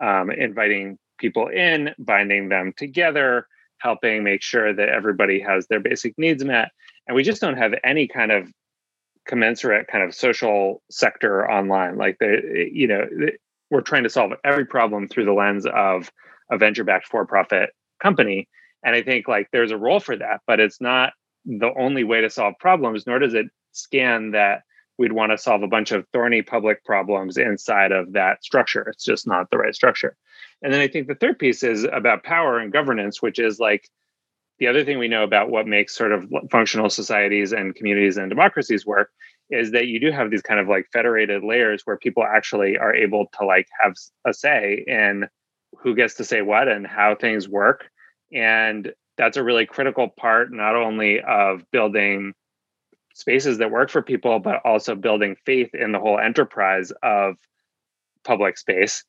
um, 0.00 0.30
inviting 0.30 0.98
people 1.18 1.48
in, 1.48 1.94
binding 1.98 2.48
them 2.48 2.72
together, 2.76 3.46
helping 3.78 4.24
make 4.24 4.42
sure 4.42 4.72
that 4.72 4.88
everybody 4.88 5.40
has 5.40 5.66
their 5.66 5.80
basic 5.80 6.16
needs 6.18 6.44
met. 6.44 6.70
And 7.06 7.14
we 7.14 7.22
just 7.22 7.40
don't 7.40 7.56
have 7.56 7.74
any 7.84 8.06
kind 8.06 8.32
of 8.32 8.48
commensurate 9.26 9.88
kind 9.88 10.04
of 10.04 10.14
social 10.14 10.82
sector 10.90 11.50
online. 11.50 11.96
Like 11.96 12.18
the, 12.18 12.70
you 12.72 12.86
know, 12.86 13.06
we're 13.70 13.82
trying 13.82 14.04
to 14.04 14.10
solve 14.10 14.32
every 14.44 14.64
problem 14.64 15.08
through 15.08 15.26
the 15.26 15.32
lens 15.32 15.66
of 15.66 16.10
a 16.50 16.58
venture-backed 16.58 17.06
for-profit 17.06 17.70
company. 18.02 18.48
And 18.84 18.94
I 18.94 19.02
think 19.02 19.28
like 19.28 19.48
there's 19.52 19.70
a 19.70 19.76
role 19.76 20.00
for 20.00 20.16
that, 20.16 20.40
but 20.46 20.60
it's 20.60 20.80
not 20.80 21.12
the 21.44 21.72
only 21.78 22.04
way 22.04 22.20
to 22.20 22.30
solve 22.30 22.54
problems, 22.60 23.06
nor 23.06 23.18
does 23.18 23.34
it 23.34 23.46
scan 23.72 24.32
that 24.32 24.62
we'd 24.98 25.12
want 25.12 25.30
to 25.32 25.38
solve 25.38 25.62
a 25.62 25.68
bunch 25.68 25.92
of 25.92 26.06
thorny 26.12 26.42
public 26.42 26.84
problems 26.84 27.36
inside 27.36 27.92
of 27.92 28.12
that 28.12 28.44
structure. 28.44 28.88
It's 28.88 29.04
just 29.04 29.26
not 29.26 29.48
the 29.50 29.58
right 29.58 29.74
structure. 29.74 30.16
And 30.62 30.72
then 30.72 30.80
I 30.80 30.88
think 30.88 31.06
the 31.06 31.14
third 31.14 31.38
piece 31.38 31.62
is 31.62 31.84
about 31.84 32.24
power 32.24 32.58
and 32.58 32.72
governance, 32.72 33.22
which 33.22 33.38
is 33.38 33.60
like 33.60 33.88
the 34.58 34.66
other 34.66 34.84
thing 34.84 34.98
we 34.98 35.06
know 35.06 35.22
about 35.22 35.50
what 35.50 35.68
makes 35.68 35.94
sort 35.94 36.12
of 36.12 36.28
functional 36.50 36.90
societies 36.90 37.52
and 37.52 37.76
communities 37.76 38.16
and 38.16 38.28
democracies 38.28 38.84
work 38.84 39.10
is 39.50 39.70
that 39.70 39.86
you 39.86 40.00
do 40.00 40.10
have 40.10 40.30
these 40.30 40.42
kind 40.42 40.60
of 40.60 40.68
like 40.68 40.86
federated 40.92 41.44
layers 41.44 41.82
where 41.84 41.96
people 41.96 42.24
actually 42.24 42.76
are 42.76 42.94
able 42.94 43.26
to 43.38 43.46
like 43.46 43.68
have 43.80 43.94
a 44.26 44.34
say 44.34 44.84
in 44.86 45.28
who 45.82 45.94
gets 45.94 46.14
to 46.14 46.24
say 46.24 46.42
what 46.42 46.68
and 46.68 46.86
how 46.86 47.14
things 47.14 47.48
work. 47.48 47.88
And 48.32 48.92
that's 49.16 49.36
a 49.36 49.44
really 49.44 49.66
critical 49.66 50.08
part 50.08 50.52
not 50.52 50.76
only 50.76 51.20
of 51.20 51.68
building 51.70 52.34
spaces 53.14 53.58
that 53.58 53.70
work 53.70 53.90
for 53.90 54.00
people 54.00 54.38
but 54.38 54.60
also 54.64 54.94
building 54.94 55.36
faith 55.44 55.74
in 55.74 55.90
the 55.92 55.98
whole 55.98 56.18
enterprise 56.18 56.92
of 57.02 57.36
public 58.24 58.58
space. 58.58 59.04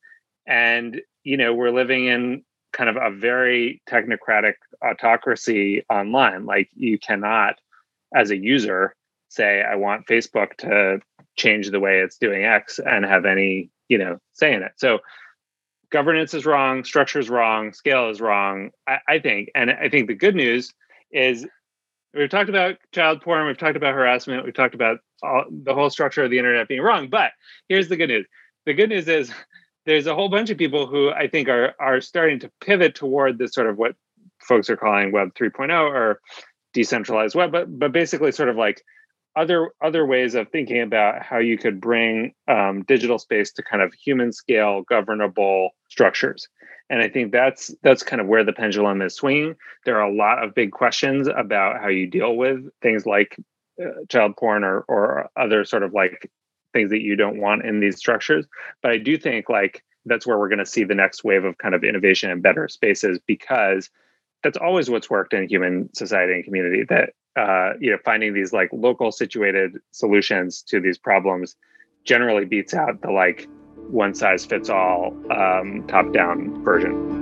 And 0.46 1.00
you 1.22 1.36
know 1.36 1.54
we're 1.54 1.70
living 1.70 2.06
in 2.06 2.42
kind 2.72 2.88
of 2.88 2.96
a 2.96 3.10
very 3.10 3.82
technocratic 3.88 4.54
autocracy 4.84 5.84
online. 5.90 6.46
Like 6.46 6.70
you 6.74 6.98
cannot 6.98 7.56
as 8.14 8.30
a 8.30 8.36
user 8.36 8.94
say 9.28 9.62
I 9.62 9.76
want 9.76 10.06
Facebook 10.06 10.56
to 10.58 11.00
change 11.36 11.70
the 11.70 11.80
way 11.80 12.00
it's 12.00 12.18
doing 12.18 12.44
X 12.44 12.80
and 12.84 13.04
have 13.04 13.24
any, 13.24 13.70
you 13.88 13.98
know, 13.98 14.18
say 14.32 14.52
in 14.54 14.62
it. 14.62 14.72
So 14.76 14.98
governance 15.90 16.34
is 16.34 16.46
wrong, 16.46 16.84
structure 16.84 17.18
is 17.18 17.28
wrong, 17.28 17.72
scale 17.72 18.10
is 18.10 18.20
wrong, 18.20 18.70
I, 18.86 18.98
I 19.08 19.18
think. 19.18 19.50
And 19.54 19.70
I 19.70 19.88
think 19.88 20.08
the 20.08 20.14
good 20.14 20.34
news 20.34 20.72
is 21.10 21.46
we've 22.14 22.30
talked 22.30 22.48
about 22.48 22.76
child 22.92 23.22
porn, 23.22 23.46
we've 23.46 23.58
talked 23.58 23.76
about 23.76 23.94
harassment, 23.94 24.44
we've 24.44 24.54
talked 24.54 24.74
about 24.74 24.98
all, 25.22 25.44
the 25.50 25.74
whole 25.74 25.90
structure 25.90 26.24
of 26.24 26.30
the 26.30 26.38
internet 26.38 26.68
being 26.68 26.82
wrong. 26.82 27.08
But 27.08 27.32
here's 27.68 27.88
the 27.88 27.96
good 27.96 28.08
news. 28.08 28.26
The 28.66 28.74
good 28.74 28.88
news 28.88 29.08
is 29.08 29.32
there's 29.86 30.06
a 30.06 30.14
whole 30.14 30.28
bunch 30.28 30.50
of 30.50 30.58
people 30.58 30.86
who 30.86 31.10
I 31.10 31.28
think 31.28 31.48
are 31.48 31.74
are 31.80 32.00
starting 32.00 32.38
to 32.40 32.50
pivot 32.60 32.94
toward 32.94 33.38
this 33.38 33.54
sort 33.54 33.68
of 33.68 33.78
what 33.78 33.96
folks 34.40 34.70
are 34.70 34.76
calling 34.76 35.12
Web 35.12 35.34
3.0 35.34 35.70
or 35.70 36.20
decentralized 36.72 37.34
web, 37.34 37.50
but 37.50 37.78
but 37.78 37.92
basically 37.92 38.32
sort 38.32 38.48
of 38.48 38.56
like 38.56 38.82
other 39.36 39.70
other 39.82 40.06
ways 40.06 40.34
of 40.34 40.48
thinking 40.50 40.80
about 40.80 41.22
how 41.22 41.38
you 41.38 41.56
could 41.56 41.80
bring 41.80 42.34
um, 42.48 42.82
digital 42.82 43.18
space 43.18 43.52
to 43.52 43.62
kind 43.62 43.82
of 43.82 43.92
human 43.94 44.32
scale 44.32 44.82
governable 44.82 45.70
structures. 45.88 46.48
And 46.88 47.00
i 47.00 47.08
think 47.08 47.30
that's 47.32 47.72
that's 47.82 48.02
kind 48.02 48.20
of 48.20 48.26
where 48.26 48.44
the 48.44 48.52
pendulum 48.52 49.02
is 49.02 49.14
swinging. 49.14 49.54
There 49.84 49.98
are 49.98 50.08
a 50.08 50.14
lot 50.14 50.42
of 50.42 50.54
big 50.54 50.72
questions 50.72 51.28
about 51.28 51.80
how 51.80 51.88
you 51.88 52.06
deal 52.06 52.34
with 52.36 52.68
things 52.82 53.06
like 53.06 53.36
uh, 53.80 54.04
child 54.08 54.36
porn 54.36 54.64
or 54.64 54.80
or 54.88 55.28
other 55.36 55.64
sort 55.64 55.82
of 55.82 55.92
like 55.94 56.30
things 56.72 56.90
that 56.90 57.00
you 57.00 57.16
don't 57.16 57.40
want 57.40 57.64
in 57.64 57.80
these 57.80 57.96
structures. 57.96 58.46
But 58.82 58.92
i 58.92 58.98
do 58.98 59.16
think 59.16 59.48
like 59.48 59.84
that's 60.06 60.26
where 60.26 60.38
we're 60.38 60.48
going 60.48 60.58
to 60.58 60.66
see 60.66 60.84
the 60.84 60.94
next 60.94 61.24
wave 61.24 61.44
of 61.44 61.58
kind 61.58 61.74
of 61.74 61.84
innovation 61.84 62.30
and 62.30 62.42
better 62.42 62.68
spaces 62.68 63.18
because 63.26 63.90
that's 64.42 64.56
always 64.56 64.88
what's 64.88 65.10
worked 65.10 65.34
in 65.34 65.48
human 65.48 65.92
society 65.94 66.32
and 66.32 66.44
community 66.44 66.84
that 66.88 67.10
uh, 67.36 67.72
you 67.80 67.90
know 67.90 67.98
finding 68.04 68.34
these 68.34 68.52
like 68.52 68.70
local 68.72 69.12
situated 69.12 69.78
solutions 69.90 70.62
to 70.62 70.80
these 70.80 70.98
problems 70.98 71.56
generally 72.04 72.44
beats 72.44 72.74
out 72.74 73.00
the 73.02 73.10
like 73.10 73.48
one 73.88 74.14
size 74.14 74.44
fits 74.44 74.68
all 74.68 75.14
um, 75.32 75.84
top 75.88 76.12
down 76.12 76.62
version 76.64 77.20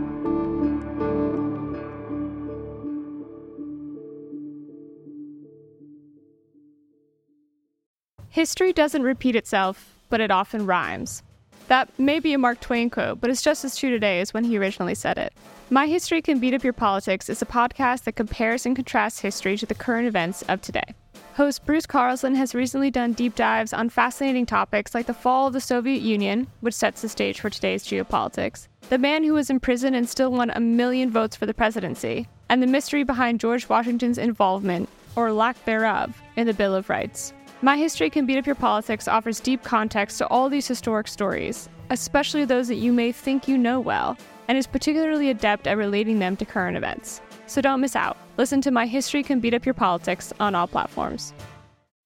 History 8.31 8.73
doesn't 8.73 9.03
repeat 9.03 9.35
itself, 9.35 9.97
but 10.11 10.21
it 10.21 10.31
often 10.31 10.64
rhymes. 10.64 11.25
That 11.69 11.97
may 11.99 12.19
be 12.19 12.33
a 12.33 12.39
Mark 12.39 12.61
Twain 12.61 12.89
quote, 12.89 13.21
but 13.21 13.29
it's 13.29 13.43
just 13.43 13.63
as 13.63 13.77
true 13.77 13.91
today 13.91 14.21
as 14.21 14.33
when 14.33 14.45
he 14.45 14.59
originally 14.59 14.95
said 14.95 15.19
it. 15.19 15.35
My 15.69 15.87
History 15.87 16.23
Can 16.23 16.39
Beat 16.39 16.55
Up 16.55 16.65
Your 16.65 16.73
Politics 16.73 17.29
is 17.29 17.43
a 17.43 17.47
podcast 17.47 18.05
that 18.05 18.17
compares 18.17 18.65
and 18.65 18.75
contrasts 18.75 19.21
history 19.21 19.59
to 19.59 19.67
the 19.67 19.75
current 19.75 20.09
events 20.09 20.41
of 20.49 20.63
today. 20.63 20.95
Host 21.35 21.67
Bruce 21.67 21.85
Carlson 21.85 22.35
has 22.35 22.55
recently 22.55 22.91
done 22.91 23.13
deep 23.13 23.35
dives 23.35 23.75
on 23.75 23.91
fascinating 23.91 24.47
topics 24.47 24.95
like 24.95 25.07
the 25.07 25.13
fall 25.13 25.47
of 25.47 25.53
the 25.53 25.61
Soviet 25.61 26.01
Union, 26.01 26.47
which 26.63 26.75
sets 26.75 27.03
the 27.03 27.09
stage 27.09 27.39
for 27.39 27.51
today's 27.51 27.85
geopolitics, 27.85 28.67
the 28.89 28.97
man 28.97 29.23
who 29.23 29.35
was 29.35 29.51
in 29.51 29.61
prison 29.61 29.95
and 29.95 30.09
still 30.09 30.33
won 30.33 30.51
a 30.51 30.61
million 30.61 31.11
votes 31.11 31.37
for 31.37 31.45
the 31.45 31.53
presidency, 31.53 32.27
and 32.49 32.63
the 32.63 32.67
mystery 32.67 33.05
behind 33.05 33.41
George 33.41 33.69
Washington's 33.69 34.17
involvement, 34.17 34.89
or 35.17 35.33
lack 35.33 35.63
thereof, 35.67 36.21
in 36.35 36.47
the 36.47 36.55
Bill 36.55 36.75
of 36.75 36.89
Rights. 36.89 37.35
My 37.61 37.77
History 37.77 38.09
Can 38.09 38.25
Beat 38.25 38.38
Up 38.38 38.47
Your 38.47 38.55
Politics 38.55 39.09
offers 39.09 39.40
deep 39.40 39.64
context 39.64 40.18
to 40.18 40.29
all 40.29 40.49
these 40.49 40.68
historic 40.68 41.09
stories, 41.09 41.68
especially 41.90 42.44
those 42.44 42.68
that 42.68 42.77
you 42.77 42.92
may 42.92 43.11
think 43.11 43.49
you 43.49 43.59
know 43.59 43.81
well, 43.81 44.16
and 44.47 44.57
is 44.57 44.68
particularly 44.68 45.29
adept 45.29 45.66
at 45.66 45.77
relating 45.77 46.21
them 46.21 46.37
to 46.37 46.44
current 46.44 46.77
events. 46.77 47.21
So 47.47 47.61
don't 47.61 47.81
miss 47.81 47.97
out. 47.97 48.16
Listen 48.37 48.61
to 48.61 48.71
My 48.71 48.87
History 48.87 49.25
Can 49.25 49.40
Beat 49.40 49.55
Up 49.55 49.66
Your 49.66 49.75
Politics 49.75 50.33
on 50.38 50.55
all 50.55 50.68
platforms. 50.68 51.35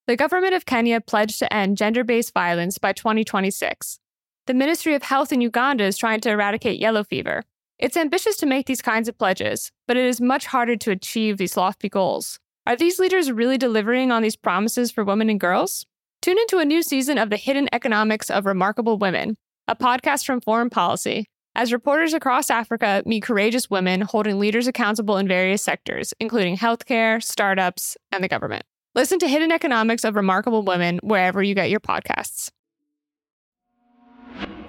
The 0.06 0.16
government 0.16 0.54
of 0.54 0.64
Kenya 0.64 1.02
pledged 1.02 1.38
to 1.40 1.52
end 1.52 1.76
gender 1.76 2.02
based 2.02 2.32
violence 2.32 2.78
by 2.78 2.94
2026. 2.94 3.98
The 4.46 4.54
Ministry 4.54 4.94
of 4.94 5.02
Health 5.02 5.34
in 5.34 5.42
Uganda 5.42 5.84
is 5.84 5.98
trying 5.98 6.20
to 6.20 6.30
eradicate 6.30 6.80
yellow 6.80 7.04
fever. 7.04 7.42
It's 7.78 7.98
ambitious 7.98 8.38
to 8.38 8.46
make 8.46 8.64
these 8.64 8.80
kinds 8.80 9.06
of 9.06 9.18
pledges, 9.18 9.70
but 9.86 9.98
it 9.98 10.06
is 10.06 10.18
much 10.18 10.46
harder 10.46 10.76
to 10.76 10.92
achieve 10.92 11.36
these 11.36 11.58
lofty 11.58 11.90
goals. 11.90 12.38
Are 12.64 12.76
these 12.76 13.00
leaders 13.00 13.32
really 13.32 13.58
delivering 13.58 14.12
on 14.12 14.22
these 14.22 14.36
promises 14.36 14.92
for 14.92 15.02
women 15.02 15.28
and 15.28 15.40
girls? 15.40 15.84
Tune 16.20 16.38
into 16.38 16.58
a 16.58 16.64
new 16.64 16.80
season 16.80 17.18
of 17.18 17.28
The 17.28 17.36
Hidden 17.36 17.68
Economics 17.72 18.30
of 18.30 18.46
Remarkable 18.46 18.98
Women, 18.98 19.36
a 19.66 19.74
podcast 19.74 20.24
from 20.24 20.40
Foreign 20.40 20.70
Policy 20.70 21.26
as 21.56 21.72
reporters 21.72 22.14
across 22.14 22.50
Africa 22.50 23.02
meet 23.04 23.24
courageous 23.24 23.68
women 23.68 24.00
holding 24.02 24.38
leaders 24.38 24.68
accountable 24.68 25.16
in 25.16 25.26
various 25.26 25.60
sectors, 25.60 26.14
including 26.20 26.56
healthcare, 26.56 27.20
startups, 27.20 27.96
and 28.12 28.22
the 28.22 28.28
government. 28.28 28.62
Listen 28.94 29.18
to 29.18 29.28
Hidden 29.28 29.50
Economics 29.50 30.04
of 30.04 30.14
Remarkable 30.14 30.62
Women 30.62 31.00
wherever 31.02 31.42
you 31.42 31.56
get 31.56 31.68
your 31.68 31.80
podcasts. 31.80 32.50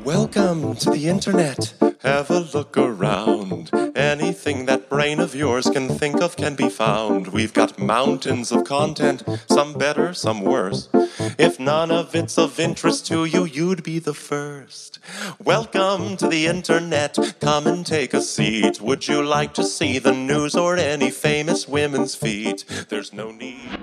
Welcome 0.03 0.75
to 0.75 0.89
the 0.89 1.07
internet. 1.07 1.75
Have 2.01 2.29
a 2.29 2.41
look 2.41 2.77
around. 2.77 3.71
Anything 3.95 4.65
that 4.65 4.89
brain 4.89 5.21
of 5.21 5.33
yours 5.33 5.69
can 5.69 5.87
think 5.87 6.21
of 6.21 6.35
can 6.35 6.55
be 6.55 6.67
found. 6.67 7.29
We've 7.29 7.53
got 7.53 7.79
mountains 7.79 8.51
of 8.51 8.65
content, 8.65 9.23
some 9.49 9.75
better, 9.75 10.13
some 10.13 10.41
worse. 10.41 10.89
If 11.37 11.57
none 11.57 11.89
of 11.89 12.13
it's 12.15 12.37
of 12.37 12.59
interest 12.59 13.07
to 13.07 13.23
you, 13.23 13.45
you'd 13.45 13.81
be 13.81 13.99
the 13.99 14.13
first. 14.13 14.99
Welcome 15.41 16.17
to 16.17 16.27
the 16.27 16.47
internet. 16.47 17.17
Come 17.39 17.65
and 17.65 17.85
take 17.85 18.13
a 18.13 18.21
seat. 18.21 18.81
Would 18.81 19.07
you 19.07 19.23
like 19.23 19.53
to 19.53 19.63
see 19.63 19.99
the 19.99 20.11
news 20.11 20.53
or 20.53 20.75
any 20.75 21.11
famous 21.11 21.65
women's 21.65 22.13
feet? 22.13 22.65
There's 22.89 23.13
no 23.13 23.31
need. 23.31 23.79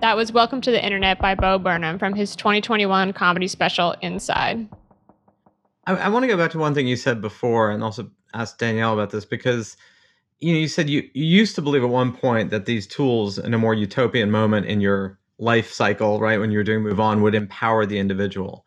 That 0.00 0.16
was 0.16 0.32
Welcome 0.32 0.62
to 0.62 0.70
the 0.70 0.82
Internet 0.82 1.18
by 1.18 1.34
Bo 1.34 1.58
Burnham 1.58 1.98
from 1.98 2.14
his 2.14 2.34
2021 2.34 3.12
comedy 3.12 3.48
special 3.48 3.94
Inside. 4.00 4.68
I, 5.88 5.94
I 5.94 6.08
want 6.10 6.22
to 6.22 6.28
go 6.28 6.36
back 6.36 6.50
to 6.52 6.58
one 6.58 6.74
thing 6.74 6.86
you 6.86 6.96
said 6.96 7.20
before, 7.20 7.70
and 7.70 7.82
also 7.82 8.10
ask 8.34 8.58
Danielle 8.58 8.92
about 8.92 9.10
this 9.10 9.24
because 9.24 9.76
you 10.38 10.52
know 10.52 10.58
you 10.58 10.68
said 10.68 10.88
you, 10.90 11.08
you 11.14 11.24
used 11.24 11.54
to 11.56 11.62
believe 11.62 11.82
at 11.82 11.88
one 11.88 12.12
point 12.12 12.50
that 12.50 12.66
these 12.66 12.86
tools 12.86 13.38
in 13.38 13.54
a 13.54 13.58
more 13.58 13.74
utopian 13.74 14.30
moment 14.30 14.66
in 14.66 14.80
your 14.80 15.18
life 15.38 15.72
cycle, 15.72 16.20
right, 16.20 16.38
when 16.38 16.50
you 16.50 16.58
were 16.58 16.64
doing 16.64 16.84
MoveOn, 16.84 17.22
would 17.22 17.34
empower 17.34 17.86
the 17.86 17.98
individual. 17.98 18.66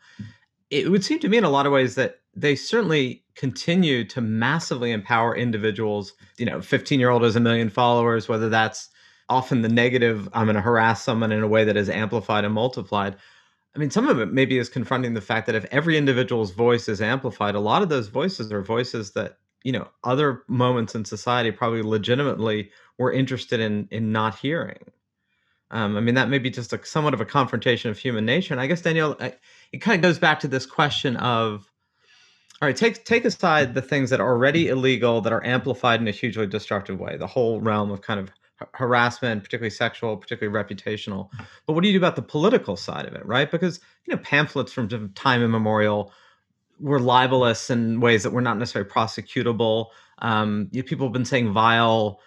It 0.69 0.89
would 0.89 1.03
seem 1.03 1.19
to 1.19 1.29
me 1.29 1.37
in 1.37 1.43
a 1.43 1.49
lot 1.49 1.65
of 1.65 1.71
ways 1.71 1.95
that 1.95 2.21
they 2.33 2.55
certainly 2.55 3.23
continue 3.35 4.05
to 4.05 4.21
massively 4.21 4.91
empower 4.91 5.35
individuals. 5.35 6.13
You 6.37 6.45
know, 6.45 6.61
15 6.61 6.99
year 6.99 7.09
old 7.09 7.23
has 7.23 7.35
a 7.35 7.41
million 7.41 7.69
followers, 7.69 8.27
whether 8.27 8.49
that's 8.49 8.89
often 9.29 9.61
the 9.61 9.69
negative, 9.69 10.27
I'm 10.33 10.45
going 10.45 10.55
to 10.55 10.61
harass 10.61 11.03
someone 11.03 11.31
in 11.31 11.43
a 11.43 11.47
way 11.47 11.65
that 11.65 11.77
is 11.77 11.89
amplified 11.89 12.45
and 12.45 12.53
multiplied. 12.53 13.15
I 13.75 13.79
mean, 13.79 13.89
some 13.89 14.07
of 14.07 14.19
it 14.19 14.33
maybe 14.33 14.57
is 14.57 14.69
confronting 14.69 15.13
the 15.13 15.21
fact 15.21 15.45
that 15.45 15.55
if 15.55 15.65
every 15.65 15.97
individual's 15.97 16.51
voice 16.51 16.89
is 16.89 17.01
amplified, 17.01 17.55
a 17.55 17.59
lot 17.59 17.81
of 17.81 17.89
those 17.89 18.09
voices 18.09 18.51
are 18.51 18.61
voices 18.61 19.11
that 19.11 19.37
you 19.63 19.71
know 19.71 19.87
other 20.03 20.43
moments 20.47 20.95
in 20.95 21.05
society 21.05 21.51
probably 21.51 21.81
legitimately 21.81 22.69
were 22.97 23.13
interested 23.13 23.59
in 23.59 23.87
in 23.91 24.11
not 24.11 24.39
hearing. 24.39 24.91
Um, 25.71 25.95
I 25.95 26.01
mean, 26.01 26.15
that 26.15 26.27
may 26.29 26.37
be 26.37 26.49
just 26.49 26.73
a 26.73 26.85
somewhat 26.85 27.13
of 27.13 27.21
a 27.21 27.25
confrontation 27.25 27.89
of 27.89 27.97
human 27.97 28.25
nature. 28.25 28.53
And 28.53 28.59
I 28.59 28.67
guess 28.67 28.81
Danielle, 28.81 29.15
I, 29.19 29.35
it 29.71 29.77
kind 29.77 29.95
of 29.95 30.01
goes 30.01 30.19
back 30.19 30.41
to 30.41 30.49
this 30.49 30.65
question 30.65 31.15
of, 31.15 31.71
all 32.61 32.67
right, 32.67 32.75
take 32.75 33.05
take 33.05 33.23
aside 33.23 33.73
the 33.73 33.81
things 33.81 34.09
that 34.09 34.19
are 34.19 34.29
already 34.29 34.67
illegal 34.67 35.21
that 35.21 35.31
are 35.31 35.43
amplified 35.45 36.01
in 36.01 36.07
a 36.09 36.11
hugely 36.11 36.45
destructive 36.45 36.99
way. 36.99 37.15
The 37.15 37.27
whole 37.27 37.61
realm 37.61 37.89
of 37.89 38.01
kind 38.01 38.19
of 38.19 38.31
harassment, 38.73 39.43
particularly 39.43 39.69
sexual, 39.69 40.17
particularly 40.17 40.63
reputational. 40.63 41.29
But 41.65 41.73
what 41.73 41.81
do 41.81 41.89
you 41.89 41.93
do 41.93 42.03
about 42.03 42.15
the 42.15 42.21
political 42.21 42.75
side 42.75 43.05
of 43.05 43.13
it, 43.13 43.25
right? 43.25 43.49
Because 43.49 43.79
you 44.05 44.15
know 44.15 44.21
pamphlets 44.21 44.71
from 44.71 44.87
time 45.13 45.41
immemorial 45.41 46.13
were 46.79 46.99
libelous 46.99 47.69
in 47.69 47.99
ways 47.99 48.23
that 48.23 48.31
were 48.31 48.41
not 48.41 48.57
necessarily 48.57 48.89
prosecutable. 48.89 49.87
Um, 50.19 50.67
you, 50.71 50.83
people 50.83 51.07
have 51.07 51.13
been 51.13 51.25
saying 51.25 51.53
vile 51.53 52.19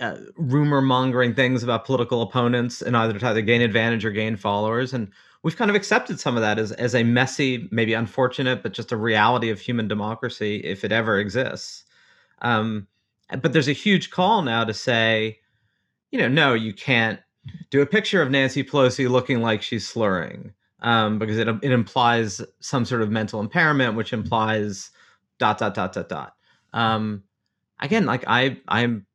uh, 0.00 0.16
rumor 0.36 0.80
mongering 0.80 1.34
things 1.34 1.62
about 1.62 1.84
political 1.84 2.22
opponents 2.22 2.82
in 2.82 2.94
either 2.94 3.18
to 3.18 3.26
either 3.26 3.42
gain 3.42 3.62
advantage 3.62 4.04
or 4.04 4.10
gain 4.10 4.36
followers. 4.36 4.92
And 4.92 5.10
we've 5.42 5.56
kind 5.56 5.70
of 5.70 5.74
accepted 5.74 6.20
some 6.20 6.36
of 6.36 6.42
that 6.42 6.58
as, 6.58 6.72
as 6.72 6.94
a 6.94 7.02
messy, 7.02 7.68
maybe 7.70 7.94
unfortunate, 7.94 8.62
but 8.62 8.72
just 8.72 8.92
a 8.92 8.96
reality 8.96 9.50
of 9.50 9.60
human 9.60 9.88
democracy 9.88 10.58
if 10.58 10.84
it 10.84 10.92
ever 10.92 11.18
exists. 11.18 11.84
Um, 12.42 12.86
but 13.42 13.52
there's 13.52 13.68
a 13.68 13.72
huge 13.72 14.10
call 14.10 14.42
now 14.42 14.64
to 14.64 14.74
say, 14.74 15.40
you 16.10 16.18
know, 16.18 16.28
no, 16.28 16.54
you 16.54 16.72
can't 16.72 17.20
do 17.70 17.80
a 17.80 17.86
picture 17.86 18.22
of 18.22 18.30
Nancy 18.30 18.62
Pelosi 18.64 19.08
looking 19.08 19.42
like 19.42 19.62
she's 19.62 19.86
slurring 19.86 20.52
um, 20.80 21.18
because 21.18 21.38
it, 21.38 21.48
it 21.48 21.72
implies 21.72 22.40
some 22.60 22.84
sort 22.84 23.02
of 23.02 23.10
mental 23.10 23.40
impairment, 23.40 23.94
which 23.94 24.12
implies 24.12 24.90
dot 25.38 25.58
dot 25.58 25.74
dot 25.74 25.92
dot 25.92 26.08
dot. 26.08 26.34
Um, 26.72 27.24
again, 27.80 28.06
like 28.06 28.24
I 28.26 28.58
I'm 28.68 29.06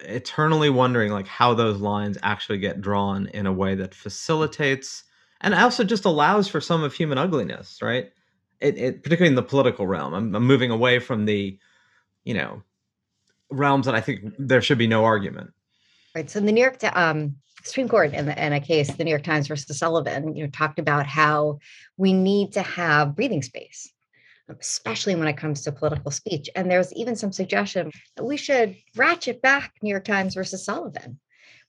eternally 0.00 0.70
wondering 0.70 1.12
like 1.12 1.26
how 1.26 1.54
those 1.54 1.80
lines 1.80 2.18
actually 2.22 2.58
get 2.58 2.80
drawn 2.80 3.26
in 3.28 3.46
a 3.46 3.52
way 3.52 3.74
that 3.74 3.94
facilitates 3.94 5.04
and 5.40 5.54
also 5.54 5.84
just 5.84 6.04
allows 6.04 6.48
for 6.48 6.60
some 6.60 6.82
of 6.82 6.94
human 6.94 7.18
ugliness, 7.18 7.82
right? 7.82 8.10
It, 8.60 8.78
it 8.78 9.02
particularly 9.02 9.30
in 9.30 9.34
the 9.34 9.42
political 9.42 9.86
realm. 9.86 10.14
I'm, 10.14 10.34
I'm 10.34 10.46
moving 10.46 10.70
away 10.70 11.00
from 11.00 11.26
the, 11.26 11.58
you 12.24 12.34
know, 12.34 12.62
realms 13.50 13.86
that 13.86 13.94
I 13.94 14.00
think 14.00 14.32
there 14.38 14.62
should 14.62 14.78
be 14.78 14.86
no 14.86 15.04
argument. 15.04 15.52
Right. 16.14 16.30
So 16.30 16.40
the 16.40 16.52
New 16.52 16.60
York 16.60 16.78
um, 16.96 17.36
Supreme 17.64 17.88
Court 17.88 18.14
in, 18.14 18.26
the, 18.26 18.46
in 18.46 18.52
a 18.52 18.60
case, 18.60 18.94
the 18.94 19.04
New 19.04 19.10
York 19.10 19.24
Times 19.24 19.48
versus 19.48 19.78
Sullivan, 19.78 20.36
you 20.36 20.44
know, 20.44 20.50
talked 20.50 20.78
about 20.78 21.06
how 21.06 21.58
we 21.96 22.12
need 22.12 22.52
to 22.52 22.62
have 22.62 23.16
breathing 23.16 23.42
space, 23.42 23.92
especially 24.48 25.16
when 25.16 25.26
it 25.26 25.36
comes 25.36 25.62
to 25.62 25.72
political 25.72 26.10
speech. 26.10 26.48
And 26.54 26.70
there's 26.70 26.92
even 26.92 27.16
some 27.16 27.32
suggestion 27.32 27.90
that 28.16 28.24
we 28.24 28.36
should 28.36 28.76
ratchet 28.94 29.42
back 29.42 29.72
New 29.82 29.90
York 29.90 30.04
Times 30.04 30.34
versus 30.34 30.64
Sullivan. 30.64 31.18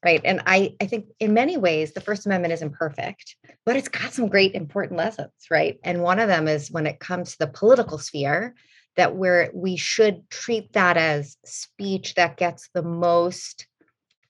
Right. 0.03 0.21
And 0.23 0.43
I, 0.45 0.75
I 0.79 0.85
think 0.85 1.07
in 1.19 1.33
many 1.33 1.57
ways, 1.57 1.93
the 1.93 2.01
First 2.01 2.27
Amendment 2.27 2.53
isn't 2.53 2.73
perfect, 2.73 3.37
but 3.65 3.75
it's 3.75 3.87
got 3.87 4.13
some 4.13 4.27
great 4.27 4.53
important 4.53 4.99
lessons. 4.99 5.31
Right. 5.49 5.79
And 5.83 6.03
one 6.03 6.19
of 6.19 6.27
them 6.27 6.47
is 6.47 6.69
when 6.69 6.85
it 6.85 6.99
comes 6.99 7.31
to 7.31 7.37
the 7.39 7.47
political 7.47 7.97
sphere, 7.97 8.53
that 8.97 9.15
where 9.15 9.49
we 9.53 9.75
should 9.77 10.29
treat 10.29 10.73
that 10.73 10.97
as 10.97 11.37
speech 11.43 12.13
that 12.15 12.37
gets 12.37 12.69
the 12.73 12.83
most 12.83 13.65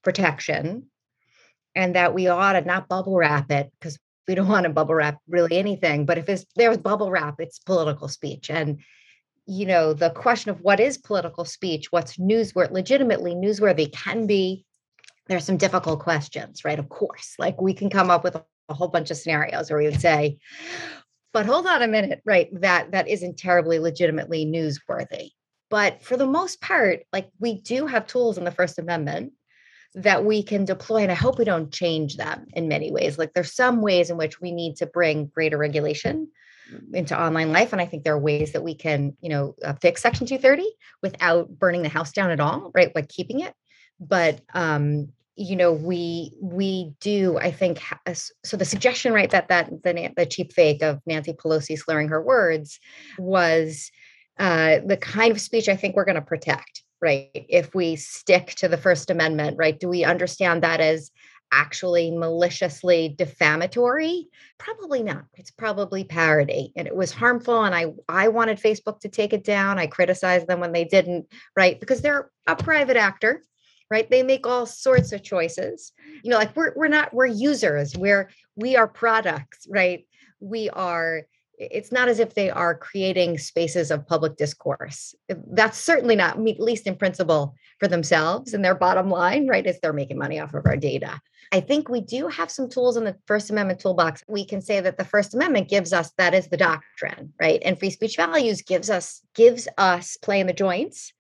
protection 0.06 0.86
and 1.76 1.96
that 1.96 2.14
we 2.14 2.28
ought 2.28 2.54
to 2.54 2.62
not 2.62 2.88
bubble 2.88 3.18
wrap 3.18 3.52
it 3.52 3.70
because 3.78 4.00
we 4.28 4.36
don't 4.36 4.48
want 4.48 4.64
to 4.64 4.70
bubble 4.70 4.96
wrap 4.96 5.20
really 5.28 5.58
anything. 5.58 6.06
But 6.06 6.18
if 6.18 6.30
it's, 6.30 6.46
there's 6.56 6.78
bubble 6.78 7.12
wrap, 7.12 7.36
it's 7.40 7.60
political 7.60 8.08
speech. 8.08 8.50
And 8.50 8.80
you 9.48 9.66
know, 9.66 9.94
the 9.94 10.10
question 10.10 10.52
of 10.52 10.62
what 10.62 10.80
is 10.80 10.98
political 10.98 11.46
speech, 11.46 11.92
what's 11.92 12.18
newsworthy, 12.18 12.72
legitimately 12.72 13.36
newsworthy 13.36 13.92
can 13.92 14.26
be. 14.26 14.66
There's 15.28 15.46
some 15.46 15.58
difficult 15.58 16.00
questions, 16.00 16.64
right? 16.66 16.80
Of 16.80 16.90
course, 16.90 17.36
like 17.38 17.62
we 17.62 17.74
can 17.74 17.90
come 17.90 18.10
up 18.10 18.24
with 18.24 18.36
a 18.36 18.74
whole 18.74 18.88
bunch 18.88 19.12
of 19.12 19.18
scenarios 19.18 19.70
where 19.70 19.80
we 19.80 19.86
would 19.86 20.02
say, 20.02 20.38
but 21.34 21.46
hold 21.46 21.68
on 21.68 21.82
a 21.82 21.88
minute, 21.88 22.22
right? 22.26 22.50
That 22.62 22.92
that 22.92 23.08
isn't 23.08 23.38
terribly 23.38 23.80
legitimately 23.80 24.46
newsworthy. 24.46 25.32
But 25.70 26.04
for 26.04 26.16
the 26.16 26.28
most 26.28 26.62
part, 26.62 27.02
like 27.12 27.30
we 27.40 27.62
do 27.62 27.88
have 27.88 28.08
tools 28.08 28.38
in 28.38 28.46
the 28.46 28.52
First 28.52 28.80
Amendment 28.80 29.34
that 29.96 30.26
we 30.26 30.44
can 30.44 30.66
deploy 30.66 30.98
and 30.98 31.12
i 31.12 31.16
hope 31.16 31.38
we 31.38 31.46
don't 31.46 31.72
change 31.72 32.18
them 32.18 32.46
in 32.54 32.68
many 32.68 32.92
ways. 32.92 33.18
Like 33.18 33.34
there's 33.34 33.56
some 33.56 33.82
ways 33.82 34.10
in 34.10 34.18
which 34.18 34.42
we 34.42 34.52
need 34.52 34.76
to 34.78 34.86
bring 34.86 35.28
greater 35.28 35.58
regulation 35.58 36.30
into 36.94 37.20
online 37.20 37.52
life 37.52 37.74
and 37.74 37.82
i 37.82 37.86
think 37.86 38.04
there 38.04 38.16
are 38.16 38.20
ways 38.20 38.54
that 38.54 38.64
we 38.64 38.74
can 38.74 39.16
you 39.22 39.30
know 39.30 39.56
uh, 39.64 39.74
fix 39.82 40.02
section 40.02 40.26
230 40.26 40.68
without 41.04 41.48
burning 41.60 41.84
the 41.84 41.90
house 41.90 42.12
down 42.12 42.32
at 42.32 42.40
all 42.40 42.72
right 42.74 42.92
like 42.96 43.08
keeping 43.08 43.40
it. 43.42 43.54
But 44.00 44.42
um 44.54 45.10
you 45.36 45.56
know 45.56 45.74
we 45.74 46.32
we 46.42 46.94
do 47.02 47.38
i 47.38 47.52
think 47.52 47.82
so 48.44 48.58
the 48.58 48.66
suggestion 48.66 49.14
right 49.14 49.32
that 49.32 49.50
that 49.50 49.70
the, 49.84 50.10
the 50.16 50.26
cheap 50.26 50.54
fake 50.54 50.82
of 50.82 51.02
nancy 51.06 51.34
pelosi 51.34 51.78
slurring 51.78 52.08
her 52.08 52.22
words 52.22 52.80
was 53.20 53.92
uh 54.40 54.80
the 54.86 54.98
kind 54.98 55.32
of 55.32 55.42
speech 55.42 55.68
i 55.68 55.76
think 55.76 55.96
we're 55.96 56.06
going 56.06 56.16
to 56.16 56.22
protect 56.22 56.85
right? 57.02 57.30
If 57.34 57.76
we 57.76 57.96
stick 57.96 58.56
to 58.56 58.68
the 58.68 58.78
First 58.78 59.10
Amendment, 59.10 59.58
right? 59.58 59.80
Do 59.80 59.88
we 59.90 60.04
understand 60.04 60.64
that 60.64 60.80
as 60.80 61.12
actually 61.52 62.12
maliciously 62.12 63.16
defamatory? 63.18 64.28
Probably 64.58 65.04
not. 65.04 65.26
It's 65.36 65.52
probably 65.52 66.04
parody. 66.04 66.74
And 66.76 66.88
it 66.88 66.96
was 66.96 67.12
harmful. 67.12 67.64
And 67.64 67.76
I 67.76 67.94
I 68.10 68.28
wanted 68.30 68.60
Facebook 68.60 69.00
to 69.02 69.10
take 69.10 69.34
it 69.34 69.44
down. 69.44 69.80
I 69.80 69.88
criticized 69.88 70.48
them 70.48 70.60
when 70.60 70.72
they 70.72 70.86
didn't, 70.86 71.28
right? 71.56 71.80
Because 71.80 72.02
they're 72.02 72.32
a 72.48 72.56
private 72.56 72.98
actor, 72.98 73.44
right? 73.90 74.10
They 74.10 74.24
make 74.24 74.48
all 74.48 74.66
sorts 74.66 75.12
of 75.12 75.24
choices. 75.24 75.94
You 76.24 76.32
know, 76.32 76.38
like 76.38 76.56
we're 76.56 76.74
we're 76.76 76.88
not, 76.88 77.14
we're 77.14 77.28
users, 77.28 77.96
we're 77.96 78.30
we 78.56 78.76
are 78.76 78.88
products, 78.88 79.68
right? 79.70 80.06
We 80.40 80.70
are 80.70 81.22
it's 81.58 81.92
not 81.92 82.08
as 82.08 82.20
if 82.20 82.34
they 82.34 82.50
are 82.50 82.76
creating 82.76 83.38
spaces 83.38 83.92
of 83.92 84.08
public 84.08 84.38
discourse. 84.38 85.16
That's 85.30 85.78
certainly 85.78 86.16
not, 86.16 86.38
at 86.38 86.60
least 86.60 86.88
in 86.88 86.96
principle, 86.96 87.56
for 87.80 87.88
themselves 87.88 88.54
and 88.54 88.64
their 88.64 88.76
bottom 88.76 89.10
line, 89.10 89.48
right? 89.48 89.66
Is 89.66 89.80
they're 89.80 89.94
making 89.94 90.18
money 90.18 90.40
off 90.40 90.54
of 90.54 90.66
our 90.66 90.78
data. 90.78 91.20
I 91.52 91.60
think 91.60 91.90
we 91.90 92.02
do 92.02 92.28
have 92.28 92.50
some 92.50 92.70
tools 92.70 92.98
in 92.98 93.04
the 93.04 93.16
First 93.28 93.50
Amendment 93.50 93.80
toolbox. 93.80 94.24
We 94.28 94.46
can 94.46 94.62
say 94.62 94.82
that 94.82 94.98
the 94.98 95.06
First 95.06 95.34
Amendment 95.34 95.70
gives 95.70 95.94
us 95.94 96.12
that 96.18 96.34
is 96.34 96.48
the 96.48 96.58
doctrine, 96.58 97.34
right? 97.40 97.62
And 97.64 97.78
free 97.78 97.92
speech 97.92 98.18
values 98.18 98.62
gives 98.62 98.90
us 98.90 99.22
gives 99.36 99.68
us 99.78 100.18
play 100.18 100.40
in 100.40 100.48
the 100.48 100.54
joints 100.54 101.14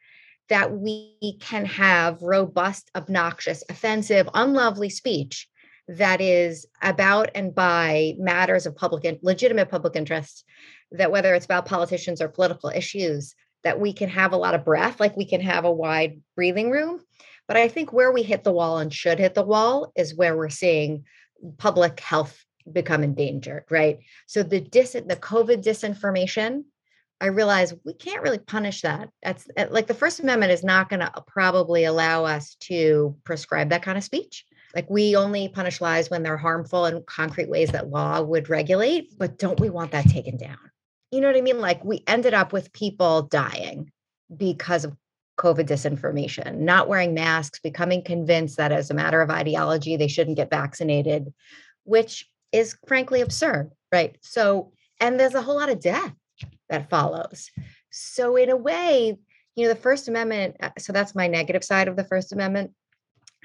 that 0.49 0.71
we 0.71 1.37
can 1.41 1.65
have 1.65 2.21
robust, 2.21 2.91
obnoxious, 2.95 3.63
offensive, 3.69 4.29
unlovely 4.33 4.89
speech 4.89 5.47
that 5.87 6.21
is 6.21 6.65
about 6.81 7.29
and 7.35 7.53
by 7.53 8.15
matters 8.17 8.65
of 8.65 8.75
public 8.75 9.05
and 9.05 9.19
legitimate 9.21 9.69
public 9.69 9.95
interest 9.95 10.43
that 10.91 11.11
whether 11.11 11.33
it's 11.33 11.45
about 11.45 11.65
politicians 11.65 12.21
or 12.21 12.27
political 12.27 12.69
issues 12.69 13.35
that 13.63 13.79
we 13.79 13.93
can 13.93 14.09
have 14.09 14.33
a 14.33 14.37
lot 14.37 14.55
of 14.55 14.65
breath 14.65 14.99
like 14.99 15.15
we 15.15 15.25
can 15.25 15.41
have 15.41 15.65
a 15.65 15.71
wide 15.71 16.19
breathing 16.35 16.71
room 16.71 16.99
but 17.47 17.57
i 17.57 17.67
think 17.67 17.93
where 17.93 18.11
we 18.11 18.23
hit 18.23 18.43
the 18.43 18.51
wall 18.51 18.79
and 18.79 18.93
should 18.93 19.19
hit 19.19 19.35
the 19.35 19.43
wall 19.43 19.91
is 19.95 20.15
where 20.15 20.35
we're 20.35 20.49
seeing 20.49 21.03
public 21.57 21.99
health 21.99 22.43
become 22.71 23.03
endangered 23.03 23.63
right 23.69 23.99
so 24.25 24.41
the 24.41 24.59
dis 24.59 24.93
the 24.93 25.17
covid 25.21 25.63
disinformation 25.63 26.63
I 27.21 27.27
realize 27.27 27.73
we 27.85 27.93
can't 27.93 28.21
really 28.21 28.39
punish 28.39 28.81
that. 28.81 29.09
That's 29.23 29.47
uh, 29.57 29.67
like 29.69 29.87
the 29.87 29.93
First 29.93 30.19
Amendment 30.19 30.51
is 30.51 30.63
not 30.63 30.89
going 30.89 30.99
to 30.99 31.15
uh, 31.15 31.21
probably 31.25 31.85
allow 31.85 32.25
us 32.25 32.55
to 32.61 33.15
prescribe 33.23 33.69
that 33.69 33.83
kind 33.83 33.97
of 33.97 34.03
speech. 34.03 34.45
Like 34.75 34.89
we 34.89 35.15
only 35.15 35.47
punish 35.47 35.79
lies 35.79 36.09
when 36.09 36.21
they're 36.21 36.37
harmful 36.37 36.85
in 36.85 37.01
concrete 37.07 37.49
ways 37.49 37.71
that 37.71 37.89
law 37.89 38.21
would 38.21 38.49
regulate, 38.49 39.17
but 39.17 39.39
don't 39.39 39.59
we 39.59 39.69
want 39.69 39.91
that 39.91 40.09
taken 40.09 40.35
down? 40.35 40.57
You 41.11 41.21
know 41.21 41.27
what 41.27 41.37
I 41.37 41.41
mean? 41.41 41.59
Like 41.59 41.83
we 41.85 42.03
ended 42.07 42.33
up 42.33 42.51
with 42.51 42.73
people 42.73 43.21
dying 43.21 43.91
because 44.35 44.83
of 44.83 44.97
COVID 45.37 45.67
disinformation, 45.67 46.57
not 46.57 46.89
wearing 46.89 47.13
masks, 47.13 47.59
becoming 47.59 48.03
convinced 48.03 48.57
that 48.57 48.73
as 48.73 48.91
a 48.91 48.93
matter 48.93 49.21
of 49.21 49.29
ideology, 49.29 49.95
they 49.95 50.07
shouldn't 50.07 50.37
get 50.37 50.49
vaccinated, 50.49 51.33
which 51.83 52.29
is 52.51 52.77
frankly 52.85 53.21
absurd, 53.21 53.71
right? 53.91 54.17
So, 54.21 54.73
and 54.99 55.19
there's 55.19 55.35
a 55.35 55.41
whole 55.41 55.55
lot 55.55 55.69
of 55.69 55.79
death 55.81 56.13
that 56.69 56.89
follows. 56.89 57.49
So, 57.91 58.35
in 58.35 58.49
a 58.49 58.55
way, 58.57 59.17
you 59.55 59.63
know, 59.63 59.73
the 59.73 59.79
First 59.79 60.07
Amendment, 60.07 60.57
uh, 60.61 60.69
so 60.77 60.91
that's 60.91 61.15
my 61.15 61.27
negative 61.27 61.63
side 61.63 61.87
of 61.87 61.95
the 61.95 62.03
First 62.03 62.33
Amendment 62.33 62.71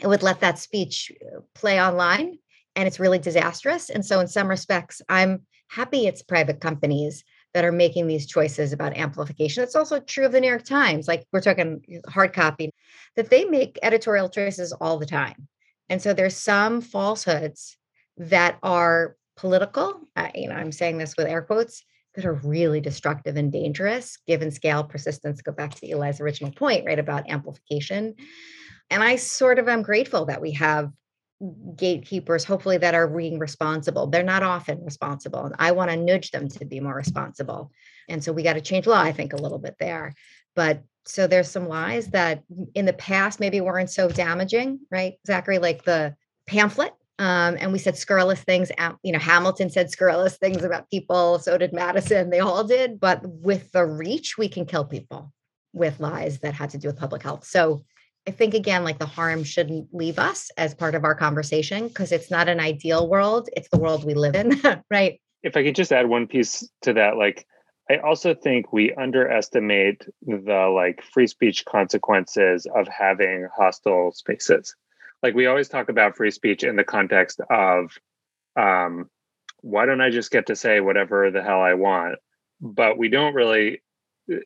it 0.03 0.07
would 0.07 0.23
let 0.23 0.41
that 0.41 0.59
speech 0.59 1.13
uh, 1.23 1.41
play 1.55 1.81
online 1.81 2.39
and 2.77 2.87
it's 2.87 3.01
really 3.01 3.19
disastrous. 3.19 3.91
And 3.91 4.05
so, 4.05 4.21
in 4.21 4.29
some 4.29 4.49
respects, 4.49 5.03
I'm 5.09 5.43
happy 5.69 6.07
it's 6.07 6.23
private 6.23 6.61
companies 6.61 7.25
that 7.53 7.65
are 7.65 7.73
making 7.73 8.07
these 8.07 8.27
choices 8.27 8.73
about 8.73 8.97
amplification. 8.97 9.63
It's 9.63 9.75
also 9.75 9.99
true 9.99 10.27
of 10.27 10.33
the 10.33 10.41
New 10.41 10.49
York 10.49 10.65
Times, 10.65 11.09
like 11.09 11.27
we're 11.33 11.41
talking 11.41 11.83
hard 12.09 12.33
copy, 12.33 12.73
that 13.17 13.31
they 13.31 13.45
make 13.45 13.79
editorial 13.83 14.29
choices 14.29 14.73
all 14.73 14.99
the 14.99 15.07
time. 15.07 15.49
And 15.89 16.01
so 16.01 16.15
there's 16.15 16.37
some 16.37 16.81
falsehoods 16.81 17.77
that 18.17 18.59
are 18.63 19.17
political. 19.37 20.01
Uh, 20.15 20.29
you 20.35 20.49
know, 20.49 20.55
I'm 20.55 20.71
saying 20.71 20.99
this 20.99 21.17
with 21.17 21.27
air 21.27 21.43
quotes 21.43 21.85
that 22.15 22.25
are 22.25 22.35
really 22.35 22.81
destructive 22.81 23.37
and 23.37 23.51
dangerous 23.51 24.19
given 24.29 24.53
scale, 24.53 24.85
persistence. 24.85 25.43
Go 25.43 25.53
back 25.53 25.75
to 25.75 25.91
Eli's 25.91 26.21
original 26.21 26.53
point, 26.53 26.85
right, 26.87 26.99
about 26.99 27.29
amplification 27.29 28.15
and 28.91 29.03
I 29.03 29.17
sort 29.17 29.59
of 29.59 29.69
am 29.69 29.83
grateful 29.83 30.27
that 30.27 30.41
we 30.41 30.53
have 30.53 30.93
gatekeepers, 31.77 32.45
hopefully, 32.45 32.77
that 32.79 32.95
are 32.95 33.09
being 33.09 33.39
responsible. 33.39 34.07
They're 34.07 34.23
not 34.23 34.43
often 34.43 34.85
responsible. 34.85 35.47
And 35.47 35.55
I 35.59 35.73
want 35.73 35.91
to 35.91 35.97
nudge 35.97 36.31
them 36.33 36.49
to 36.49 36.65
be 36.65 36.81
more 36.81 36.95
responsible. 36.95 37.71
And 38.09 38.23
so 38.23 38.33
we 38.33 38.43
got 38.43 38.55
to 38.55 38.61
change 38.61 38.87
law, 38.87 39.01
I 39.01 39.13
think, 39.13 39.33
a 39.33 39.41
little 39.41 39.59
bit 39.59 39.77
there. 39.79 40.15
But 40.55 40.83
so 41.07 41.27
there's 41.27 41.51
some 41.51 41.69
lies 41.69 42.09
that 42.09 42.43
in 42.75 42.85
the 42.85 42.93
past 42.93 43.41
maybe 43.41 43.61
weren't 43.61 43.91
so 43.91 44.09
damaging, 44.09 44.81
right? 44.91 45.15
Zachary, 45.27 45.59
like 45.59 45.85
the 45.85 46.15
pamphlet. 46.47 46.93
Um, 47.19 47.57
and 47.59 47.73
we 47.73 47.79
said 47.79 47.97
scurrilous 47.97 48.43
things. 48.43 48.71
You 49.03 49.13
know, 49.13 49.19
Hamilton 49.19 49.71
said 49.71 49.91
scurrilous 49.91 50.37
things 50.37 50.63
about 50.63 50.91
people. 50.91 51.39
So 51.39 51.57
did 51.57 51.73
Madison. 51.73 52.31
They 52.31 52.41
all 52.41 52.65
did. 52.65 53.01
But 53.01 53.23
with 53.25 53.73
the 53.73 53.85
reach, 53.85 54.37
we 54.37 54.49
can 54.49 54.67
kill 54.67 54.85
people 54.85 55.33
with 55.73 56.01
lies 56.01 56.41
that 56.41 56.55
had 56.55 56.71
to 56.71 56.79
do 56.79 56.89
with 56.89 56.99
public 56.99 57.23
health. 57.23 57.45
So 57.45 57.85
I 58.27 58.33
think 58.33 58.55
again, 58.55 58.85
like 58.85 58.99
the 58.99 59.07
harm 59.07 59.45
shouldn't 59.45 59.95
leave 59.95 60.19
us 60.19 60.51
as 60.57 60.75
part 60.75 60.95
of 60.95 61.05
our 61.05 61.15
conversation 61.15 61.89
because 61.89 62.13
it's 62.13 62.31
not 62.31 62.49
an 62.49 62.61
ideal 62.61 63.09
world. 63.09 63.49
It's 63.57 63.69
the 63.71 63.79
world 63.79 64.05
we 64.05 64.15
live 64.15 64.35
in, 64.35 64.61
right? 64.91 65.21
If 65.43 65.57
I 65.57 65.65
could 65.65 65.75
just 65.75 65.93
add 65.93 66.09
one 66.09 66.27
piece 66.27 66.69
to 66.83 66.93
that, 66.93 67.17
like 67.17 67.47
I 67.91 67.97
also 67.97 68.35
think 68.35 68.73
we 68.73 68.93
underestimate 68.95 70.07
the 70.23 70.73
like 70.73 71.03
free 71.03 71.27
speech 71.27 71.65
consequences 71.65 72.67
of 72.73 72.87
having 72.87 73.49
hostile 73.57 74.13
spaces. 74.13 74.77
Like 75.23 75.35
we 75.35 75.47
always 75.47 75.69
talk 75.69 75.89
about 75.89 76.17
free 76.17 76.31
speech 76.31 76.63
in 76.63 76.77
the 76.77 76.85
context 76.85 77.41
of 77.51 77.99
um, 78.55 79.11
why 79.63 79.87
don't 79.87 80.01
I 80.01 80.11
just 80.11 80.31
get 80.31 80.47
to 80.47 80.57
say 80.57 80.81
whatever 80.81 81.31
the 81.31 81.43
hell 81.43 81.61
I 81.61 81.75
want? 81.75 82.19
But 82.61 82.97
we 82.97 83.09
don't 83.09 83.35
really 83.35 83.83
uh, 84.33 84.37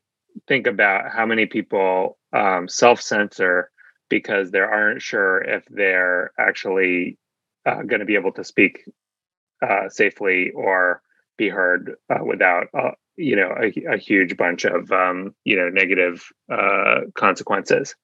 think 0.48 0.66
about 0.66 1.12
how 1.12 1.26
many 1.26 1.46
people 1.46 2.16
um, 2.34 2.68
self 2.68 3.00
censor 3.00 3.70
because 4.10 4.50
they 4.50 4.58
aren't 4.58 5.02
sure 5.02 5.38
if 5.42 5.64
they're 5.70 6.32
actually 6.38 7.18
uh, 7.66 7.82
going 7.82 8.00
to 8.00 8.06
be 8.06 8.16
able 8.16 8.32
to 8.32 8.44
speak 8.44 8.84
uh, 9.62 9.88
safely 9.88 10.50
or 10.50 11.00
be 11.38 11.48
heard 11.48 11.96
uh, 12.10 12.24
without 12.24 12.66
uh, 12.74 12.90
you 13.16 13.36
know 13.36 13.54
a, 13.58 13.94
a, 13.94 13.96
huge 13.96 14.36
bunch 14.36 14.64
of 14.64 14.90
um, 14.92 15.34
you 15.44 15.56
know 15.56 15.68
negative 15.68 16.26
uh, 16.52 17.00
consequences. 17.14 17.94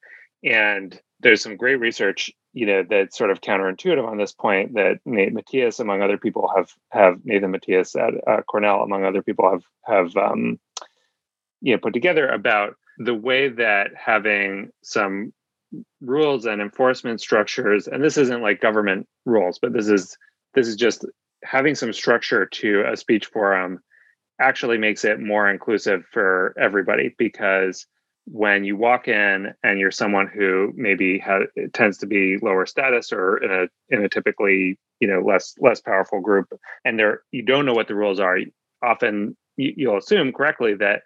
And 0.42 0.98
there's 1.20 1.42
some 1.42 1.56
great 1.56 1.76
research 1.76 2.30
you 2.52 2.66
know 2.66 2.82
that's 2.88 3.16
sort 3.16 3.30
of 3.30 3.40
counterintuitive 3.40 4.06
on 4.06 4.18
this 4.18 4.32
point 4.32 4.74
that 4.74 4.98
Nate 5.04 5.32
Matias, 5.32 5.80
among 5.80 6.02
other 6.02 6.18
people, 6.18 6.50
have 6.54 6.70
have 6.90 7.20
Nathan 7.24 7.50
Matias 7.50 7.94
at 7.94 8.14
uh, 8.26 8.42
Cornell, 8.42 8.82
among 8.82 9.04
other 9.04 9.22
people, 9.22 9.50
have 9.50 9.62
have 9.84 10.16
um, 10.16 10.58
you 11.60 11.74
know 11.74 11.78
put 11.78 11.92
together 11.92 12.28
about 12.28 12.74
the 13.00 13.14
way 13.14 13.48
that 13.48 13.88
having 13.96 14.70
some 14.82 15.32
rules 16.02 16.44
and 16.44 16.60
enforcement 16.60 17.20
structures, 17.20 17.88
and 17.88 18.04
this 18.04 18.18
isn't 18.18 18.42
like 18.42 18.60
government 18.60 19.08
rules, 19.24 19.58
but 19.58 19.72
this 19.72 19.88
is 19.88 20.16
this 20.54 20.68
is 20.68 20.76
just 20.76 21.06
having 21.42 21.74
some 21.74 21.92
structure 21.94 22.44
to 22.44 22.84
a 22.92 22.96
speech 22.96 23.26
forum 23.26 23.80
actually 24.38 24.76
makes 24.76 25.04
it 25.04 25.18
more 25.18 25.48
inclusive 25.48 26.04
for 26.12 26.54
everybody. 26.60 27.14
Because 27.16 27.86
when 28.26 28.64
you 28.64 28.76
walk 28.76 29.08
in 29.08 29.54
and 29.62 29.80
you're 29.80 29.90
someone 29.90 30.26
who 30.26 30.70
maybe 30.76 31.18
has, 31.20 31.44
tends 31.72 31.96
to 31.98 32.06
be 32.06 32.36
lower 32.42 32.66
status 32.66 33.12
or 33.12 33.38
in 33.38 33.50
a 33.50 33.94
in 33.94 34.04
a 34.04 34.10
typically 34.10 34.78
you 35.00 35.08
know 35.08 35.20
less 35.20 35.54
less 35.58 35.80
powerful 35.80 36.20
group 36.20 36.52
and 36.84 36.98
there 36.98 37.22
you 37.32 37.42
don't 37.42 37.64
know 37.64 37.72
what 37.72 37.88
the 37.88 37.94
rules 37.94 38.20
are 38.20 38.38
often 38.84 39.34
you'll 39.56 39.96
assume 39.96 40.32
correctly 40.32 40.74
that 40.74 41.02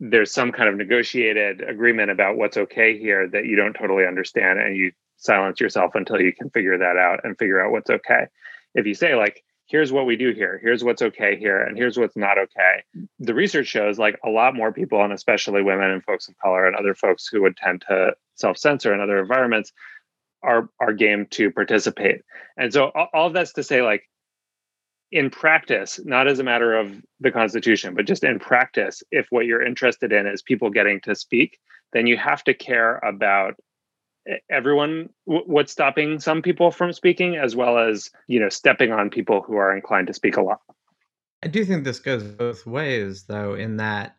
there's 0.00 0.32
some 0.32 0.52
kind 0.52 0.68
of 0.68 0.76
negotiated 0.76 1.60
agreement 1.60 2.10
about 2.10 2.36
what's 2.36 2.56
okay 2.56 2.98
here 2.98 3.28
that 3.28 3.46
you 3.46 3.56
don't 3.56 3.74
totally 3.74 4.06
understand 4.06 4.60
and 4.60 4.76
you 4.76 4.92
silence 5.16 5.60
yourself 5.60 5.92
until 5.94 6.20
you 6.20 6.32
can 6.32 6.50
figure 6.50 6.78
that 6.78 6.96
out 6.96 7.20
and 7.24 7.36
figure 7.38 7.64
out 7.64 7.72
what's 7.72 7.90
okay. 7.90 8.26
If 8.74 8.86
you 8.86 8.94
say 8.94 9.14
like 9.14 9.42
here's 9.66 9.92
what 9.92 10.06
we 10.06 10.16
do 10.16 10.32
here. 10.32 10.58
Here's 10.62 10.82
what's 10.82 11.02
okay 11.02 11.36
here 11.36 11.60
and 11.60 11.76
here's 11.76 11.98
what's 11.98 12.16
not 12.16 12.38
okay 12.38 12.84
the 13.18 13.34
research 13.34 13.66
shows 13.66 13.98
like 13.98 14.18
a 14.24 14.30
lot 14.30 14.54
more 14.54 14.72
people 14.72 15.02
and 15.02 15.12
especially 15.12 15.62
women 15.62 15.90
and 15.90 16.04
folks 16.04 16.28
of 16.28 16.38
color 16.38 16.66
and 16.66 16.76
other 16.76 16.94
folks 16.94 17.26
who 17.26 17.42
would 17.42 17.56
tend 17.56 17.84
to 17.88 18.12
self-censor 18.36 18.94
in 18.94 19.00
other 19.00 19.18
environments 19.18 19.72
are 20.42 20.68
are 20.80 20.92
game 20.92 21.26
to 21.30 21.50
participate. 21.50 22.22
And 22.56 22.72
so 22.72 22.92
all 23.12 23.26
of 23.26 23.32
that's 23.32 23.54
to 23.54 23.62
say 23.62 23.82
like 23.82 24.04
in 25.10 25.30
practice 25.30 25.98
not 26.04 26.28
as 26.28 26.38
a 26.38 26.44
matter 26.44 26.76
of 26.76 26.94
the 27.20 27.30
constitution 27.30 27.94
but 27.94 28.06
just 28.06 28.24
in 28.24 28.38
practice 28.38 29.02
if 29.10 29.26
what 29.30 29.46
you're 29.46 29.64
interested 29.64 30.12
in 30.12 30.26
is 30.26 30.42
people 30.42 30.70
getting 30.70 31.00
to 31.00 31.14
speak 31.14 31.58
then 31.92 32.06
you 32.06 32.16
have 32.16 32.44
to 32.44 32.52
care 32.52 32.98
about 32.98 33.54
everyone 34.50 35.08
what's 35.24 35.72
stopping 35.72 36.18
some 36.20 36.42
people 36.42 36.70
from 36.70 36.92
speaking 36.92 37.36
as 37.36 37.56
well 37.56 37.78
as 37.78 38.10
you 38.26 38.38
know 38.38 38.48
stepping 38.48 38.92
on 38.92 39.10
people 39.10 39.42
who 39.42 39.56
are 39.56 39.74
inclined 39.74 40.06
to 40.06 40.14
speak 40.14 40.36
a 40.36 40.42
lot. 40.42 40.60
I 41.42 41.48
do 41.48 41.64
think 41.64 41.84
this 41.84 42.00
goes 42.00 42.22
both 42.22 42.66
ways 42.66 43.24
though 43.24 43.54
in 43.54 43.76
that 43.78 44.16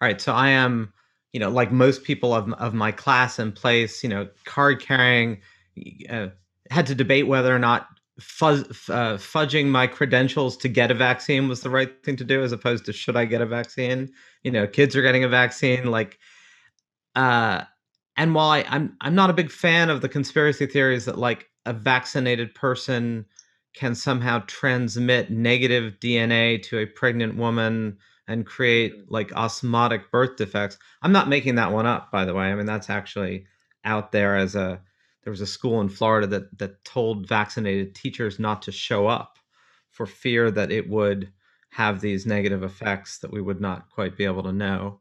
all 0.00 0.08
right 0.08 0.20
so 0.20 0.32
i 0.32 0.50
am 0.50 0.92
you 1.32 1.40
know 1.40 1.48
like 1.48 1.72
most 1.72 2.04
people 2.04 2.34
of, 2.34 2.52
of 2.54 2.74
my 2.74 2.92
class 2.92 3.38
and 3.38 3.54
place 3.54 4.02
you 4.02 4.08
know 4.08 4.28
card 4.44 4.82
carrying 4.82 5.40
uh, 6.10 6.28
had 6.70 6.86
to 6.86 6.94
debate 6.94 7.26
whether 7.26 7.54
or 7.54 7.58
not 7.58 7.86
fuzz, 8.20 8.62
uh, 8.88 9.16
fudging 9.16 9.66
my 9.66 9.86
credentials 9.86 10.56
to 10.56 10.68
get 10.68 10.90
a 10.90 10.94
vaccine 10.94 11.48
was 11.48 11.60
the 11.60 11.70
right 11.70 12.02
thing 12.02 12.16
to 12.16 12.24
do 12.24 12.42
as 12.42 12.52
opposed 12.52 12.84
to 12.84 12.92
should 12.92 13.16
i 13.16 13.24
get 13.24 13.42
a 13.42 13.46
vaccine 13.46 14.10
you 14.42 14.50
know 14.50 14.66
kids 14.66 14.96
are 14.96 15.02
getting 15.02 15.24
a 15.24 15.28
vaccine 15.28 15.90
like 15.90 16.18
uh 17.14 17.62
and 18.16 18.34
while 18.34 18.50
I, 18.50 18.64
I'm 18.68 18.96
I'm 19.00 19.14
not 19.14 19.30
a 19.30 19.34
big 19.34 19.50
fan 19.50 19.90
of 19.90 20.00
the 20.00 20.08
conspiracy 20.08 20.66
theories 20.66 21.04
that 21.04 21.18
like 21.18 21.48
a 21.64 21.72
vaccinated 21.72 22.54
person 22.54 23.26
can 23.74 23.94
somehow 23.94 24.42
transmit 24.46 25.30
negative 25.30 25.94
DNA 26.00 26.62
to 26.62 26.78
a 26.78 26.86
pregnant 26.86 27.36
woman 27.36 27.98
and 28.26 28.46
create 28.46 28.96
mm-hmm. 28.96 29.12
like 29.12 29.32
osmotic 29.34 30.10
birth 30.10 30.36
defects. 30.36 30.78
I'm 31.02 31.12
not 31.12 31.28
making 31.28 31.56
that 31.56 31.72
one 31.72 31.86
up, 31.86 32.10
by 32.10 32.24
the 32.24 32.34
way. 32.34 32.46
I 32.46 32.54
mean 32.54 32.66
that's 32.66 32.90
actually 32.90 33.46
out 33.84 34.12
there 34.12 34.36
as 34.36 34.54
a 34.54 34.80
there 35.26 35.32
was 35.32 35.40
a 35.40 35.46
school 35.46 35.80
in 35.80 35.88
Florida 35.88 36.28
that 36.28 36.56
that 36.56 36.84
told 36.84 37.26
vaccinated 37.26 37.96
teachers 37.96 38.38
not 38.38 38.62
to 38.62 38.70
show 38.70 39.08
up 39.08 39.40
for 39.90 40.06
fear 40.06 40.52
that 40.52 40.70
it 40.70 40.88
would 40.88 41.32
have 41.70 42.00
these 42.00 42.26
negative 42.26 42.62
effects 42.62 43.18
that 43.18 43.32
we 43.32 43.42
would 43.42 43.60
not 43.60 43.90
quite 43.90 44.16
be 44.16 44.24
able 44.24 44.44
to 44.44 44.52
know. 44.52 45.00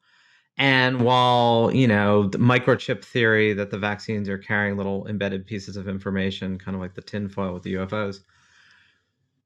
And 0.57 1.01
while, 1.01 1.69
you 1.71 1.87
know, 1.87 2.27
the 2.27 2.39
microchip 2.39 3.05
theory 3.05 3.53
that 3.53 3.69
the 3.69 3.77
vaccines 3.77 4.27
are 4.27 4.39
carrying 4.39 4.77
little 4.77 5.05
embedded 5.07 5.45
pieces 5.45 5.77
of 5.77 5.87
information, 5.87 6.57
kind 6.57 6.73
of 6.73 6.81
like 6.81 6.95
the 6.95 7.03
tinfoil 7.03 7.53
with 7.53 7.61
the 7.61 7.75
UFOs. 7.75 8.21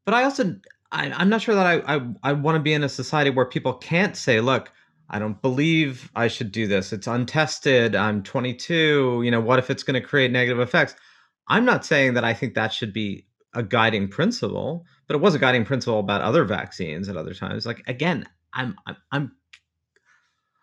But 0.05 0.13
I 0.13 0.23
also, 0.23 0.55
I, 0.93 1.21
am 1.21 1.27
not 1.27 1.41
sure 1.41 1.55
that 1.55 1.67
I, 1.67 1.95
I, 1.97 2.07
I 2.23 2.31
want 2.31 2.55
to 2.55 2.61
be 2.61 2.73
in 2.73 2.85
a 2.85 2.89
society 2.89 3.31
where 3.31 3.45
people 3.45 3.73
can't 3.73 4.15
say, 4.15 4.39
look, 4.39 4.71
I 5.09 5.19
don't 5.19 5.41
believe 5.41 6.11
I 6.15 6.27
should 6.27 6.51
do 6.51 6.67
this. 6.67 6.93
It's 6.93 7.07
untested. 7.07 7.95
I'm 7.95 8.21
22. 8.21 9.21
You 9.23 9.31
know, 9.31 9.41
what 9.41 9.59
if 9.59 9.69
it's 9.69 9.83
going 9.83 9.99
to 9.99 10.07
create 10.07 10.31
negative 10.31 10.59
effects? 10.59 10.95
I'm 11.47 11.65
not 11.65 11.85
saying 11.85 12.13
that 12.13 12.23
I 12.23 12.33
think 12.33 12.53
that 12.53 12.73
should 12.73 12.93
be 12.93 13.25
a 13.55 13.63
guiding 13.63 14.07
principle, 14.07 14.85
but 15.07 15.15
it 15.15 15.21
was 15.21 15.33
a 15.33 15.39
guiding 15.39 15.65
principle 15.65 15.99
about 15.99 16.21
other 16.21 16.43
vaccines 16.43 17.09
at 17.09 17.17
other 17.17 17.33
times. 17.33 17.65
Like 17.65 17.81
again, 17.87 18.27
I'm 18.53 18.75
I'm, 19.11 19.31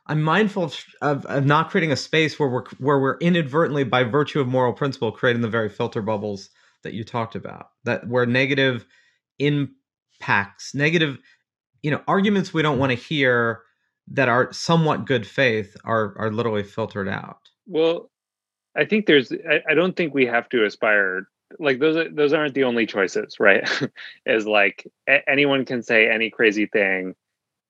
I'm 0.07 0.23
mindful 0.23 0.65
of, 0.65 0.85
of, 1.03 1.27
of, 1.27 1.45
not 1.45 1.71
creating 1.71 1.91
a 1.91 1.97
space 1.97 2.39
where 2.39 2.49
we're 2.49 2.65
where 2.79 3.01
we're 3.01 3.19
inadvertently, 3.19 3.83
by 3.83 4.05
virtue 4.05 4.41
of 4.41 4.47
moral 4.47 4.73
principle, 4.73 5.11
creating 5.11 5.43
the 5.43 5.49
very 5.49 5.69
filter 5.69 6.03
bubbles 6.03 6.51
that 6.85 6.95
you 6.95 7.03
talked 7.03 7.35
about. 7.35 7.71
That 7.85 8.07
where 8.07 8.27
negative 8.27 8.87
impacts, 9.41 10.75
negative, 10.75 11.19
you 11.83 11.91
know, 11.91 12.03
arguments 12.07 12.55
we 12.55 12.63
don't 12.63 12.79
want 12.79 12.93
to 12.93 12.97
hear 12.97 13.63
that 14.09 14.29
are 14.29 14.53
somewhat 14.53 15.07
good 15.07 15.27
faith 15.27 15.77
are 15.85 16.15
are 16.19 16.31
literally 16.31 16.63
filtered 16.63 17.09
out. 17.09 17.39
Well, 17.67 18.11
I 18.77 18.85
think 18.85 19.07
there's. 19.07 19.33
I, 19.33 19.63
I 19.69 19.75
don't 19.75 19.97
think 19.97 20.15
we 20.15 20.27
have 20.27 20.49
to 20.51 20.65
aspire 20.65 21.29
like 21.59 21.79
those 21.79 22.09
those 22.13 22.33
aren't 22.33 22.55
the 22.55 22.65
only 22.65 22.87
choices, 22.87 23.39
right? 23.41 23.69
Is 24.27 24.47
like 24.47 24.87
a- 25.09 25.29
anyone 25.29 25.65
can 25.65 25.83
say 25.83 26.09
any 26.09 26.31
crazy 26.31 26.67
thing, 26.67 27.15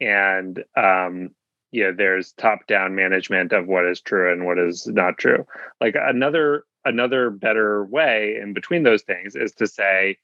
and 0.01 0.63
um 0.77 1.31
you 1.73 1.85
know 1.85 1.93
there's 1.97 2.33
top 2.33 2.67
down 2.67 2.95
management 2.95 3.53
of 3.53 3.67
what 3.67 3.87
is 3.87 4.01
true 4.01 4.33
and 4.33 4.47
what 4.47 4.59
is 4.59 4.87
not 4.87 5.19
true 5.19 5.45
like 5.81 5.95
another 5.99 6.65
another 6.85 7.31
better 7.31 7.85
way 7.85 8.39
in 8.41 8.53
between 8.53 8.83
those 8.83 9.03
things 9.03 9.35
is 9.35 9.53
to 9.53 9.67
say 9.67 10.17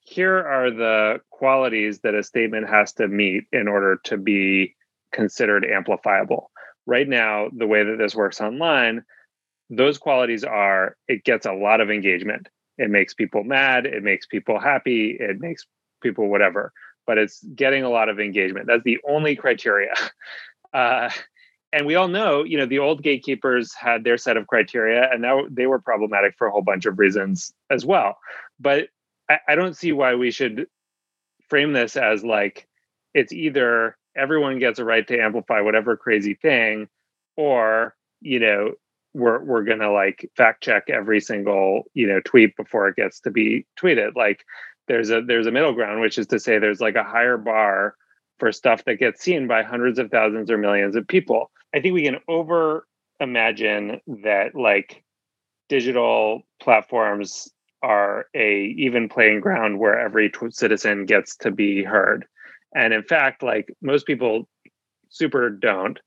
here 0.00 0.36
are 0.36 0.70
the 0.70 1.20
qualities 1.30 2.00
that 2.00 2.14
a 2.14 2.22
statement 2.22 2.68
has 2.68 2.92
to 2.92 3.08
meet 3.08 3.44
in 3.52 3.66
order 3.66 3.98
to 4.04 4.16
be 4.16 4.74
considered 5.12 5.64
amplifiable. 5.64 6.50
Right 6.86 7.08
now 7.08 7.48
the 7.56 7.66
way 7.66 7.84
that 7.84 7.98
this 7.98 8.14
works 8.14 8.40
online 8.40 9.04
those 9.68 9.98
qualities 9.98 10.44
are 10.44 10.96
it 11.08 11.24
gets 11.24 11.44
a 11.44 11.52
lot 11.52 11.80
of 11.80 11.90
engagement. 11.90 12.48
It 12.78 12.90
makes 12.90 13.14
people 13.14 13.42
mad 13.42 13.86
it 13.86 14.02
makes 14.02 14.26
people 14.26 14.60
happy 14.60 15.16
it 15.18 15.40
makes 15.40 15.66
people 16.02 16.28
whatever 16.28 16.72
but 17.06 17.18
it's 17.18 17.42
getting 17.54 17.84
a 17.84 17.88
lot 17.88 18.08
of 18.08 18.18
engagement. 18.18 18.66
That's 18.66 18.82
the 18.84 18.98
only 19.08 19.36
criteria. 19.36 19.94
Uh, 20.74 21.08
and 21.72 21.86
we 21.86 21.94
all 21.94 22.08
know, 22.08 22.42
you 22.42 22.58
know, 22.58 22.66
the 22.66 22.80
old 22.80 23.02
gatekeepers 23.02 23.72
had 23.72 24.04
their 24.04 24.18
set 24.18 24.36
of 24.36 24.46
criteria, 24.46 25.10
and 25.10 25.22
now 25.22 25.44
they 25.48 25.66
were 25.66 25.78
problematic 25.78 26.34
for 26.36 26.46
a 26.46 26.50
whole 26.50 26.60
bunch 26.60 26.84
of 26.84 26.98
reasons 26.98 27.54
as 27.70 27.86
well. 27.86 28.18
But 28.60 28.88
I, 29.30 29.38
I 29.48 29.54
don't 29.54 29.76
see 29.76 29.92
why 29.92 30.16
we 30.16 30.30
should 30.30 30.66
frame 31.48 31.72
this 31.72 31.96
as 31.96 32.24
like 32.24 32.66
it's 33.14 33.32
either 33.32 33.96
everyone 34.16 34.58
gets 34.58 34.78
a 34.78 34.84
right 34.84 35.06
to 35.08 35.18
amplify 35.20 35.60
whatever 35.60 35.96
crazy 35.96 36.34
thing, 36.34 36.88
or 37.36 37.94
you 38.20 38.40
know, 38.40 38.72
we're 39.14 39.42
we're 39.42 39.64
gonna 39.64 39.92
like 39.92 40.30
fact 40.36 40.62
check 40.62 40.84
every 40.90 41.20
single 41.20 41.84
you 41.94 42.06
know 42.06 42.20
tweet 42.24 42.56
before 42.56 42.88
it 42.88 42.96
gets 42.96 43.20
to 43.20 43.30
be 43.30 43.66
tweeted. 43.80 44.16
Like 44.16 44.44
there's 44.88 45.10
a 45.10 45.22
there's 45.22 45.46
a 45.46 45.52
middle 45.52 45.72
ground, 45.72 46.00
which 46.00 46.18
is 46.18 46.26
to 46.28 46.38
say 46.40 46.58
there's 46.58 46.80
like 46.80 46.96
a 46.96 47.04
higher 47.04 47.36
bar 47.38 47.94
for 48.38 48.52
stuff 48.52 48.84
that 48.84 48.96
gets 48.96 49.22
seen 49.22 49.46
by 49.46 49.62
hundreds 49.62 49.98
of 49.98 50.10
thousands 50.10 50.50
or 50.50 50.58
millions 50.58 50.96
of 50.96 51.08
people. 51.08 51.50
I 51.74 51.80
think 51.80 51.94
we 51.94 52.04
can 52.04 52.18
over 52.28 52.86
imagine 53.20 54.00
that 54.24 54.54
like 54.54 55.02
digital 55.68 56.42
platforms 56.60 57.50
are 57.82 58.26
a 58.34 58.74
even 58.76 59.08
playing 59.08 59.40
ground 59.40 59.78
where 59.78 59.98
every 59.98 60.30
t- 60.30 60.50
citizen 60.50 61.06
gets 61.06 61.36
to 61.36 61.50
be 61.50 61.82
heard. 61.82 62.26
And 62.74 62.92
in 62.92 63.02
fact, 63.02 63.42
like 63.42 63.72
most 63.80 64.06
people 64.06 64.48
super 65.08 65.50
don't. 65.50 65.98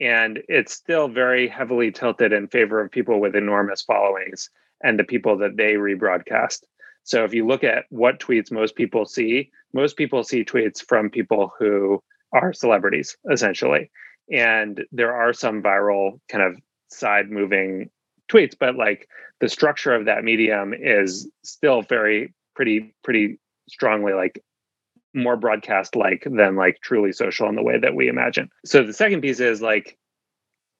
And 0.00 0.40
it's 0.48 0.74
still 0.74 1.08
very 1.08 1.48
heavily 1.48 1.90
tilted 1.90 2.32
in 2.32 2.48
favor 2.48 2.80
of 2.80 2.90
people 2.90 3.20
with 3.20 3.34
enormous 3.34 3.82
followings 3.82 4.50
and 4.82 4.98
the 4.98 5.04
people 5.04 5.38
that 5.38 5.56
they 5.56 5.74
rebroadcast. 5.74 6.60
So 7.04 7.24
if 7.24 7.32
you 7.32 7.46
look 7.46 7.64
at 7.64 7.84
what 7.88 8.20
tweets 8.20 8.50
most 8.50 8.74
people 8.74 9.06
see, 9.06 9.50
most 9.72 9.96
people 9.96 10.24
see 10.24 10.44
tweets 10.44 10.84
from 10.86 11.08
people 11.08 11.52
who 11.58 12.02
are 12.32 12.52
celebrities, 12.52 13.16
essentially. 13.30 13.90
And 14.30 14.84
there 14.90 15.14
are 15.14 15.32
some 15.32 15.62
viral 15.62 16.20
kind 16.28 16.42
of 16.42 16.58
side 16.88 17.30
moving 17.30 17.90
tweets, 18.30 18.54
but 18.58 18.74
like 18.74 19.08
the 19.40 19.48
structure 19.48 19.94
of 19.94 20.06
that 20.06 20.24
medium 20.24 20.74
is 20.74 21.30
still 21.44 21.82
very 21.82 22.34
pretty, 22.54 22.94
pretty 23.04 23.38
strongly 23.68 24.12
like 24.12 24.42
more 25.16 25.36
broadcast 25.36 25.96
like 25.96 26.26
than 26.30 26.56
like 26.56 26.78
truly 26.82 27.12
social 27.12 27.48
in 27.48 27.56
the 27.56 27.62
way 27.62 27.78
that 27.78 27.94
we 27.94 28.08
imagine. 28.08 28.50
So 28.64 28.82
the 28.82 28.92
second 28.92 29.22
piece 29.22 29.40
is 29.40 29.62
like 29.62 29.98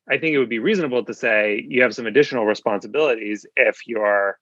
I 0.08 0.18
think 0.18 0.34
it 0.34 0.38
would 0.38 0.48
be 0.48 0.60
reasonable 0.60 1.04
to 1.04 1.14
say 1.14 1.64
you 1.68 1.82
have 1.82 1.94
some 1.94 2.06
additional 2.06 2.46
responsibilities 2.46 3.44
if 3.56 3.80
you're 3.86 4.38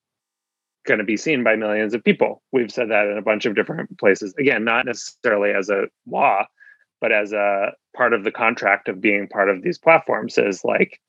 going 0.86 0.98
to 0.98 1.04
be 1.04 1.16
seen 1.16 1.42
by 1.42 1.56
millions 1.56 1.94
of 1.94 2.04
people. 2.04 2.42
We've 2.52 2.70
said 2.70 2.90
that 2.90 3.06
in 3.06 3.16
a 3.16 3.22
bunch 3.22 3.46
of 3.46 3.54
different 3.54 3.98
places. 3.98 4.34
Again, 4.38 4.64
not 4.64 4.84
necessarily 4.84 5.52
as 5.52 5.70
a 5.70 5.84
law, 6.06 6.44
but 7.00 7.12
as 7.12 7.32
a 7.32 7.72
part 7.96 8.12
of 8.12 8.24
the 8.24 8.30
contract 8.30 8.88
of 8.88 9.00
being 9.00 9.28
part 9.28 9.48
of 9.48 9.62
these 9.62 9.78
platforms 9.78 10.36
is 10.36 10.64
like 10.64 11.00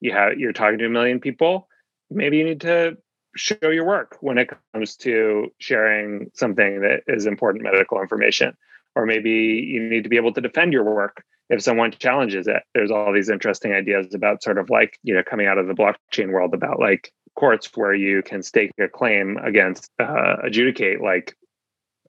you 0.00 0.12
have 0.12 0.38
you're 0.38 0.52
talking 0.52 0.78
to 0.78 0.86
a 0.86 0.90
million 0.90 1.20
people, 1.20 1.68
maybe 2.10 2.38
you 2.38 2.44
need 2.44 2.60
to 2.62 2.96
show 3.36 3.68
your 3.68 3.86
work 3.86 4.18
when 4.20 4.38
it 4.38 4.50
comes 4.72 4.96
to 4.96 5.48
sharing 5.58 6.30
something 6.34 6.80
that 6.80 7.02
is 7.06 7.26
important 7.26 7.64
medical 7.64 8.00
information. 8.00 8.56
Or 8.96 9.06
maybe 9.06 9.30
you 9.30 9.88
need 9.88 10.02
to 10.02 10.08
be 10.08 10.16
able 10.16 10.32
to 10.32 10.40
defend 10.40 10.72
your 10.72 10.84
work 10.84 11.22
if 11.48 11.62
someone 11.62 11.92
challenges 11.92 12.46
it. 12.46 12.62
There's 12.74 12.90
all 12.90 13.12
these 13.12 13.28
interesting 13.28 13.72
ideas 13.72 14.14
about 14.14 14.42
sort 14.42 14.58
of 14.58 14.70
like 14.70 14.98
you 15.02 15.14
know 15.14 15.22
coming 15.22 15.46
out 15.46 15.58
of 15.58 15.66
the 15.66 15.74
blockchain 15.74 16.32
world 16.32 16.54
about 16.54 16.80
like 16.80 17.12
courts 17.36 17.70
where 17.74 17.94
you 17.94 18.22
can 18.22 18.42
stake 18.42 18.70
a 18.78 18.88
claim 18.88 19.36
against 19.38 19.90
uh, 20.00 20.36
adjudicate 20.42 21.00
like 21.00 21.36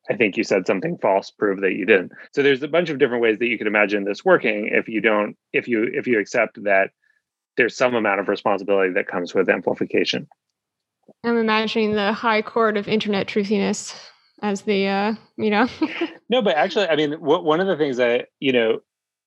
i 0.09 0.15
think 0.15 0.36
you 0.36 0.43
said 0.43 0.65
something 0.65 0.97
false 0.97 1.30
prove 1.32 1.61
that 1.61 1.74
you 1.74 1.86
didn't. 1.86 2.11
So 2.34 2.41
there's 2.41 2.63
a 2.63 2.67
bunch 2.67 2.89
of 2.89 2.97
different 2.97 3.22
ways 3.22 3.38
that 3.39 3.47
you 3.47 3.57
could 3.57 3.67
imagine 3.67 4.03
this 4.03 4.26
working 4.26 4.69
if 4.72 4.88
you 4.88 5.01
don't 5.01 5.38
if 5.53 5.67
you 5.67 5.84
if 5.93 6.07
you 6.07 6.19
accept 6.19 6.63
that 6.63 6.89
there's 7.57 7.78
some 7.78 7.93
amount 7.93 8.19
of 8.19 8.28
responsibility 8.28 8.93
that 8.93 9.07
comes 9.07 9.36
with 9.36 9.49
amplification 9.49 10.28
I'm 11.24 11.38
imagining 11.38 11.93
the 11.93 12.14
high 12.14 12.41
court 12.41 12.78
of 12.78 12.88
internet 12.88 13.28
truthiness 13.28 13.95
as 14.41 14.62
the, 14.62 14.88
uh, 14.88 15.16
you 15.38 15.49
know. 15.49 15.68
no, 16.30 16.41
but 16.41 16.55
actually, 16.55 16.88
I 16.88 16.95
mean, 16.95 17.14
one 17.14 17.59
of 17.59 17.68
the 17.68 17.78
things 17.78 17.97
that, 17.97 18.30
you 18.39 18.51
know, 18.51 18.80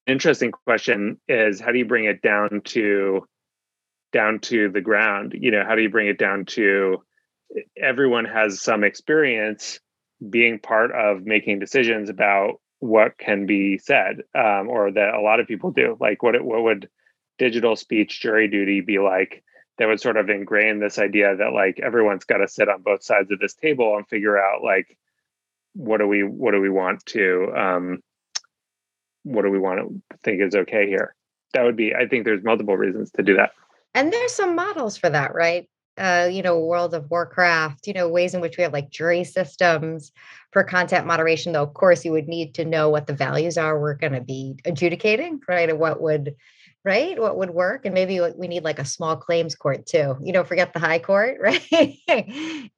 interesting 0.06 0.50
question 0.50 1.18
is 1.28 1.60
how 1.60 1.72
do 1.72 1.78
you 1.78 1.86
bring 1.86 2.04
it 2.04 2.22
down 2.22 2.60
to 2.64 3.26
down 4.12 4.38
to 4.38 4.68
the 4.70 4.80
ground? 4.80 5.34
You 5.36 5.50
know 5.50 5.64
how 5.66 5.74
do 5.74 5.82
you 5.82 5.90
bring 5.90 6.08
it 6.08 6.18
down 6.18 6.44
to 6.46 7.02
everyone 7.80 8.24
has 8.24 8.60
some 8.60 8.84
experience 8.84 9.80
being 10.30 10.58
part 10.58 10.92
of 10.92 11.24
making 11.24 11.58
decisions 11.58 12.08
about 12.08 12.60
what 12.80 13.18
can 13.18 13.46
be 13.46 13.78
said 13.78 14.22
um, 14.34 14.68
or 14.68 14.90
that 14.92 15.14
a 15.14 15.20
lot 15.20 15.40
of 15.40 15.46
people 15.46 15.70
do. 15.70 15.96
Like 16.00 16.22
what 16.22 16.42
what 16.44 16.62
would 16.62 16.88
digital 17.38 17.76
speech 17.76 18.20
jury 18.20 18.48
duty 18.48 18.80
be 18.80 18.98
like 18.98 19.42
that 19.78 19.88
would 19.88 20.00
sort 20.00 20.16
of 20.16 20.28
ingrain 20.28 20.78
this 20.78 20.98
idea 20.98 21.36
that 21.36 21.52
like 21.52 21.80
everyone's 21.80 22.24
got 22.24 22.38
to 22.38 22.48
sit 22.48 22.68
on 22.68 22.82
both 22.82 23.02
sides 23.02 23.30
of 23.30 23.38
this 23.40 23.54
table 23.54 23.96
and 23.96 24.06
figure 24.08 24.38
out 24.38 24.62
like 24.62 24.96
what 25.74 25.98
do 25.98 26.06
we 26.06 26.22
what 26.22 26.52
do 26.52 26.60
we 26.60 26.70
want 26.70 27.04
to 27.06 27.52
um 27.56 27.98
what 29.24 29.42
do 29.42 29.50
we 29.50 29.58
want 29.58 29.80
to 29.80 30.18
think 30.22 30.40
is 30.40 30.54
okay 30.54 30.86
here? 30.86 31.14
That 31.54 31.62
would 31.62 31.76
be 31.76 31.94
i 31.94 32.06
think 32.06 32.24
there's 32.24 32.44
multiple 32.44 32.76
reasons 32.76 33.10
to 33.12 33.22
do 33.22 33.36
that. 33.36 33.52
And 33.94 34.12
there's 34.12 34.32
some 34.32 34.54
models 34.54 34.96
for 34.96 35.10
that 35.10 35.34
right? 35.34 35.68
Uh, 35.96 36.28
you 36.28 36.42
know, 36.42 36.58
World 36.58 36.92
of 36.92 37.08
Warcraft, 37.08 37.86
you 37.86 37.92
know, 37.92 38.08
ways 38.08 38.34
in 38.34 38.40
which 38.40 38.56
we 38.56 38.64
have 38.64 38.72
like 38.72 38.90
jury 38.90 39.22
systems 39.22 40.10
for 40.50 40.64
content 40.64 41.06
moderation, 41.06 41.52
though, 41.52 41.62
of 41.62 41.74
course, 41.74 42.04
you 42.04 42.10
would 42.10 42.26
need 42.26 42.52
to 42.54 42.64
know 42.64 42.90
what 42.90 43.06
the 43.06 43.12
values 43.12 43.56
are 43.56 43.78
we're 43.78 43.94
going 43.94 44.12
to 44.12 44.20
be 44.20 44.56
adjudicating, 44.64 45.40
right? 45.46 45.70
And 45.70 45.78
what 45.78 46.02
would 46.02 46.34
right? 46.84 47.18
What 47.18 47.38
would 47.38 47.50
work? 47.50 47.86
And 47.86 47.94
maybe 47.94 48.20
we 48.36 48.48
need 48.48 48.64
like 48.64 48.78
a 48.78 48.84
small 48.84 49.16
claims 49.16 49.54
court 49.54 49.86
too. 49.86 50.16
You 50.22 50.32
know, 50.32 50.44
forget 50.44 50.72
the 50.72 50.80
high 50.80 50.98
court, 50.98 51.38
right? 51.42 51.98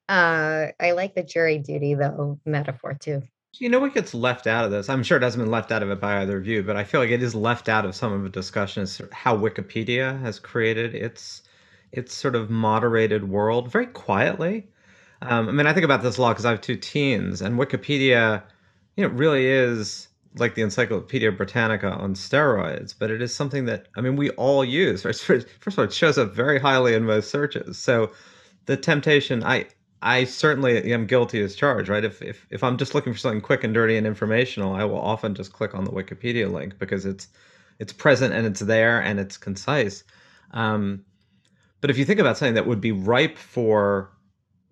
uh, 0.09 0.67
I 0.79 0.91
like 0.91 1.15
the 1.15 1.23
jury 1.23 1.59
duty 1.59 1.95
though 1.95 2.39
metaphor 2.45 2.95
too. 2.99 3.23
You 3.59 3.69
know 3.69 3.79
what 3.79 3.93
gets 3.93 4.13
left 4.13 4.45
out 4.47 4.65
of 4.65 4.71
this? 4.71 4.87
I'm 4.89 5.03
sure 5.03 5.17
it 5.17 5.23
hasn't 5.23 5.43
been 5.43 5.51
left 5.51 5.71
out 5.71 5.81
of 5.83 5.89
it 5.89 5.99
by 5.99 6.21
either 6.21 6.37
of 6.37 6.45
you, 6.47 6.61
but 6.63 6.75
I 6.77 6.83
feel 6.83 7.01
like 7.01 7.09
it 7.09 7.23
is 7.23 7.33
left 7.35 7.67
out 7.69 7.85
of 7.85 7.95
some 7.95 8.11
of 8.13 8.23
the 8.23 8.29
discussion 8.29 8.83
is 8.83 9.01
how 9.11 9.35
Wikipedia 9.35 10.19
has 10.21 10.39
created 10.39 10.93
its 10.95 11.43
its 11.91 12.13
sort 12.13 12.35
of 12.35 12.49
moderated 12.49 13.29
world 13.29 13.71
very 13.71 13.87
quietly. 13.87 14.67
Um, 15.21 15.49
I 15.49 15.51
mean, 15.53 15.67
I 15.67 15.73
think 15.73 15.85
about 15.85 16.03
this 16.03 16.17
a 16.17 16.21
lot 16.21 16.33
because 16.33 16.45
I 16.45 16.51
have 16.51 16.61
two 16.61 16.75
teens, 16.77 17.41
and 17.41 17.57
Wikipedia, 17.59 18.43
you 18.95 19.07
know, 19.07 19.13
really 19.15 19.47
is 19.47 20.06
like 20.39 20.55
the 20.55 20.61
Encyclopedia 20.61 21.31
Britannica 21.31 21.89
on 21.91 22.13
steroids, 22.13 22.93
but 22.97 23.11
it 23.11 23.21
is 23.21 23.33
something 23.33 23.65
that 23.65 23.87
I 23.95 24.01
mean 24.01 24.15
we 24.15 24.29
all 24.31 24.63
use. 24.63 25.05
Right? 25.05 25.15
First 25.15 25.47
of 25.65 25.79
all, 25.79 25.85
it 25.85 25.93
shows 25.93 26.17
up 26.17 26.33
very 26.33 26.59
highly 26.59 26.93
in 26.93 27.05
most 27.05 27.29
searches. 27.29 27.77
So 27.77 28.11
the 28.65 28.77
temptation, 28.77 29.43
I 29.43 29.67
I 30.01 30.25
certainly 30.25 30.91
am 30.91 31.07
guilty 31.07 31.41
as 31.41 31.55
charged. 31.55 31.89
Right? 31.89 32.03
If 32.03 32.21
if 32.21 32.45
if 32.49 32.63
I'm 32.63 32.77
just 32.77 32.95
looking 32.95 33.13
for 33.13 33.19
something 33.19 33.41
quick 33.41 33.63
and 33.63 33.73
dirty 33.73 33.97
and 33.97 34.07
informational, 34.07 34.73
I 34.73 34.83
will 34.83 35.01
often 35.01 35.35
just 35.35 35.53
click 35.53 35.73
on 35.75 35.83
the 35.83 35.91
Wikipedia 35.91 36.51
link 36.51 36.77
because 36.79 37.05
it's 37.05 37.27
it's 37.79 37.93
present 37.93 38.33
and 38.33 38.45
it's 38.45 38.61
there 38.61 39.01
and 39.01 39.19
it's 39.19 39.37
concise. 39.37 40.03
Um, 40.51 41.03
but 41.81 41.89
if 41.89 41.97
you 41.97 42.05
think 42.05 42.19
about 42.19 42.37
something 42.37 42.55
that 42.55 42.65
would 42.65 42.81
be 42.81 42.91
ripe 42.91 43.37
for 43.37 44.09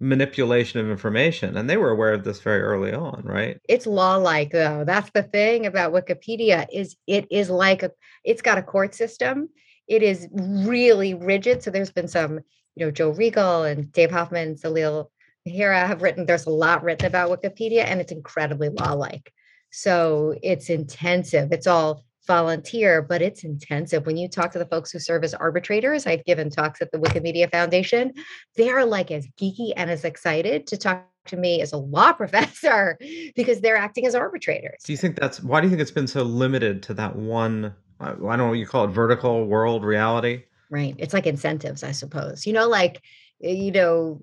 manipulation 0.06 0.80
of 0.80 0.90
information 0.90 1.58
and 1.58 1.70
they 1.70 1.78
were 1.78 1.90
aware 1.90 2.14
of 2.14 2.24
this 2.24 2.40
very 2.40 2.62
early 2.62 2.94
on 2.94 3.22
right? 3.24 3.60
It's 3.68 3.88
law 3.88 4.16
like 4.18 4.52
though 4.52 4.84
that's 4.86 5.10
the 5.12 5.24
thing 5.24 5.66
about 5.66 5.94
wikipedia 5.94 6.68
is 6.72 6.96
it 7.08 7.28
is 7.32 7.50
like 7.50 7.82
a 7.82 7.92
it's 8.24 8.42
got 8.42 8.58
a 8.58 8.64
court 8.64 8.94
system. 8.94 9.50
It 9.88 10.04
is 10.04 10.28
really 10.34 11.14
rigid. 11.14 11.64
So 11.64 11.72
there's 11.72 11.92
been 11.92 12.08
some 12.08 12.40
you 12.76 12.86
know 12.86 12.92
Joe 12.92 13.14
Reagle 13.14 13.70
and 13.72 13.92
dave 13.92 14.12
hoffman 14.12 14.56
salil 14.56 15.08
Mehra 15.48 15.88
have 15.88 16.02
written 16.02 16.26
there's 16.26 16.46
a 16.46 16.52
lot 16.52 16.84
written 16.84 17.08
about 17.08 17.32
wikipedia 17.32 17.86
and 17.86 18.00
it's 18.00 18.12
incredibly 18.12 18.70
law 18.70 18.94
like 18.94 19.32
so 19.72 20.36
it's 20.42 20.70
intensive. 20.70 21.52
It's 21.52 21.68
all 21.68 22.06
volunteer, 22.26 23.02
but 23.02 23.22
it's 23.22 23.44
intensive. 23.44 24.06
When 24.06 24.18
you 24.18 24.28
talk 24.28 24.52
to 24.52 24.60
the 24.60 24.66
folks 24.66 24.92
who 24.92 25.00
serve 25.00 25.24
as 25.24 25.34
arbitrators, 25.34 26.06
I've 26.06 26.26
given 26.26 26.50
talks 26.50 26.82
at 26.82 26.92
the 26.92 26.98
Wikimedia 26.98 27.50
Foundation. 27.52 28.14
They're 28.56 28.86
like 28.86 29.12
as 29.12 29.28
geeky 29.40 29.74
and 29.76 29.90
as 29.90 30.04
excited 30.04 30.68
to 30.68 30.78
talk 30.78 31.08
to 31.28 31.38
me 31.38 31.62
as 31.62 31.74
a 31.74 31.78
law 31.78 32.12
professor 32.14 32.98
because 33.36 33.62
they're 33.62 33.78
acting 33.78 34.06
as 34.06 34.16
arbitrators. 34.16 34.84
Do 34.84 34.94
you 34.94 34.98
think 34.98 35.20
that's 35.20 35.42
why 35.42 35.62
do 35.62 35.68
you 35.68 35.70
think 35.70 35.82
it's 35.82 35.92
been 35.92 36.08
so 36.08 36.24
limited 36.24 36.84
to 36.84 36.94
that 36.96 37.16
one? 37.16 37.76
Uh, 38.00 38.04
I 38.04 38.10
don't 38.10 38.38
know 38.38 38.48
what 38.48 38.54
you 38.54 38.68
call 38.68 38.86
it, 38.86 38.90
vertical 38.90 39.46
world 39.46 39.84
reality. 39.84 40.44
Right. 40.70 40.96
It's 40.98 41.14
like 41.14 41.28
incentives, 41.28 41.84
I 41.84 41.92
suppose. 41.92 42.46
You 42.46 42.54
know, 42.54 42.68
like 42.68 43.02
you 43.40 43.72
know 43.72 44.20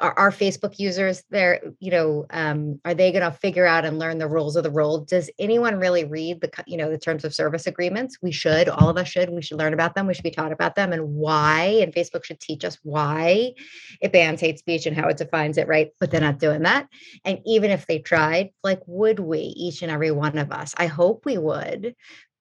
our, 0.00 0.12
are 0.18 0.30
facebook 0.30 0.78
users 0.78 1.24
there 1.30 1.60
you 1.80 1.90
know 1.90 2.26
um, 2.30 2.78
are 2.84 2.92
they 2.92 3.10
going 3.10 3.24
to 3.24 3.30
figure 3.30 3.66
out 3.66 3.86
and 3.86 3.98
learn 3.98 4.18
the 4.18 4.28
rules 4.28 4.54
of 4.54 4.62
the 4.62 4.70
road? 4.70 5.06
Does 5.06 5.30
anyone 5.38 5.76
really 5.76 6.04
read 6.04 6.40
the 6.40 6.50
you 6.66 6.76
know 6.76 6.90
the 6.90 6.98
terms 6.98 7.24
of 7.24 7.34
service 7.34 7.66
agreements? 7.66 8.18
We 8.20 8.32
should 8.32 8.68
all 8.68 8.88
of 8.88 8.96
us 8.98 9.08
should 9.08 9.30
we 9.30 9.42
should 9.42 9.58
learn 9.58 9.72
about 9.72 9.94
them 9.94 10.06
we 10.06 10.14
should 10.14 10.24
be 10.24 10.30
taught 10.30 10.52
about 10.52 10.74
them 10.74 10.92
and 10.92 11.14
why 11.14 11.78
and 11.82 11.94
facebook 11.94 12.24
should 12.24 12.40
teach 12.40 12.64
us 12.64 12.78
why 12.82 13.52
it 14.00 14.12
bans 14.12 14.40
hate 14.40 14.58
speech 14.58 14.86
and 14.86 14.96
how 14.96 15.08
it 15.08 15.16
defines 15.16 15.56
it 15.56 15.68
right? 15.68 15.90
But 15.98 16.10
they're 16.10 16.20
not 16.20 16.38
doing 16.38 16.62
that. 16.62 16.88
And 17.24 17.40
even 17.46 17.70
if 17.70 17.86
they 17.86 17.98
tried 17.98 18.50
like 18.62 18.80
would 18.86 19.20
we 19.20 19.38
each 19.38 19.82
and 19.82 19.90
every 19.90 20.10
one 20.10 20.38
of 20.38 20.52
us? 20.52 20.74
I 20.76 20.86
hope 20.86 21.24
we 21.24 21.38
would 21.38 21.94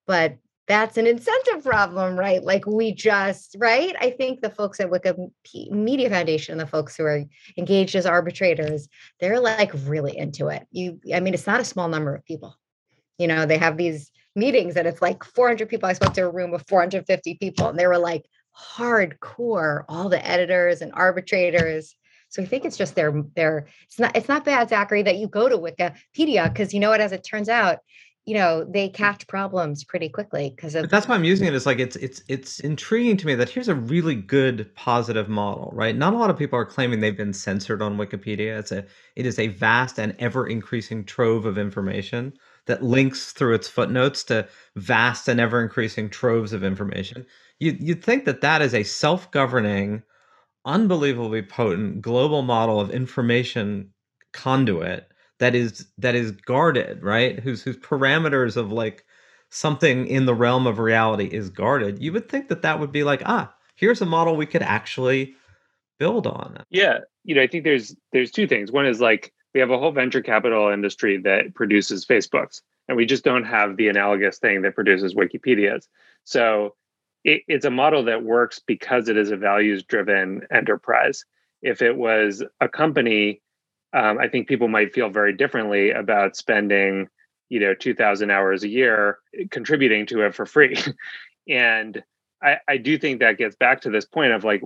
but 0.05 0.37
that's 0.69 0.97
an 0.97 1.07
incentive 1.07 1.63
problem, 1.63 2.15
right? 2.15 2.43
Like 2.43 2.67
we 2.67 2.93
just, 2.93 3.55
right? 3.57 3.95
I 3.99 4.11
think 4.11 4.41
the 4.41 4.51
folks 4.51 4.79
at 4.79 4.91
Wikimedia 4.91 6.09
Foundation, 6.09 6.59
the 6.59 6.67
folks 6.67 6.95
who 6.95 7.05
are 7.05 7.25
engaged 7.57 7.95
as 7.95 8.05
arbitrators, 8.05 8.87
they're 9.19 9.39
like 9.39 9.71
really 9.85 10.15
into 10.15 10.49
it. 10.49 10.67
You, 10.71 11.01
I 11.11 11.21
mean, 11.21 11.33
it's 11.33 11.47
not 11.47 11.59
a 11.59 11.65
small 11.65 11.89
number 11.89 12.13
of 12.13 12.23
people. 12.23 12.55
You 13.17 13.25
know, 13.25 13.47
they 13.47 13.57
have 13.57 13.77
these 13.77 14.11
meetings 14.35 14.77
and 14.77 14.87
it's 14.87 15.01
like 15.01 15.23
400 15.23 15.67
people. 15.67 15.89
I 15.89 15.93
spoke 15.93 16.13
to 16.13 16.27
a 16.27 16.29
room 16.29 16.53
of 16.53 16.63
450 16.67 17.33
people 17.41 17.69
and 17.69 17.79
they 17.79 17.87
were 17.87 17.97
like 17.97 18.25
hardcore, 18.55 19.85
all 19.89 20.07
the 20.07 20.23
editors 20.23 20.81
and 20.81 20.91
arbitrators. 20.93 21.95
So 22.29 22.43
I 22.43 22.45
think 22.45 22.63
it's 22.63 22.77
just 22.77 22.93
their 22.93 23.11
their 23.35 23.65
it's 23.87 23.97
not 23.97 24.15
it's 24.15 24.27
not 24.27 24.45
bad, 24.45 24.69
Zachary, 24.69 25.01
that 25.01 25.17
you 25.17 25.27
go 25.27 25.49
to 25.49 25.57
Wikipedia 25.57 26.47
because 26.47 26.75
you 26.75 26.79
know 26.79 26.91
what, 26.91 27.01
as 27.01 27.11
it 27.11 27.23
turns 27.23 27.49
out, 27.49 27.79
you 28.25 28.35
know 28.35 28.63
they 28.63 28.87
hmm. 28.87 28.93
catch 28.93 29.27
problems 29.27 29.83
pretty 29.83 30.09
quickly 30.09 30.51
because 30.55 30.75
of 30.75 30.83
But 30.83 30.91
that's 30.91 31.07
why 31.07 31.15
I'm 31.15 31.23
using 31.23 31.47
it. 31.47 31.55
It's 31.55 31.65
like 31.65 31.79
it's 31.79 31.95
it's 31.97 32.21
it's 32.27 32.59
intriguing 32.59 33.17
to 33.17 33.27
me 33.27 33.35
that 33.35 33.49
here's 33.49 33.67
a 33.67 33.75
really 33.75 34.15
good 34.15 34.73
positive 34.75 35.29
model, 35.29 35.71
right? 35.73 35.95
Not 35.95 36.13
a 36.13 36.17
lot 36.17 36.29
of 36.29 36.37
people 36.37 36.59
are 36.59 36.65
claiming 36.65 36.99
they've 36.99 37.15
been 37.17 37.33
censored 37.33 37.81
on 37.81 37.97
Wikipedia. 37.97 38.59
It's 38.59 38.71
a 38.71 38.85
it 39.15 39.25
is 39.25 39.39
a 39.39 39.47
vast 39.47 39.99
and 39.99 40.15
ever 40.19 40.47
increasing 40.47 41.03
trove 41.05 41.45
of 41.45 41.57
information 41.57 42.33
that 42.67 42.83
links 42.83 43.31
through 43.31 43.55
its 43.55 43.67
footnotes 43.67 44.23
to 44.25 44.47
vast 44.75 45.27
and 45.27 45.39
ever 45.39 45.61
increasing 45.61 46.09
troves 46.09 46.53
of 46.53 46.63
information. 46.63 47.25
You 47.59 47.75
you'd 47.79 48.03
think 48.03 48.25
that 48.25 48.41
that 48.41 48.61
is 48.61 48.73
a 48.73 48.83
self-governing, 48.83 50.03
unbelievably 50.65 51.43
potent 51.43 52.01
global 52.01 52.43
model 52.43 52.79
of 52.79 52.91
information 52.91 53.91
conduit 54.33 55.09
that 55.39 55.55
is 55.55 55.87
that 55.97 56.15
is 56.15 56.31
guarded, 56.31 57.03
right? 57.03 57.39
Whose 57.39 57.63
whose 57.63 57.77
parameters 57.77 58.55
of 58.57 58.71
like 58.71 59.05
something 59.49 60.07
in 60.07 60.25
the 60.25 60.35
realm 60.35 60.67
of 60.67 60.79
reality 60.79 61.25
is 61.25 61.49
guarded. 61.49 62.01
You 62.01 62.13
would 62.13 62.29
think 62.29 62.49
that 62.49 62.61
that 62.61 62.79
would 62.79 62.91
be 62.91 63.03
like, 63.03 63.23
ah, 63.25 63.53
here's 63.75 64.01
a 64.01 64.05
model 64.05 64.35
we 64.35 64.45
could 64.45 64.61
actually 64.61 65.33
build 65.97 66.27
on. 66.27 66.63
Yeah, 66.69 66.99
you 67.23 67.35
know, 67.35 67.41
I 67.41 67.47
think 67.47 67.63
there's 67.63 67.95
there's 68.11 68.31
two 68.31 68.47
things. 68.47 68.71
One 68.71 68.85
is 68.85 69.01
like 69.01 69.33
we 69.53 69.59
have 69.59 69.71
a 69.71 69.77
whole 69.77 69.91
venture 69.91 70.21
capital 70.21 70.69
industry 70.69 71.17
that 71.23 71.55
produces 71.55 72.05
Facebooks, 72.05 72.61
and 72.87 72.97
we 72.97 73.05
just 73.05 73.23
don't 73.23 73.45
have 73.45 73.77
the 73.77 73.87
analogous 73.87 74.37
thing 74.37 74.61
that 74.61 74.75
produces 74.75 75.15
Wikipedias. 75.15 75.87
So 76.23 76.75
it, 77.23 77.41
it's 77.47 77.65
a 77.65 77.71
model 77.71 78.03
that 78.05 78.23
works 78.23 78.59
because 78.65 79.09
it 79.09 79.17
is 79.17 79.31
a 79.31 79.37
values 79.37 79.83
driven 79.83 80.41
enterprise. 80.51 81.25
If 81.61 81.81
it 81.81 81.97
was 81.97 82.43
a 82.61 82.69
company, 82.69 83.41
um, 83.93 84.17
I 84.19 84.27
think 84.27 84.47
people 84.47 84.67
might 84.67 84.93
feel 84.93 85.09
very 85.09 85.33
differently 85.33 85.91
about 85.91 86.35
spending, 86.35 87.07
you 87.49 87.59
know, 87.59 87.73
2,000 87.73 88.29
hours 88.29 88.63
a 88.63 88.69
year 88.69 89.19
contributing 89.49 90.05
to 90.07 90.21
it 90.21 90.35
for 90.35 90.45
free. 90.45 90.77
and 91.49 92.03
I, 92.41 92.57
I 92.67 92.77
do 92.77 92.97
think 92.97 93.19
that 93.19 93.37
gets 93.37 93.55
back 93.55 93.81
to 93.81 93.89
this 93.89 94.05
point 94.05 94.31
of 94.31 94.43
like, 94.43 94.61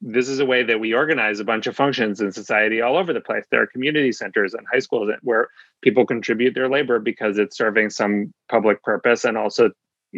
this 0.00 0.28
is 0.28 0.38
a 0.38 0.46
way 0.46 0.62
that 0.62 0.80
we 0.80 0.94
organize 0.94 1.40
a 1.40 1.44
bunch 1.44 1.66
of 1.66 1.76
functions 1.76 2.20
in 2.20 2.32
society 2.32 2.80
all 2.80 2.96
over 2.96 3.12
the 3.12 3.20
place. 3.20 3.44
There 3.50 3.62
are 3.62 3.66
community 3.66 4.12
centers 4.12 4.54
and 4.54 4.66
high 4.72 4.78
schools 4.78 5.10
where 5.22 5.48
people 5.82 6.06
contribute 6.06 6.54
their 6.54 6.68
labor 6.68 6.98
because 6.98 7.36
it's 7.38 7.56
serving 7.56 7.90
some 7.90 8.32
public 8.48 8.82
purpose 8.82 9.24
and 9.24 9.36
also 9.36 9.70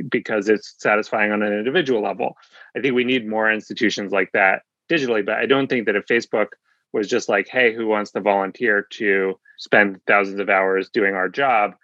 because 0.08 0.48
it's 0.48 0.76
satisfying 0.78 1.32
on 1.32 1.42
an 1.42 1.52
individual 1.52 2.02
level. 2.02 2.36
I 2.76 2.80
think 2.80 2.94
we 2.94 3.04
need 3.04 3.26
more 3.26 3.50
institutions 3.50 4.12
like 4.12 4.30
that 4.32 4.62
digitally, 4.88 5.24
but 5.26 5.36
I 5.36 5.46
don't 5.46 5.66
think 5.66 5.86
that 5.86 5.96
if 5.96 6.06
Facebook 6.06 6.48
was 6.92 7.08
just 7.08 7.28
like, 7.28 7.48
hey, 7.48 7.74
who 7.74 7.86
wants 7.86 8.10
to 8.12 8.20
volunteer 8.20 8.86
to 8.90 9.38
spend 9.58 10.00
thousands 10.06 10.40
of 10.40 10.48
hours 10.48 10.90
doing 10.90 11.14
our 11.14 11.28
job? 11.28 11.74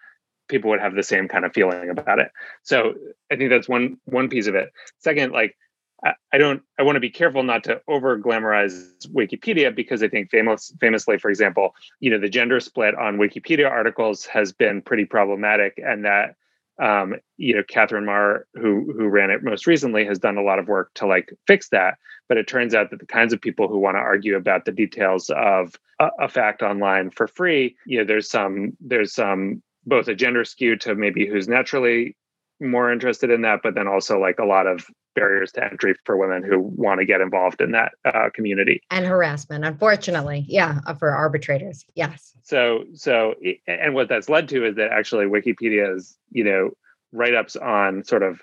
People 0.49 0.71
would 0.71 0.81
have 0.81 0.95
the 0.95 1.03
same 1.03 1.29
kind 1.29 1.45
of 1.45 1.53
feeling 1.53 1.91
about 1.91 2.19
it. 2.19 2.31
So 2.63 2.95
I 3.31 3.37
think 3.37 3.51
that's 3.51 3.69
one 3.69 3.99
one 4.05 4.29
piece 4.29 4.47
of 4.47 4.55
it. 4.55 4.73
Second, 4.99 5.33
like 5.33 5.57
I, 6.05 6.13
I 6.33 6.39
don't 6.39 6.63
I 6.79 6.83
want 6.83 6.97
to 6.97 7.01
be 7.01 7.11
careful 7.11 7.43
not 7.43 7.65
to 7.65 7.81
over 7.89 8.19
glamorize 8.19 9.07
Wikipedia 9.09 9.75
because 9.75 10.03
I 10.03 10.09
think 10.09 10.31
famous 10.31 10.73
famously, 10.81 11.19
for 11.19 11.31
example, 11.31 11.75
you 12.01 12.11
know, 12.11 12.19
the 12.19 12.29
gender 12.29 12.61
split 12.61 12.95
on 12.95 13.19
Wikipedia 13.19 13.69
articles 13.71 14.27
has 14.27 14.53
been 14.53 14.83
pretty 14.83 15.05
problematic 15.05 15.81
and 15.85 16.05
that 16.05 16.37
um, 16.79 17.15
you 17.37 17.55
know, 17.55 17.63
Katherine 17.69 18.05
Maher, 18.05 18.47
who 18.55 18.93
who 18.97 19.09
ran 19.09 19.31
it 19.31 19.43
most 19.43 19.67
recently, 19.67 20.05
has 20.05 20.19
done 20.19 20.37
a 20.37 20.43
lot 20.43 20.59
of 20.59 20.69
work 20.69 20.93
to 20.95 21.07
like 21.07 21.33
fix 21.47 21.69
that. 21.71 21.95
But 22.29 22.39
it 22.39 22.49
turns 22.49 22.75
out 22.75 22.91
that 22.91 23.01
the 23.01 23.07
kinds 23.07 23.33
of 23.33 23.41
people 23.41 23.69
who 23.69 23.79
want 23.79 23.95
to 23.95 24.01
argue 24.01 24.37
about 24.37 24.65
the 24.65 24.73
details 24.73 25.31
of 25.31 25.75
a, 26.01 26.09
a 26.21 26.29
fact 26.29 26.63
online 26.63 27.11
for 27.11 27.29
free, 27.29 27.77
you 27.87 27.99
know, 27.99 28.05
there's 28.05 28.29
some 28.29 28.77
there's 28.81 29.15
some 29.15 29.63
both 29.87 30.09
a 30.09 30.15
gender 30.15 30.45
skew 30.45 30.77
to 30.77 30.95
maybe 30.95 31.27
who's 31.27 31.49
naturally 31.49 32.17
more 32.61 32.93
interested 32.93 33.31
in 33.31 33.43
that, 33.43 33.61
but 33.63 33.75
then 33.75 33.87
also 33.87 34.19
like 34.19 34.39
a 34.39 34.45
lot 34.45 34.67
of 34.67 34.87
barriers 35.17 35.51
to 35.53 35.65
entry 35.65 35.95
for 36.05 36.17
women 36.17 36.43
who 36.43 36.61
want 36.61 37.01
to 37.01 37.07
get 37.07 37.21
involved 37.21 37.61
in 37.61 37.73
that 37.73 37.93
uh, 38.05 38.29
community. 38.35 38.83
And 38.91 39.07
harassment 39.07 39.65
unfortunately 39.65 40.45
yeah 40.47 40.81
uh, 40.87 40.95
for 40.95 41.11
arbitrators 41.11 41.85
yes. 41.95 42.35
So 42.43 42.85
so 42.95 43.35
and 43.67 43.95
what 43.95 44.09
that's 44.09 44.29
led 44.29 44.49
to 44.51 44.65
is 44.65 44.77
that 44.77 44.93
actually 44.93 45.25
wikipedia's 45.25 46.17
you 46.31 46.45
know 46.45 46.71
write-ups 47.13 47.57
on 47.57 48.05
sort 48.05 48.23
of 48.23 48.41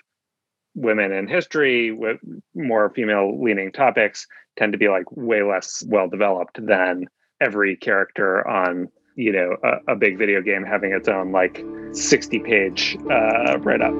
women 0.74 1.12
in 1.12 1.28
history 1.28 1.92
with 1.92 2.18
more 2.54 2.90
female 2.90 3.40
leaning 3.40 3.70
topics 3.70 4.26
tend 4.58 4.72
to 4.72 4.78
be 4.78 4.88
like 4.88 5.04
way 5.12 5.42
less 5.42 5.84
well 5.86 6.08
developed 6.08 6.64
than 6.66 7.06
every 7.40 7.76
character 7.76 8.46
on 8.48 8.88
you 9.16 9.32
know 9.32 9.56
a, 9.62 9.92
a 9.92 9.96
big 9.96 10.18
video 10.18 10.40
game 10.42 10.64
having 10.64 10.92
its 10.92 11.08
own 11.08 11.32
like 11.32 11.64
60 11.92 12.38
page 12.40 12.96
uh, 13.10 13.58
write-up 13.60 13.94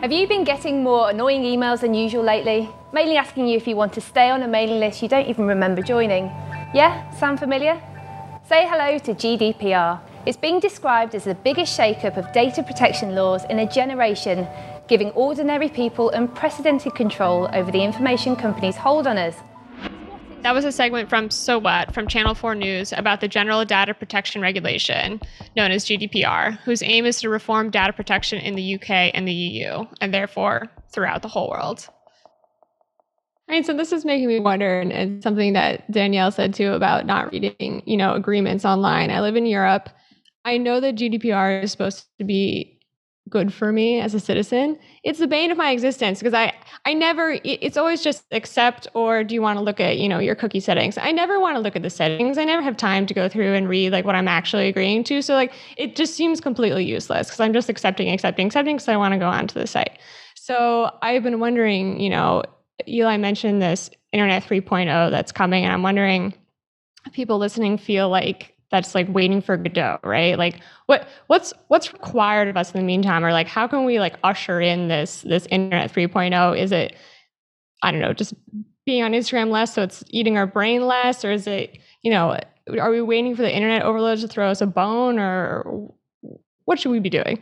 Have 0.00 0.12
you 0.12 0.28
been 0.28 0.44
getting 0.44 0.82
more 0.82 1.08
annoying 1.08 1.44
emails 1.44 1.80
than 1.80 1.94
usual 1.94 2.22
lately? 2.22 2.68
Mainly 2.92 3.16
asking 3.16 3.48
you 3.48 3.56
if 3.56 3.66
you 3.66 3.74
want 3.74 3.94
to 3.94 4.02
stay 4.02 4.28
on 4.28 4.42
a 4.42 4.46
mailing 4.46 4.78
list 4.78 5.00
you 5.00 5.08
don't 5.08 5.26
even 5.26 5.46
remember 5.46 5.80
joining. 5.80 6.24
Yeah, 6.74 7.10
sound 7.12 7.38
familiar? 7.38 7.80
Say 8.46 8.66
hello 8.68 8.98
to 8.98 9.14
GDPR. 9.14 9.98
It's 10.26 10.36
being 10.36 10.60
described 10.60 11.14
as 11.14 11.24
the 11.24 11.34
biggest 11.34 11.74
shake-up 11.74 12.18
of 12.18 12.30
data 12.32 12.62
protection 12.62 13.14
laws 13.14 13.44
in 13.48 13.60
a 13.60 13.66
generation, 13.66 14.46
giving 14.88 15.10
ordinary 15.12 15.68
people 15.68 16.10
unprecedented 16.10 16.94
control 16.94 17.48
over 17.52 17.70
the 17.70 17.82
information 17.82 18.36
companies 18.36 18.76
hold 18.76 19.06
on 19.06 19.18
us. 19.18 19.36
That 20.42 20.54
was 20.54 20.66
a 20.66 20.72
segment 20.72 21.08
from 21.08 21.30
So 21.30 21.58
What 21.58 21.94
from 21.94 22.06
Channel 22.06 22.34
4 22.34 22.54
News 22.54 22.92
about 22.92 23.22
the 23.22 23.28
General 23.28 23.64
Data 23.64 23.94
Protection 23.94 24.42
Regulation, 24.42 25.18
known 25.56 25.70
as 25.70 25.86
GDPR, 25.86 26.58
whose 26.64 26.82
aim 26.82 27.06
is 27.06 27.18
to 27.20 27.30
reform 27.30 27.70
data 27.70 27.94
protection 27.94 28.40
in 28.40 28.54
the 28.54 28.74
UK 28.74 29.10
and 29.14 29.26
the 29.26 29.32
EU, 29.32 29.86
and 30.02 30.12
therefore 30.12 30.70
throughout 30.92 31.22
the 31.22 31.28
whole 31.28 31.48
world. 31.48 31.88
I 33.48 33.52
mean, 33.52 33.64
so 33.64 33.74
this 33.74 33.90
is 33.90 34.04
making 34.04 34.28
me 34.28 34.38
wonder, 34.38 34.80
and, 34.80 34.92
and 34.92 35.22
something 35.22 35.54
that 35.54 35.90
Danielle 35.90 36.30
said 36.30 36.52
too 36.52 36.72
about 36.72 37.06
not 37.06 37.32
reading, 37.32 37.82
you 37.86 37.96
know, 37.96 38.12
agreements 38.12 38.66
online. 38.66 39.10
I 39.10 39.22
live 39.22 39.36
in 39.36 39.46
Europe. 39.46 39.88
I 40.44 40.58
know 40.58 40.78
that 40.78 40.96
GDPR 40.96 41.62
is 41.62 41.72
supposed 41.72 42.04
to 42.18 42.24
be 42.24 42.73
good 43.30 43.52
for 43.54 43.72
me 43.72 44.00
as 44.00 44.14
a 44.14 44.20
citizen 44.20 44.78
it's 45.02 45.18
the 45.18 45.26
bane 45.26 45.50
of 45.50 45.56
my 45.56 45.70
existence 45.70 46.18
because 46.18 46.34
i 46.34 46.52
i 46.84 46.92
never 46.92 47.38
it's 47.42 47.76
always 47.76 48.02
just 48.02 48.24
accept 48.32 48.86
or 48.92 49.24
do 49.24 49.34
you 49.34 49.40
want 49.40 49.58
to 49.58 49.62
look 49.64 49.80
at 49.80 49.96
you 49.96 50.08
know 50.08 50.18
your 50.18 50.34
cookie 50.34 50.60
settings? 50.60 50.98
I 50.98 51.10
never 51.10 51.40
want 51.40 51.56
to 51.56 51.60
look 51.60 51.74
at 51.74 51.82
the 51.82 51.88
settings 51.88 52.36
i 52.36 52.44
never 52.44 52.60
have 52.60 52.76
time 52.76 53.06
to 53.06 53.14
go 53.14 53.28
through 53.28 53.54
and 53.54 53.66
read 53.66 53.92
like 53.92 54.04
what 54.04 54.14
i'm 54.14 54.28
actually 54.28 54.68
agreeing 54.68 55.04
to 55.04 55.22
so 55.22 55.34
like 55.34 55.52
it 55.78 55.96
just 55.96 56.14
seems 56.14 56.40
completely 56.40 56.84
useless 56.84 57.28
because 57.28 57.40
i'm 57.40 57.54
just 57.54 57.70
accepting 57.70 58.10
accepting 58.10 58.46
accepting 58.46 58.76
because 58.76 58.88
i 58.88 58.96
want 58.96 59.12
to 59.12 59.18
go 59.18 59.28
onto 59.28 59.58
the 59.58 59.66
site. 59.66 59.98
So 60.34 60.90
i've 61.00 61.22
been 61.22 61.40
wondering 61.40 61.98
you 62.00 62.10
know 62.10 62.42
eli 62.86 63.16
mentioned 63.16 63.62
this 63.62 63.88
internet 64.12 64.44
3.0 64.44 65.10
that's 65.10 65.32
coming 65.32 65.64
and 65.64 65.72
i'm 65.72 65.82
wondering 65.82 66.34
people 67.12 67.38
listening 67.38 67.78
feel 67.78 68.10
like 68.10 68.53
that's 68.74 68.92
like 68.92 69.06
waiting 69.08 69.40
for 69.40 69.56
Godot, 69.56 70.00
right? 70.02 70.36
Like 70.36 70.60
what 70.86 71.06
what's 71.28 71.52
what's 71.68 71.92
required 71.92 72.48
of 72.48 72.56
us 72.56 72.72
in 72.72 72.80
the 72.80 72.84
meantime, 72.84 73.24
or 73.24 73.30
like 73.30 73.46
how 73.46 73.68
can 73.68 73.84
we 73.84 74.00
like 74.00 74.16
usher 74.24 74.60
in 74.60 74.88
this 74.88 75.22
this 75.22 75.46
internet 75.46 75.92
3.0? 75.92 76.58
Is 76.58 76.72
it 76.72 76.96
I 77.84 77.92
don't 77.92 78.00
know, 78.00 78.12
just 78.12 78.34
being 78.84 79.04
on 79.04 79.12
Instagram 79.12 79.50
less, 79.50 79.72
so 79.72 79.82
it's 79.82 80.02
eating 80.08 80.36
our 80.36 80.46
brain 80.46 80.86
less, 80.86 81.24
or 81.24 81.30
is 81.30 81.46
it 81.46 81.78
you 82.02 82.10
know 82.10 82.36
are 82.80 82.90
we 82.90 83.00
waiting 83.00 83.36
for 83.36 83.42
the 83.42 83.54
internet 83.54 83.82
overload 83.82 84.18
to 84.18 84.28
throw 84.28 84.50
us 84.50 84.60
a 84.60 84.66
bone, 84.66 85.20
or 85.20 85.92
what 86.64 86.80
should 86.80 86.90
we 86.90 86.98
be 86.98 87.10
doing? 87.10 87.40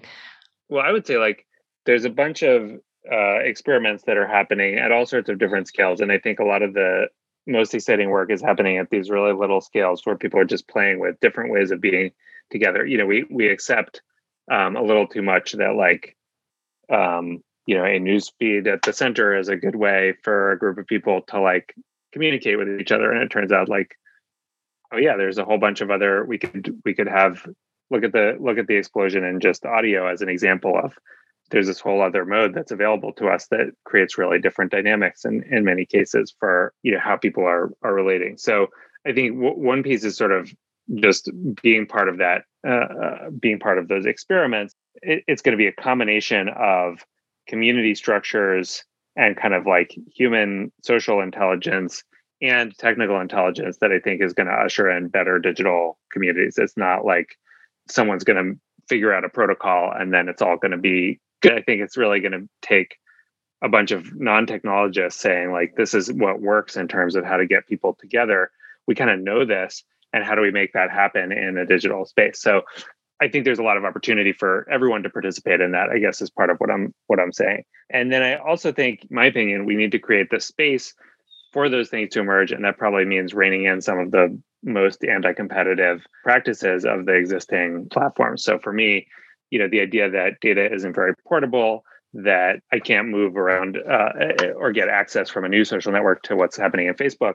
Well, 0.68 0.84
I 0.84 0.92
would 0.92 1.06
say 1.06 1.16
like 1.16 1.46
there's 1.86 2.04
a 2.04 2.10
bunch 2.10 2.42
of 2.42 2.72
uh, 3.10 3.38
experiments 3.38 4.04
that 4.06 4.18
are 4.18 4.26
happening 4.26 4.76
at 4.76 4.92
all 4.92 5.06
sorts 5.06 5.30
of 5.30 5.38
different 5.38 5.66
scales, 5.66 6.02
and 6.02 6.12
I 6.12 6.18
think 6.18 6.40
a 6.40 6.44
lot 6.44 6.60
of 6.60 6.74
the 6.74 7.06
most 7.46 7.74
exciting 7.74 8.10
work 8.10 8.30
is 8.30 8.40
happening 8.40 8.78
at 8.78 8.90
these 8.90 9.10
really 9.10 9.32
little 9.32 9.60
scales 9.60 10.04
where 10.04 10.16
people 10.16 10.40
are 10.40 10.44
just 10.44 10.68
playing 10.68 11.00
with 11.00 11.20
different 11.20 11.50
ways 11.50 11.70
of 11.70 11.80
being 11.80 12.12
together. 12.50 12.86
You 12.86 12.98
know, 12.98 13.06
we 13.06 13.24
we 13.30 13.48
accept 13.48 14.02
um, 14.50 14.76
a 14.76 14.82
little 14.82 15.06
too 15.06 15.22
much 15.22 15.52
that 15.52 15.74
like 15.74 16.16
um, 16.90 17.42
you 17.66 17.76
know 17.76 17.84
a 17.84 17.98
news 17.98 18.32
feed 18.38 18.66
at 18.66 18.82
the 18.82 18.92
center 18.92 19.36
is 19.36 19.48
a 19.48 19.56
good 19.56 19.76
way 19.76 20.14
for 20.22 20.52
a 20.52 20.58
group 20.58 20.78
of 20.78 20.86
people 20.86 21.22
to 21.28 21.40
like 21.40 21.74
communicate 22.12 22.58
with 22.58 22.80
each 22.80 22.92
other, 22.92 23.10
and 23.12 23.22
it 23.22 23.30
turns 23.30 23.52
out 23.52 23.68
like 23.68 23.96
oh 24.92 24.98
yeah, 24.98 25.16
there's 25.16 25.38
a 25.38 25.44
whole 25.44 25.58
bunch 25.58 25.80
of 25.80 25.90
other 25.90 26.24
we 26.24 26.38
could 26.38 26.80
we 26.84 26.94
could 26.94 27.08
have 27.08 27.46
look 27.90 28.04
at 28.04 28.12
the 28.12 28.36
look 28.40 28.58
at 28.58 28.66
the 28.66 28.76
explosion 28.76 29.24
and 29.24 29.42
just 29.42 29.66
audio 29.66 30.06
as 30.06 30.22
an 30.22 30.28
example 30.28 30.78
of 30.82 30.92
there's 31.52 31.66
this 31.66 31.80
whole 31.80 32.02
other 32.02 32.24
mode 32.24 32.54
that's 32.54 32.72
available 32.72 33.12
to 33.12 33.28
us 33.28 33.46
that 33.48 33.72
creates 33.84 34.18
really 34.18 34.38
different 34.38 34.72
dynamics 34.72 35.24
in, 35.24 35.44
in 35.50 35.64
many 35.64 35.86
cases 35.86 36.34
for 36.38 36.72
you 36.82 36.92
know 36.92 37.00
how 37.00 37.16
people 37.16 37.44
are 37.44 37.70
are 37.82 37.94
relating 37.94 38.36
so 38.36 38.66
i 39.06 39.12
think 39.12 39.34
w- 39.34 39.56
one 39.56 39.82
piece 39.82 40.04
is 40.04 40.16
sort 40.16 40.32
of 40.32 40.50
just 40.96 41.30
being 41.62 41.86
part 41.86 42.08
of 42.08 42.18
that 42.18 42.42
uh, 42.66 42.70
uh 42.70 43.30
being 43.30 43.58
part 43.58 43.78
of 43.78 43.86
those 43.88 44.06
experiments 44.06 44.74
it, 45.02 45.22
it's 45.28 45.42
going 45.42 45.52
to 45.52 45.62
be 45.62 45.68
a 45.68 45.72
combination 45.72 46.48
of 46.48 47.04
community 47.46 47.94
structures 47.94 48.84
and 49.16 49.36
kind 49.36 49.54
of 49.54 49.66
like 49.66 49.94
human 50.14 50.72
social 50.82 51.20
intelligence 51.20 52.02
and 52.40 52.76
technical 52.76 53.20
intelligence 53.20 53.78
that 53.80 53.92
I 53.92 54.00
think 54.00 54.20
is 54.20 54.32
going 54.32 54.48
to 54.48 54.52
usher 54.52 54.90
in 54.90 55.08
better 55.08 55.38
digital 55.38 55.98
communities. 56.10 56.58
It's 56.58 56.76
not 56.76 57.04
like 57.04 57.36
someone's 57.88 58.24
going 58.24 58.44
to 58.44 58.60
figure 58.88 59.14
out 59.14 59.24
a 59.24 59.28
protocol 59.28 59.92
and 59.92 60.12
then 60.12 60.28
it's 60.28 60.42
all 60.42 60.56
going 60.56 60.72
to 60.72 60.78
be. 60.78 61.20
I 61.44 61.62
think 61.62 61.82
it's 61.82 61.96
really 61.96 62.20
going 62.20 62.32
to 62.32 62.48
take 62.60 62.96
a 63.62 63.68
bunch 63.68 63.92
of 63.92 64.14
non-technologists 64.14 65.20
saying 65.20 65.52
like 65.52 65.74
this 65.76 65.94
is 65.94 66.12
what 66.12 66.40
works 66.40 66.76
in 66.76 66.88
terms 66.88 67.14
of 67.14 67.24
how 67.24 67.36
to 67.36 67.46
get 67.46 67.66
people 67.68 67.96
together. 68.00 68.50
We 68.86 68.94
kind 68.94 69.10
of 69.10 69.20
know 69.20 69.44
this 69.44 69.84
and 70.12 70.24
how 70.24 70.34
do 70.34 70.42
we 70.42 70.50
make 70.50 70.72
that 70.72 70.90
happen 70.90 71.32
in 71.32 71.56
a 71.56 71.66
digital 71.66 72.04
space? 72.04 72.40
So 72.40 72.62
I 73.20 73.28
think 73.28 73.44
there's 73.44 73.60
a 73.60 73.64
lot 73.64 73.76
of 73.76 73.84
opportunity 73.84 74.32
for 74.32 74.66
everyone 74.68 75.04
to 75.04 75.10
participate 75.10 75.60
in 75.60 75.72
that. 75.72 75.90
I 75.90 75.98
guess 75.98 76.20
is 76.20 76.30
part 76.30 76.50
of 76.50 76.58
what 76.58 76.70
I'm 76.70 76.92
what 77.06 77.20
I'm 77.20 77.32
saying. 77.32 77.62
And 77.88 78.12
then 78.12 78.22
I 78.22 78.34
also 78.34 78.72
think, 78.72 79.06
my 79.10 79.26
opinion, 79.26 79.64
we 79.64 79.76
need 79.76 79.92
to 79.92 79.98
create 80.00 80.28
the 80.30 80.40
space 80.40 80.92
for 81.52 81.68
those 81.68 81.88
things 81.88 82.10
to 82.14 82.20
emerge, 82.20 82.50
and 82.50 82.64
that 82.64 82.78
probably 82.78 83.04
means 83.04 83.32
reining 83.32 83.66
in 83.66 83.80
some 83.80 83.98
of 83.98 84.10
the 84.10 84.36
most 84.64 85.04
anti-competitive 85.04 86.04
practices 86.24 86.84
of 86.84 87.06
the 87.06 87.12
existing 87.12 87.88
platforms. 87.90 88.42
So 88.42 88.58
for 88.58 88.72
me, 88.72 89.06
you 89.52 89.58
know, 89.58 89.68
the 89.68 89.82
idea 89.82 90.08
that 90.08 90.40
data 90.40 90.72
isn't 90.72 90.94
very 90.94 91.14
portable, 91.28 91.84
that 92.14 92.60
I 92.72 92.78
can't 92.78 93.08
move 93.08 93.36
around 93.36 93.76
uh, 93.76 94.12
or 94.56 94.72
get 94.72 94.88
access 94.88 95.28
from 95.28 95.44
a 95.44 95.48
new 95.48 95.66
social 95.66 95.92
network 95.92 96.22
to 96.22 96.36
what's 96.36 96.56
happening 96.56 96.86
in 96.86 96.94
Facebook 96.94 97.34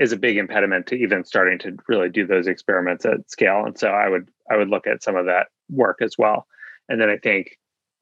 is 0.00 0.12
a 0.12 0.16
big 0.16 0.38
impediment 0.38 0.86
to 0.86 0.94
even 0.94 1.22
starting 1.22 1.58
to 1.58 1.76
really 1.86 2.08
do 2.08 2.26
those 2.26 2.46
experiments 2.46 3.04
at 3.04 3.30
scale. 3.30 3.62
And 3.66 3.78
so 3.78 3.88
I 3.88 4.08
would 4.08 4.30
I 4.50 4.56
would 4.56 4.70
look 4.70 4.86
at 4.86 5.02
some 5.02 5.16
of 5.16 5.26
that 5.26 5.48
work 5.68 5.98
as 6.00 6.16
well. 6.16 6.46
And 6.88 6.98
then 6.98 7.10
I 7.10 7.18
think, 7.18 7.58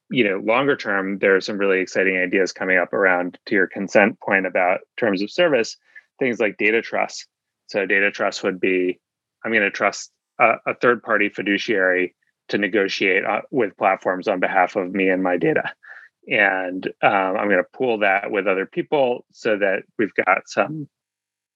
you 0.09 0.23
know, 0.23 0.39
longer 0.39 0.77
term, 0.77 1.19
there 1.19 1.35
are 1.35 1.41
some 1.41 1.59
really 1.59 1.81
exciting 1.81 2.17
ideas 2.17 2.53
coming 2.53 2.79
up 2.79 2.93
around 2.93 3.39
to 3.47 3.57
your 3.57 3.67
consent 3.67 4.21
point 4.21 4.47
about 4.47 4.83
terms 4.97 5.21
of 5.21 5.33
service, 5.33 5.77
things 6.21 6.39
like 6.39 6.59
data 6.59 6.81
trust. 6.81 7.27
So 7.67 7.87
data 7.87 8.13
trust 8.13 8.45
would 8.45 8.61
be, 8.61 9.01
I'm 9.45 9.51
going 9.51 9.63
to 9.63 9.71
trust 9.71 10.13
a, 10.39 10.55
a 10.65 10.75
third 10.75 11.03
party 11.03 11.29
fiduciary 11.29 12.15
to 12.49 12.59
negotiate 12.59 13.25
uh, 13.25 13.41
with 13.51 13.77
platforms 13.77 14.29
on 14.29 14.41
behalf 14.41 14.77
of 14.77 14.93
me 14.93 15.09
and 15.09 15.23
my 15.23 15.37
data. 15.37 15.73
And 16.29 16.87
um, 17.03 17.37
I'm 17.37 17.49
going 17.49 17.63
to 17.63 17.77
pool 17.79 17.99
that 17.99 18.31
with 18.31 18.47
other 18.47 18.67
people 18.67 19.25
so 19.33 19.57
that 19.59 19.83
we've 19.99 20.15
got 20.15 20.49
some 20.49 20.89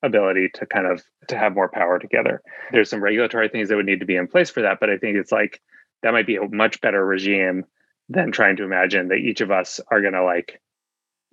ability 0.02 0.50
to 0.54 0.66
kind 0.66 0.86
of 0.86 1.02
to 1.28 1.38
have 1.38 1.54
more 1.54 1.68
power 1.68 1.98
together. 1.98 2.42
There's 2.72 2.90
some 2.90 3.02
regulatory 3.02 3.48
things 3.48 3.68
that 3.68 3.76
would 3.76 3.86
need 3.86 4.00
to 4.00 4.06
be 4.06 4.16
in 4.16 4.26
place 4.26 4.50
for 4.50 4.62
that, 4.62 4.78
but 4.80 4.90
I 4.90 4.98
think 4.98 5.16
it's 5.16 5.32
like 5.32 5.60
that 6.02 6.12
might 6.12 6.26
be 6.26 6.36
a 6.36 6.48
much 6.48 6.80
better 6.80 7.04
regime 7.04 7.64
than 8.08 8.32
trying 8.32 8.56
to 8.56 8.64
imagine 8.64 9.08
that 9.08 9.16
each 9.18 9.40
of 9.40 9.50
us 9.50 9.80
are 9.90 10.00
going 10.00 10.12
to 10.12 10.24
like 10.24 10.60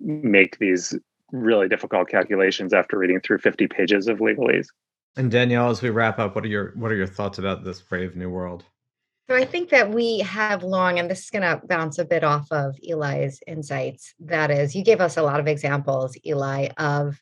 make 0.00 0.58
these 0.58 0.96
really 1.32 1.68
difficult 1.68 2.08
calculations 2.08 2.72
after 2.72 2.98
reading 2.98 3.20
through 3.20 3.38
50 3.38 3.66
pages 3.68 4.08
of 4.08 4.18
legalese. 4.18 4.66
And 5.16 5.30
Danielle, 5.30 5.70
as 5.70 5.82
we 5.82 5.90
wrap 5.90 6.18
up, 6.18 6.34
what 6.34 6.44
are 6.44 6.48
your 6.48 6.72
what 6.74 6.90
are 6.90 6.96
your 6.96 7.06
thoughts 7.06 7.38
about 7.38 7.64
this 7.64 7.80
brave 7.80 8.16
new 8.16 8.28
world? 8.28 8.64
So 9.28 9.34
I 9.34 9.46
think 9.46 9.70
that 9.70 9.90
we 9.90 10.18
have 10.18 10.62
long, 10.62 10.98
and 10.98 11.10
this 11.10 11.24
is 11.24 11.30
going 11.30 11.42
to 11.42 11.66
bounce 11.66 11.98
a 11.98 12.04
bit 12.04 12.22
off 12.22 12.46
of 12.52 12.76
Eli's 12.86 13.40
insights. 13.46 14.14
That 14.20 14.50
is, 14.50 14.76
you 14.76 14.84
gave 14.84 15.00
us 15.00 15.16
a 15.16 15.22
lot 15.22 15.40
of 15.40 15.46
examples, 15.46 16.14
Eli, 16.26 16.68
of 16.76 17.18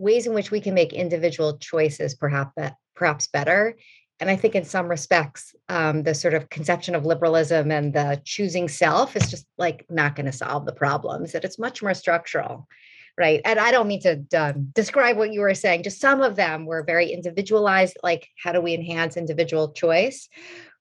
ways 0.00 0.26
in 0.26 0.32
which 0.32 0.50
we 0.50 0.60
can 0.60 0.74
make 0.74 0.92
individual 0.92 1.58
choices 1.58 2.14
perhaps 2.14 2.52
perhaps 2.96 3.26
better 3.28 3.76
and 4.18 4.30
i 4.30 4.36
think 4.36 4.54
in 4.54 4.64
some 4.64 4.88
respects 4.88 5.54
um, 5.68 6.02
the 6.02 6.14
sort 6.14 6.34
of 6.34 6.48
conception 6.48 6.94
of 6.94 7.04
liberalism 7.04 7.70
and 7.70 7.92
the 7.92 8.20
choosing 8.24 8.68
self 8.68 9.14
is 9.14 9.30
just 9.30 9.46
like 9.58 9.84
not 9.90 10.16
going 10.16 10.26
to 10.26 10.32
solve 10.32 10.64
the 10.64 10.72
problems 10.72 11.32
that 11.32 11.44
it's 11.44 11.58
much 11.58 11.82
more 11.82 11.94
structural 11.94 12.66
right 13.18 13.42
and 13.44 13.58
i 13.58 13.70
don't 13.70 13.88
mean 13.88 14.00
to 14.00 14.24
um, 14.38 14.70
describe 14.74 15.18
what 15.18 15.32
you 15.32 15.40
were 15.40 15.54
saying 15.54 15.82
just 15.82 16.00
some 16.00 16.22
of 16.22 16.34
them 16.34 16.64
were 16.64 16.82
very 16.82 17.10
individualized 17.10 17.96
like 18.02 18.26
how 18.42 18.52
do 18.52 18.60
we 18.60 18.72
enhance 18.72 19.18
individual 19.18 19.72
choice 19.72 20.28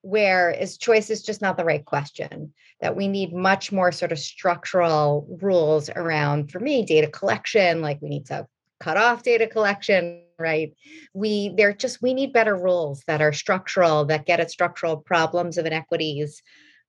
where 0.01 0.49
is 0.49 0.77
choice 0.77 1.09
is 1.09 1.23
just 1.23 1.41
not 1.41 1.57
the 1.57 1.65
right 1.65 1.85
question 1.85 2.53
that 2.81 2.95
we 2.95 3.07
need 3.07 3.33
much 3.33 3.71
more 3.71 3.91
sort 3.91 4.11
of 4.11 4.19
structural 4.19 5.27
rules 5.41 5.89
around 5.89 6.51
for 6.51 6.59
me 6.59 6.85
data 6.85 7.07
collection 7.07 7.81
like 7.81 8.01
we 8.01 8.09
need 8.09 8.25
to 8.25 8.47
cut 8.79 8.97
off 8.97 9.23
data 9.23 9.47
collection 9.47 10.21
right? 10.39 10.73
We 11.13 11.53
they're 11.55 11.73
just 11.73 12.01
we 12.01 12.13
need 12.13 12.33
better 12.33 12.55
rules 12.55 13.03
that 13.05 13.21
are 13.21 13.33
structural 13.33 14.05
that 14.05 14.25
get 14.25 14.39
at 14.39 14.49
structural 14.49 14.97
problems 14.97 15.57
of 15.57 15.65
inequities 15.65 16.41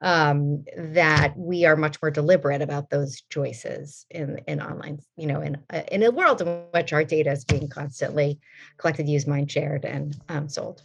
um, 0.02 0.64
that 0.78 1.36
we 1.36 1.66
are 1.66 1.76
much 1.76 2.00
more 2.00 2.10
deliberate 2.10 2.62
about 2.62 2.88
those 2.88 3.22
choices 3.28 4.06
in 4.10 4.40
in 4.46 4.62
online 4.62 5.00
you 5.16 5.26
know 5.26 5.40
in 5.42 5.58
uh, 5.70 5.82
in 5.90 6.02
a 6.02 6.10
world 6.10 6.40
in 6.40 6.48
which 6.70 6.92
our 6.92 7.04
data 7.04 7.32
is 7.32 7.44
being 7.44 7.68
constantly 7.68 8.38
collected 8.78 9.08
used 9.08 9.28
mined 9.28 9.50
shared 9.50 9.84
and 9.84 10.16
um, 10.28 10.48
sold 10.48 10.82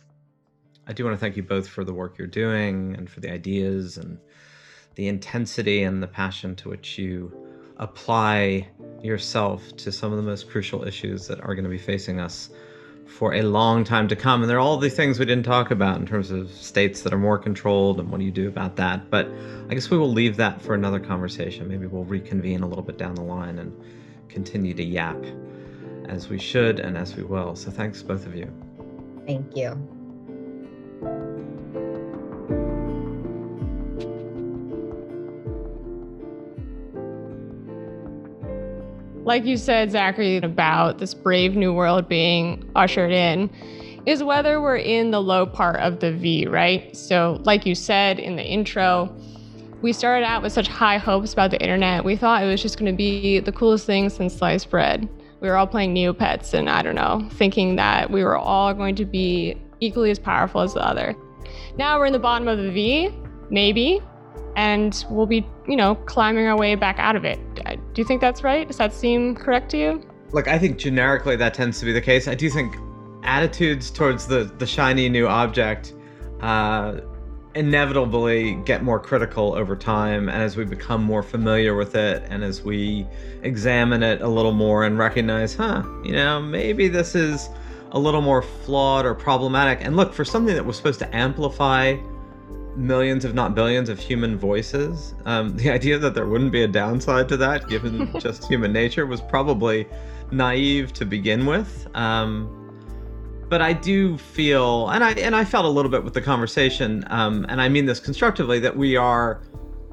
i 0.87 0.93
do 0.93 1.03
want 1.03 1.13
to 1.13 1.19
thank 1.19 1.35
you 1.35 1.43
both 1.43 1.67
for 1.67 1.83
the 1.83 1.93
work 1.93 2.17
you're 2.17 2.27
doing 2.27 2.95
and 2.95 3.09
for 3.09 3.19
the 3.19 3.31
ideas 3.31 3.97
and 3.97 4.17
the 4.95 5.07
intensity 5.07 5.83
and 5.83 6.01
the 6.01 6.07
passion 6.07 6.55
to 6.55 6.69
which 6.69 6.97
you 6.97 7.31
apply 7.77 8.67
yourself 9.01 9.75
to 9.77 9.91
some 9.91 10.11
of 10.11 10.17
the 10.17 10.23
most 10.23 10.49
crucial 10.49 10.87
issues 10.87 11.27
that 11.27 11.39
are 11.41 11.53
going 11.53 11.65
to 11.65 11.69
be 11.69 11.77
facing 11.77 12.19
us 12.19 12.49
for 13.05 13.33
a 13.35 13.41
long 13.43 13.83
time 13.83 14.07
to 14.07 14.15
come. 14.15 14.41
And 14.41 14.49
there 14.49 14.57
are 14.57 14.61
all 14.61 14.77
the 14.77 14.89
things 14.89 15.19
we 15.19 15.25
didn't 15.25 15.45
talk 15.45 15.71
about 15.71 15.99
in 15.99 16.05
terms 16.05 16.31
of 16.31 16.51
states 16.51 17.01
that 17.01 17.13
are 17.13 17.17
more 17.17 17.37
controlled 17.37 17.99
and 17.99 18.09
what 18.09 18.19
do 18.19 18.25
you 18.25 18.31
do 18.31 18.47
about 18.47 18.77
that. 18.77 19.09
But 19.09 19.29
I 19.69 19.73
guess 19.73 19.89
we 19.89 19.97
will 19.97 20.11
leave 20.11 20.37
that 20.37 20.61
for 20.61 20.73
another 20.73 20.99
conversation. 20.99 21.67
Maybe 21.67 21.85
we'll 21.85 22.03
reconvene 22.03 22.63
a 22.63 22.67
little 22.67 22.83
bit 22.83 22.97
down 22.97 23.15
the 23.15 23.21
line 23.21 23.59
and 23.59 23.73
continue 24.29 24.73
to 24.73 24.83
yap 24.83 25.23
as 26.07 26.29
we 26.29 26.39
should 26.39 26.79
and 26.79 26.97
as 26.97 27.15
we 27.15 27.23
will. 27.23 27.55
So 27.55 27.71
thanks, 27.71 28.01
both 28.01 28.25
of 28.25 28.35
you. 28.35 28.51
Thank 29.25 29.55
you. 29.55 29.94
Like 39.25 39.43
you 39.43 39.57
said, 39.57 39.91
Zachary, 39.91 40.37
about 40.37 40.99
this 40.99 41.13
brave 41.15 41.55
new 41.55 41.73
world 41.73 42.07
being 42.07 42.69
ushered 42.75 43.11
in, 43.11 43.49
is 44.05 44.23
whether 44.23 44.61
we're 44.61 44.77
in 44.77 45.09
the 45.09 45.21
low 45.21 45.47
part 45.47 45.77
of 45.77 45.99
the 45.99 46.11
V, 46.13 46.45
right? 46.45 46.95
So, 46.95 47.39
like 47.43 47.65
you 47.65 47.73
said 47.73 48.19
in 48.19 48.35
the 48.35 48.43
intro, 48.43 49.13
we 49.81 49.93
started 49.93 50.25
out 50.25 50.43
with 50.43 50.53
such 50.53 50.67
high 50.67 50.99
hopes 50.99 51.33
about 51.33 51.49
the 51.49 51.59
internet. 51.59 52.05
We 52.05 52.15
thought 52.15 52.43
it 52.43 52.47
was 52.47 52.61
just 52.61 52.77
going 52.77 52.91
to 52.91 52.95
be 52.95 53.39
the 53.39 53.51
coolest 53.51 53.87
thing 53.87 54.09
since 54.09 54.35
sliced 54.35 54.69
bread. 54.69 55.09
We 55.41 55.49
were 55.49 55.57
all 55.57 55.67
playing 55.67 55.95
Neopets 55.95 56.53
and 56.53 56.69
I 56.69 56.83
don't 56.83 56.95
know, 56.95 57.27
thinking 57.33 57.75
that 57.77 58.11
we 58.11 58.23
were 58.23 58.37
all 58.37 58.73
going 58.75 58.95
to 58.95 59.05
be 59.05 59.59
equally 59.79 60.11
as 60.11 60.19
powerful 60.19 60.61
as 60.61 60.75
the 60.75 60.85
other. 60.85 61.15
Now 61.77 61.97
we're 61.99 62.05
in 62.05 62.13
the 62.13 62.19
bottom 62.19 62.47
of 62.47 62.59
the 62.59 62.71
V, 62.71 63.09
maybe, 63.49 64.01
and 64.55 65.03
we'll 65.09 65.25
be, 65.25 65.45
you 65.67 65.75
know, 65.75 65.95
climbing 65.95 66.45
our 66.45 66.57
way 66.57 66.75
back 66.75 66.97
out 66.99 67.15
of 67.15 67.25
it. 67.25 67.39
Do 67.95 68.01
you 68.01 68.05
think 68.05 68.19
that's 68.19 68.43
right? 68.43 68.67
Does 68.67 68.75
that 68.75 68.91
seem 68.91 69.35
correct 69.35 69.71
to 69.71 69.77
you? 69.77 70.01
Look, 70.33 70.49
I 70.49 70.59
think 70.59 70.77
generically 70.77 71.37
that 71.37 71.53
tends 71.53 71.79
to 71.79 71.85
be 71.85 71.93
the 71.93 72.01
case. 72.01 72.27
I 72.27 72.35
do 72.35 72.49
think 72.49 72.75
attitudes 73.23 73.89
towards 73.89 74.27
the 74.27 74.43
the 74.43 74.67
shiny 74.67 75.07
new 75.07 75.27
object 75.27 75.93
uh, 76.41 76.99
inevitably 77.55 78.55
get 78.65 78.83
more 78.83 78.99
critical 78.99 79.55
over 79.55 79.77
time 79.77 80.27
and 80.27 80.43
as 80.43 80.57
we 80.57 80.65
become 80.65 81.01
more 81.01 81.23
familiar 81.23 81.73
with 81.73 81.95
it 81.95 82.21
and 82.29 82.43
as 82.43 82.61
we 82.61 83.07
examine 83.43 84.03
it 84.03 84.21
a 84.21 84.27
little 84.27 84.51
more 84.51 84.83
and 84.83 84.97
recognize, 84.97 85.55
huh, 85.55 85.81
you 86.03 86.11
know, 86.11 86.41
maybe 86.41 86.89
this 86.89 87.15
is 87.15 87.47
a 87.93 87.97
little 87.97 88.21
more 88.21 88.41
flawed 88.41 89.05
or 89.05 89.15
problematic. 89.15 89.79
And 89.85 89.95
look, 89.95 90.13
for 90.13 90.25
something 90.25 90.53
that 90.53 90.65
was 90.65 90.75
supposed 90.75 90.99
to 90.99 91.15
amplify 91.15 91.95
millions, 92.75 93.25
if 93.25 93.33
not 93.33 93.55
billions, 93.55 93.89
of 93.89 93.99
human 93.99 94.37
voices. 94.37 95.13
Um, 95.25 95.55
the 95.57 95.69
idea 95.79 95.97
that 95.97 96.13
there 96.13 96.27
wouldn't 96.27 96.51
be 96.51 96.63
a 96.63 96.67
downside 96.67 97.29
to 97.29 97.37
that, 97.37 97.67
given 97.67 98.11
just 98.19 98.45
human 98.45 98.71
nature, 98.71 99.05
was 99.05 99.21
probably 99.21 99.87
naive 100.31 100.93
to 100.93 101.05
begin 101.05 101.45
with. 101.45 101.87
Um, 101.95 102.61
but 103.49 103.61
I 103.61 103.73
do 103.73 104.17
feel, 104.17 104.89
and 104.89 105.03
I 105.03 105.11
and 105.11 105.35
I 105.35 105.45
felt 105.45 105.65
a 105.65 105.69
little 105.69 105.91
bit 105.91 106.03
with 106.03 106.13
the 106.13 106.21
conversation, 106.21 107.03
um, 107.07 107.45
and 107.47 107.61
I 107.61 107.69
mean 107.69 107.85
this 107.85 107.99
constructively, 107.99 108.59
that 108.59 108.75
we 108.75 108.95
are 108.95 109.41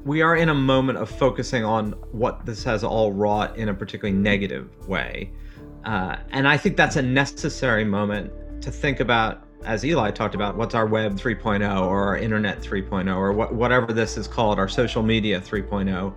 we 0.03 0.21
are 0.21 0.35
in 0.35 0.49
a 0.49 0.55
moment 0.55 0.97
of 0.97 1.09
focusing 1.09 1.63
on 1.63 1.91
what 2.11 2.45
this 2.45 2.63
has 2.63 2.83
all 2.83 3.13
wrought 3.13 3.55
in 3.55 3.69
a 3.69 3.73
particularly 3.73 4.17
negative 4.17 4.87
way, 4.87 5.31
uh, 5.85 6.17
and 6.31 6.47
I 6.47 6.57
think 6.57 6.77
that's 6.77 6.95
a 6.95 7.01
necessary 7.01 7.85
moment 7.85 8.31
to 8.63 8.71
think 8.71 8.99
about 8.99 9.42
as 9.65 9.85
Eli 9.85 10.11
talked 10.11 10.35
about, 10.35 10.55
what's 10.55 10.75
our 10.75 10.85
web 10.85 11.17
3.0 11.17 11.81
or 11.81 12.03
our 12.07 12.17
internet 12.17 12.61
3.0 12.61 13.15
or 13.15 13.33
what, 13.33 13.53
whatever 13.53 13.93
this 13.93 14.17
is 14.17 14.27
called, 14.27 14.59
our 14.59 14.67
social 14.67 15.03
media 15.03 15.39
3.0, 15.39 16.13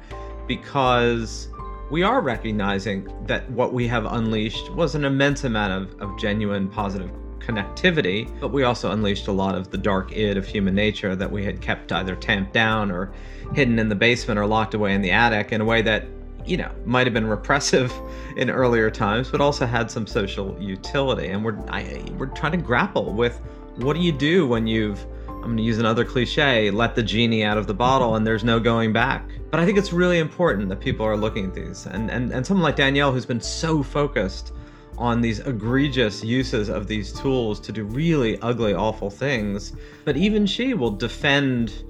because 0.47 1.49
we 1.91 2.03
are 2.03 2.21
recognizing 2.21 3.09
that 3.27 3.49
what 3.51 3.73
we 3.73 3.87
have 3.87 4.07
unleashed 4.07 4.73
was 4.73 4.95
an 4.95 5.05
immense 5.05 5.45
amount 5.45 5.73
of, 5.73 6.01
of 6.01 6.19
genuine 6.19 6.69
positive 6.69 7.11
connectivity, 7.39 8.29
but 8.41 8.49
we 8.49 8.65
also 8.65 8.91
unleashed 8.91 9.29
a 9.29 9.33
lot 9.33 9.55
of 9.55 9.71
the 9.71 9.79
dark 9.79 10.13
id 10.13 10.37
of 10.37 10.47
human 10.47 10.75
nature 10.75 11.15
that 11.15 11.31
we 11.31 11.45
had 11.45 11.61
kept 11.61 11.93
either 11.93 12.17
tamped 12.17 12.53
down 12.53 12.91
or 12.91 13.13
hidden 13.55 13.79
in 13.79 13.89
the 13.89 13.95
basement 13.95 14.39
or 14.39 14.47
locked 14.47 14.75
away 14.75 14.95
in 14.95 15.01
the 15.01 15.13
attic 15.13 15.53
in 15.53 15.61
a 15.61 15.65
way 15.65 15.81
that 15.81 16.05
you 16.47 16.57
know, 16.57 16.71
might 16.85 17.07
have 17.07 17.15
been 17.15 17.27
repressive 17.27 17.93
in 18.37 18.51
earlier 18.51 18.91
times, 18.91 19.31
but 19.31 19.41
also 19.41 19.67
had 19.67 19.91
some 19.91 20.07
social 20.07 20.57
utility. 20.61 21.29
And 21.29 21.45
we're 21.45 21.59
I, 21.69 22.03
we're 22.17 22.27
trying 22.27 22.53
to 22.53 22.59
grapple 22.59 23.13
with 23.13 23.41
what 23.77 23.95
do 23.95 24.01
you 24.01 24.13
do 24.13 24.47
when 24.47 24.67
you've 24.67 25.05
I'm 25.29 25.53
going 25.53 25.59
to 25.59 25.63
use 25.63 25.79
another 25.79 26.05
cliche, 26.05 26.73
let 26.73 26.97
the 26.97 27.03
genie 27.05 27.45
out 27.45 27.57
of 27.57 27.69
the 27.69 27.75
bottle 27.75 28.17
and 28.17 28.27
there's 28.27 28.43
no 28.43 28.59
going 28.59 28.93
back. 28.93 29.29
But 29.51 29.61
I 29.61 29.65
think 29.65 29.79
it's 29.79 29.93
really 29.93 30.19
important 30.19 30.69
that 30.71 30.81
people 30.81 31.07
are 31.07 31.17
looking 31.17 31.47
at 31.47 31.55
these. 31.55 31.87
And 31.87 32.11
and, 32.11 32.33
and 32.33 32.47
someone 32.47 32.65
like 32.65 32.77
Danielle 32.77 33.13
who's 33.13 33.27
been 33.27 33.41
so 33.41 33.83
focused 33.83 34.53
on 34.99 35.21
these 35.21 35.41
egregious 35.41 36.25
uses 36.25 36.69
of 36.69 36.89
these 36.89 37.13
tools 37.13 37.61
to 37.61 37.73
do 37.73 37.85
really 37.85 38.41
ugly, 38.41 38.75
awful 38.75 39.11
things. 39.11 39.75
But 40.05 40.17
even 40.17 40.47
she 40.47 40.75
will 40.75 40.91
defend 40.91 41.85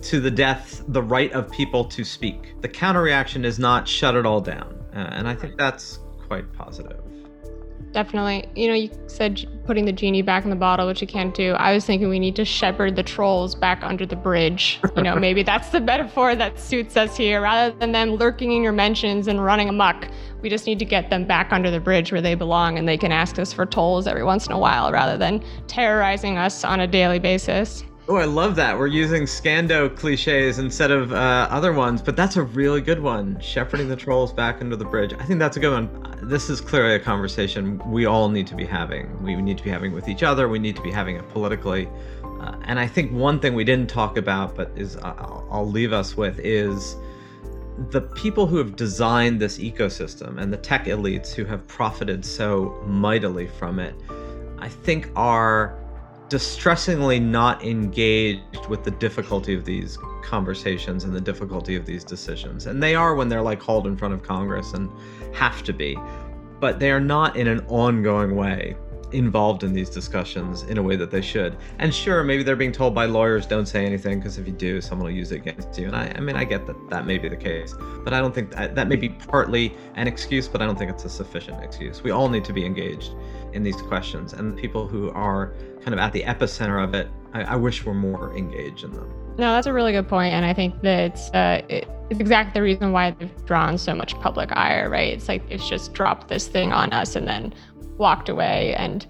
to 0.00 0.20
the 0.20 0.30
death 0.30 0.82
the 0.88 1.02
right 1.02 1.32
of 1.32 1.50
people 1.50 1.84
to 1.84 2.04
speak. 2.04 2.60
The 2.60 2.68
counter 2.68 3.02
reaction 3.02 3.44
is 3.44 3.58
not 3.58 3.86
shut 3.86 4.14
it 4.14 4.26
all 4.26 4.40
down. 4.40 4.78
Uh, 4.94 5.08
and 5.12 5.28
I 5.28 5.34
think 5.34 5.56
that's 5.56 6.00
quite 6.26 6.50
positive. 6.52 7.00
Definitely. 7.92 8.48
You 8.54 8.68
know, 8.68 8.74
you 8.74 8.90
said 9.06 9.46
putting 9.66 9.84
the 9.84 9.92
genie 9.92 10.22
back 10.22 10.44
in 10.44 10.50
the 10.50 10.56
bottle, 10.56 10.86
which 10.86 11.02
you 11.02 11.06
can't 11.06 11.34
do. 11.34 11.52
I 11.52 11.74
was 11.74 11.84
thinking 11.84 12.08
we 12.08 12.18
need 12.18 12.36
to 12.36 12.44
shepherd 12.44 12.96
the 12.96 13.02
trolls 13.02 13.54
back 13.54 13.82
under 13.82 14.06
the 14.06 14.16
bridge. 14.16 14.80
You 14.96 15.02
know, 15.02 15.14
maybe 15.20 15.42
that's 15.42 15.68
the 15.68 15.80
metaphor 15.80 16.34
that 16.34 16.58
suits 16.58 16.96
us 16.96 17.16
here. 17.16 17.42
Rather 17.42 17.76
than 17.78 17.92
them 17.92 18.12
lurking 18.12 18.52
in 18.52 18.62
your 18.62 18.72
mentions 18.72 19.28
and 19.28 19.44
running 19.44 19.68
amok, 19.68 20.08
we 20.40 20.48
just 20.48 20.66
need 20.66 20.78
to 20.78 20.84
get 20.86 21.10
them 21.10 21.26
back 21.26 21.52
under 21.52 21.70
the 21.70 21.80
bridge 21.80 22.12
where 22.12 22.22
they 22.22 22.34
belong 22.34 22.78
and 22.78 22.88
they 22.88 22.96
can 22.96 23.12
ask 23.12 23.38
us 23.38 23.52
for 23.52 23.66
tolls 23.66 24.06
every 24.06 24.24
once 24.24 24.46
in 24.46 24.52
a 24.52 24.58
while 24.58 24.90
rather 24.90 25.18
than 25.18 25.42
terrorizing 25.66 26.38
us 26.38 26.64
on 26.64 26.80
a 26.80 26.86
daily 26.86 27.18
basis. 27.18 27.84
Oh, 28.08 28.16
I 28.16 28.24
love 28.24 28.56
that. 28.56 28.76
We're 28.76 28.88
using 28.88 29.22
Scando 29.22 29.88
cliches 29.96 30.58
instead 30.58 30.90
of 30.90 31.12
uh, 31.12 31.46
other 31.50 31.72
ones, 31.72 32.02
but 32.02 32.16
that's 32.16 32.34
a 32.34 32.42
really 32.42 32.80
good 32.80 32.98
one. 32.98 33.38
Shepherding 33.40 33.88
the 33.88 33.94
trolls 33.94 34.32
back 34.32 34.60
under 34.60 34.74
the 34.74 34.84
bridge. 34.84 35.14
I 35.14 35.24
think 35.24 35.38
that's 35.38 35.56
a 35.56 35.60
good 35.60 35.70
one. 35.72 36.18
This 36.20 36.50
is 36.50 36.60
clearly 36.60 36.96
a 36.96 36.98
conversation 36.98 37.78
we 37.88 38.06
all 38.06 38.28
need 38.28 38.48
to 38.48 38.56
be 38.56 38.64
having. 38.64 39.22
We 39.22 39.36
need 39.36 39.56
to 39.58 39.62
be 39.62 39.70
having 39.70 39.92
with 39.92 40.08
each 40.08 40.24
other. 40.24 40.48
We 40.48 40.58
need 40.58 40.74
to 40.76 40.82
be 40.82 40.90
having 40.90 41.14
it 41.14 41.28
politically. 41.28 41.88
Uh, 42.24 42.56
and 42.64 42.80
I 42.80 42.88
think 42.88 43.12
one 43.12 43.38
thing 43.38 43.54
we 43.54 43.62
didn't 43.62 43.88
talk 43.88 44.16
about, 44.16 44.56
but 44.56 44.72
is 44.74 44.96
uh, 44.96 45.14
I'll 45.48 45.70
leave 45.70 45.92
us 45.92 46.16
with, 46.16 46.40
is 46.40 46.96
the 47.90 48.00
people 48.00 48.48
who 48.48 48.56
have 48.56 48.74
designed 48.74 49.40
this 49.40 49.58
ecosystem 49.58 50.38
and 50.38 50.52
the 50.52 50.56
tech 50.56 50.86
elites 50.86 51.32
who 51.32 51.44
have 51.44 51.64
profited 51.68 52.24
so 52.24 52.82
mightily 52.84 53.46
from 53.46 53.78
it. 53.78 53.94
I 54.58 54.68
think 54.68 55.08
are 55.14 55.78
distressingly 56.32 57.20
not 57.20 57.62
engaged 57.62 58.66
with 58.70 58.82
the 58.84 58.90
difficulty 58.90 59.52
of 59.52 59.66
these 59.66 59.98
conversations 60.22 61.04
and 61.04 61.14
the 61.14 61.20
difficulty 61.20 61.76
of 61.76 61.84
these 61.84 62.04
decisions. 62.04 62.64
And 62.64 62.82
they 62.82 62.94
are 62.94 63.14
when 63.14 63.28
they're 63.28 63.42
like 63.42 63.60
hauled 63.60 63.86
in 63.86 63.98
front 63.98 64.14
of 64.14 64.22
Congress 64.22 64.72
and 64.72 64.90
have 65.34 65.62
to 65.64 65.74
be, 65.74 65.94
but 66.58 66.80
they 66.80 66.90
are 66.90 67.00
not 67.00 67.36
in 67.36 67.48
an 67.48 67.60
ongoing 67.68 68.34
way 68.34 68.74
involved 69.12 69.62
in 69.64 69.72
these 69.72 69.90
discussions 69.90 70.62
in 70.64 70.78
a 70.78 70.82
way 70.82 70.96
that 70.96 71.10
they 71.10 71.20
should. 71.20 71.56
And 71.78 71.94
sure, 71.94 72.22
maybe 72.22 72.42
they're 72.42 72.56
being 72.56 72.72
told 72.72 72.94
by 72.94 73.06
lawyers, 73.06 73.46
don't 73.46 73.66
say 73.66 73.84
anything, 73.84 74.18
because 74.18 74.38
if 74.38 74.46
you 74.46 74.52
do, 74.52 74.80
someone 74.80 75.06
will 75.06 75.14
use 75.14 75.32
it 75.32 75.36
against 75.36 75.78
you. 75.78 75.86
And 75.86 75.96
I, 75.96 76.12
I 76.16 76.20
mean, 76.20 76.36
I 76.36 76.44
get 76.44 76.66
that 76.66 76.90
that 76.90 77.06
may 77.06 77.18
be 77.18 77.28
the 77.28 77.36
case, 77.36 77.74
but 78.04 78.12
I 78.12 78.20
don't 78.20 78.34
think 78.34 78.50
that, 78.52 78.74
that 78.74 78.88
may 78.88 78.96
be 78.96 79.08
partly 79.08 79.74
an 79.94 80.06
excuse, 80.06 80.48
but 80.48 80.62
I 80.62 80.66
don't 80.66 80.78
think 80.78 80.90
it's 80.90 81.04
a 81.04 81.10
sufficient 81.10 81.62
excuse. 81.62 82.02
We 82.02 82.10
all 82.10 82.28
need 82.28 82.44
to 82.44 82.52
be 82.52 82.64
engaged 82.64 83.12
in 83.52 83.62
these 83.62 83.80
questions. 83.82 84.32
And 84.32 84.56
the 84.56 84.60
people 84.60 84.86
who 84.86 85.10
are 85.10 85.54
kind 85.82 85.94
of 85.94 85.98
at 85.98 86.12
the 86.12 86.22
epicenter 86.22 86.82
of 86.82 86.94
it, 86.94 87.08
I, 87.34 87.42
I 87.42 87.56
wish 87.56 87.84
we 87.84 87.92
were 87.92 87.98
more 87.98 88.36
engaged 88.36 88.84
in 88.84 88.92
them. 88.92 89.12
No, 89.38 89.52
that's 89.52 89.66
a 89.66 89.72
really 89.72 89.92
good 89.92 90.08
point, 90.08 90.34
and 90.34 90.44
I 90.44 90.52
think 90.52 90.82
that 90.82 91.18
uh, 91.34 91.62
it, 91.66 91.88
it's 92.10 92.20
exactly 92.20 92.52
the 92.52 92.62
reason 92.62 92.92
why 92.92 93.12
they've 93.12 93.46
drawn 93.46 93.78
so 93.78 93.94
much 93.94 94.14
public 94.20 94.54
ire, 94.54 94.90
right? 94.90 95.10
It's 95.10 95.26
like 95.26 95.42
it's 95.48 95.66
just 95.66 95.94
dropped 95.94 96.28
this 96.28 96.46
thing 96.46 96.70
on 96.70 96.92
us, 96.92 97.16
and 97.16 97.26
then 97.26 97.54
walked 98.02 98.28
away 98.28 98.74
and 98.74 99.06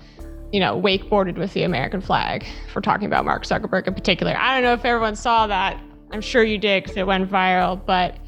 you 0.53 0.61
know 0.61 0.81
wakeboarded 0.81 1.37
with 1.37 1.53
the 1.55 1.65
American 1.65 2.01
flag 2.01 2.47
for 2.73 2.81
talking 2.81 3.07
about 3.07 3.25
Mark 3.25 3.45
Zuckerberg 3.45 3.89
in 3.89 3.95
particular. 3.95 4.37
I 4.39 4.55
don't 4.55 4.63
know 4.63 4.75
if 4.75 4.85
everyone 4.85 5.17
saw 5.17 5.49
that. 5.49 5.83
I'm 6.13 6.21
sure 6.21 6.45
you 6.45 6.59
did 6.59 6.85
because 6.85 6.97
it 6.97 7.07
went 7.07 7.29
viral, 7.29 7.85
but 7.85 8.19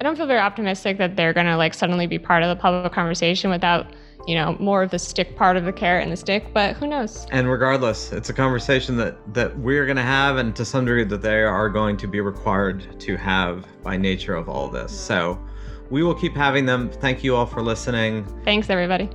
I 0.00 0.02
don't 0.02 0.16
feel 0.16 0.26
very 0.26 0.40
optimistic 0.40 0.98
that 0.98 1.14
they're 1.14 1.34
gonna 1.34 1.56
like 1.56 1.74
suddenly 1.74 2.08
be 2.08 2.18
part 2.18 2.42
of 2.42 2.48
the 2.48 2.60
public 2.60 2.92
conversation 2.92 3.50
without 3.50 3.86
you 4.26 4.34
know 4.34 4.56
more 4.58 4.82
of 4.82 4.90
the 4.90 4.98
stick 4.98 5.36
part 5.36 5.58
of 5.58 5.66
the 5.66 5.72
carrot 5.72 6.02
and 6.02 6.10
the 6.10 6.16
stick 6.16 6.46
but 6.54 6.74
who 6.76 6.86
knows? 6.86 7.26
And 7.30 7.48
regardless 7.48 8.10
it's 8.10 8.30
a 8.30 8.32
conversation 8.32 8.96
that 8.96 9.16
that 9.34 9.56
we're 9.58 9.84
going 9.84 9.98
to 9.98 10.02
have 10.02 10.38
and 10.38 10.56
to 10.56 10.64
some 10.64 10.86
degree 10.86 11.04
that 11.04 11.20
they 11.20 11.42
are 11.42 11.68
going 11.68 11.98
to 11.98 12.06
be 12.08 12.22
required 12.22 12.98
to 13.00 13.16
have 13.18 13.66
by 13.82 13.98
nature 13.98 14.34
of 14.34 14.48
all 14.48 14.68
this. 14.68 14.98
So 14.98 15.38
we 15.90 16.02
will 16.02 16.14
keep 16.14 16.34
having 16.34 16.64
them. 16.64 16.88
Thank 16.88 17.22
you 17.22 17.36
all 17.36 17.44
for 17.44 17.60
listening. 17.60 18.24
Thanks 18.42 18.70
everybody 18.70 19.10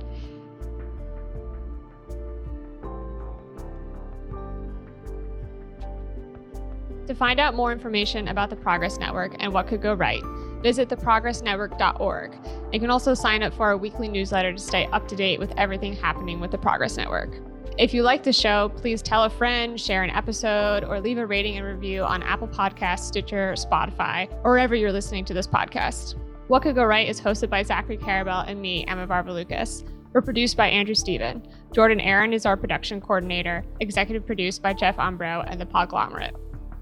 To 7.10 7.16
find 7.16 7.40
out 7.40 7.56
more 7.56 7.72
information 7.72 8.28
about 8.28 8.50
the 8.50 8.56
Progress 8.56 8.96
Network 8.96 9.34
and 9.40 9.52
what 9.52 9.66
could 9.66 9.82
go 9.82 9.94
right, 9.94 10.22
visit 10.62 10.88
theprogressnetwork.org. 10.88 12.38
You 12.72 12.78
can 12.78 12.88
also 12.88 13.14
sign 13.14 13.42
up 13.42 13.52
for 13.52 13.66
our 13.66 13.76
weekly 13.76 14.06
newsletter 14.06 14.52
to 14.52 14.58
stay 14.60 14.86
up 14.92 15.08
to 15.08 15.16
date 15.16 15.40
with 15.40 15.52
everything 15.56 15.92
happening 15.92 16.38
with 16.38 16.52
the 16.52 16.58
Progress 16.58 16.96
Network. 16.96 17.34
If 17.76 17.92
you 17.92 18.04
like 18.04 18.22
the 18.22 18.32
show, 18.32 18.68
please 18.76 19.02
tell 19.02 19.24
a 19.24 19.28
friend, 19.28 19.80
share 19.80 20.04
an 20.04 20.10
episode, 20.10 20.84
or 20.84 21.00
leave 21.00 21.18
a 21.18 21.26
rating 21.26 21.56
and 21.56 21.66
review 21.66 22.04
on 22.04 22.22
Apple 22.22 22.46
Podcasts, 22.46 23.08
Stitcher, 23.08 23.54
Spotify, 23.54 24.32
or 24.44 24.52
wherever 24.52 24.76
you're 24.76 24.92
listening 24.92 25.24
to 25.24 25.34
this 25.34 25.48
podcast. 25.48 26.14
What 26.46 26.62
Could 26.62 26.76
Go 26.76 26.84
Right 26.84 27.08
is 27.08 27.20
hosted 27.20 27.50
by 27.50 27.64
Zachary 27.64 27.98
Karabell 27.98 28.48
and 28.48 28.62
me, 28.62 28.84
Emma 28.86 29.08
Varvaloucas. 29.08 29.82
We're 30.12 30.22
produced 30.22 30.56
by 30.56 30.68
Andrew 30.68 30.94
Steven. 30.94 31.42
Jordan 31.72 31.98
Aaron 31.98 32.32
is 32.32 32.46
our 32.46 32.56
production 32.56 33.00
coordinator, 33.00 33.64
executive 33.80 34.24
produced 34.24 34.62
by 34.62 34.74
Jeff 34.74 34.96
Umbro 34.98 35.44
and 35.48 35.60
the 35.60 35.66
Podglomerate. 35.66 36.36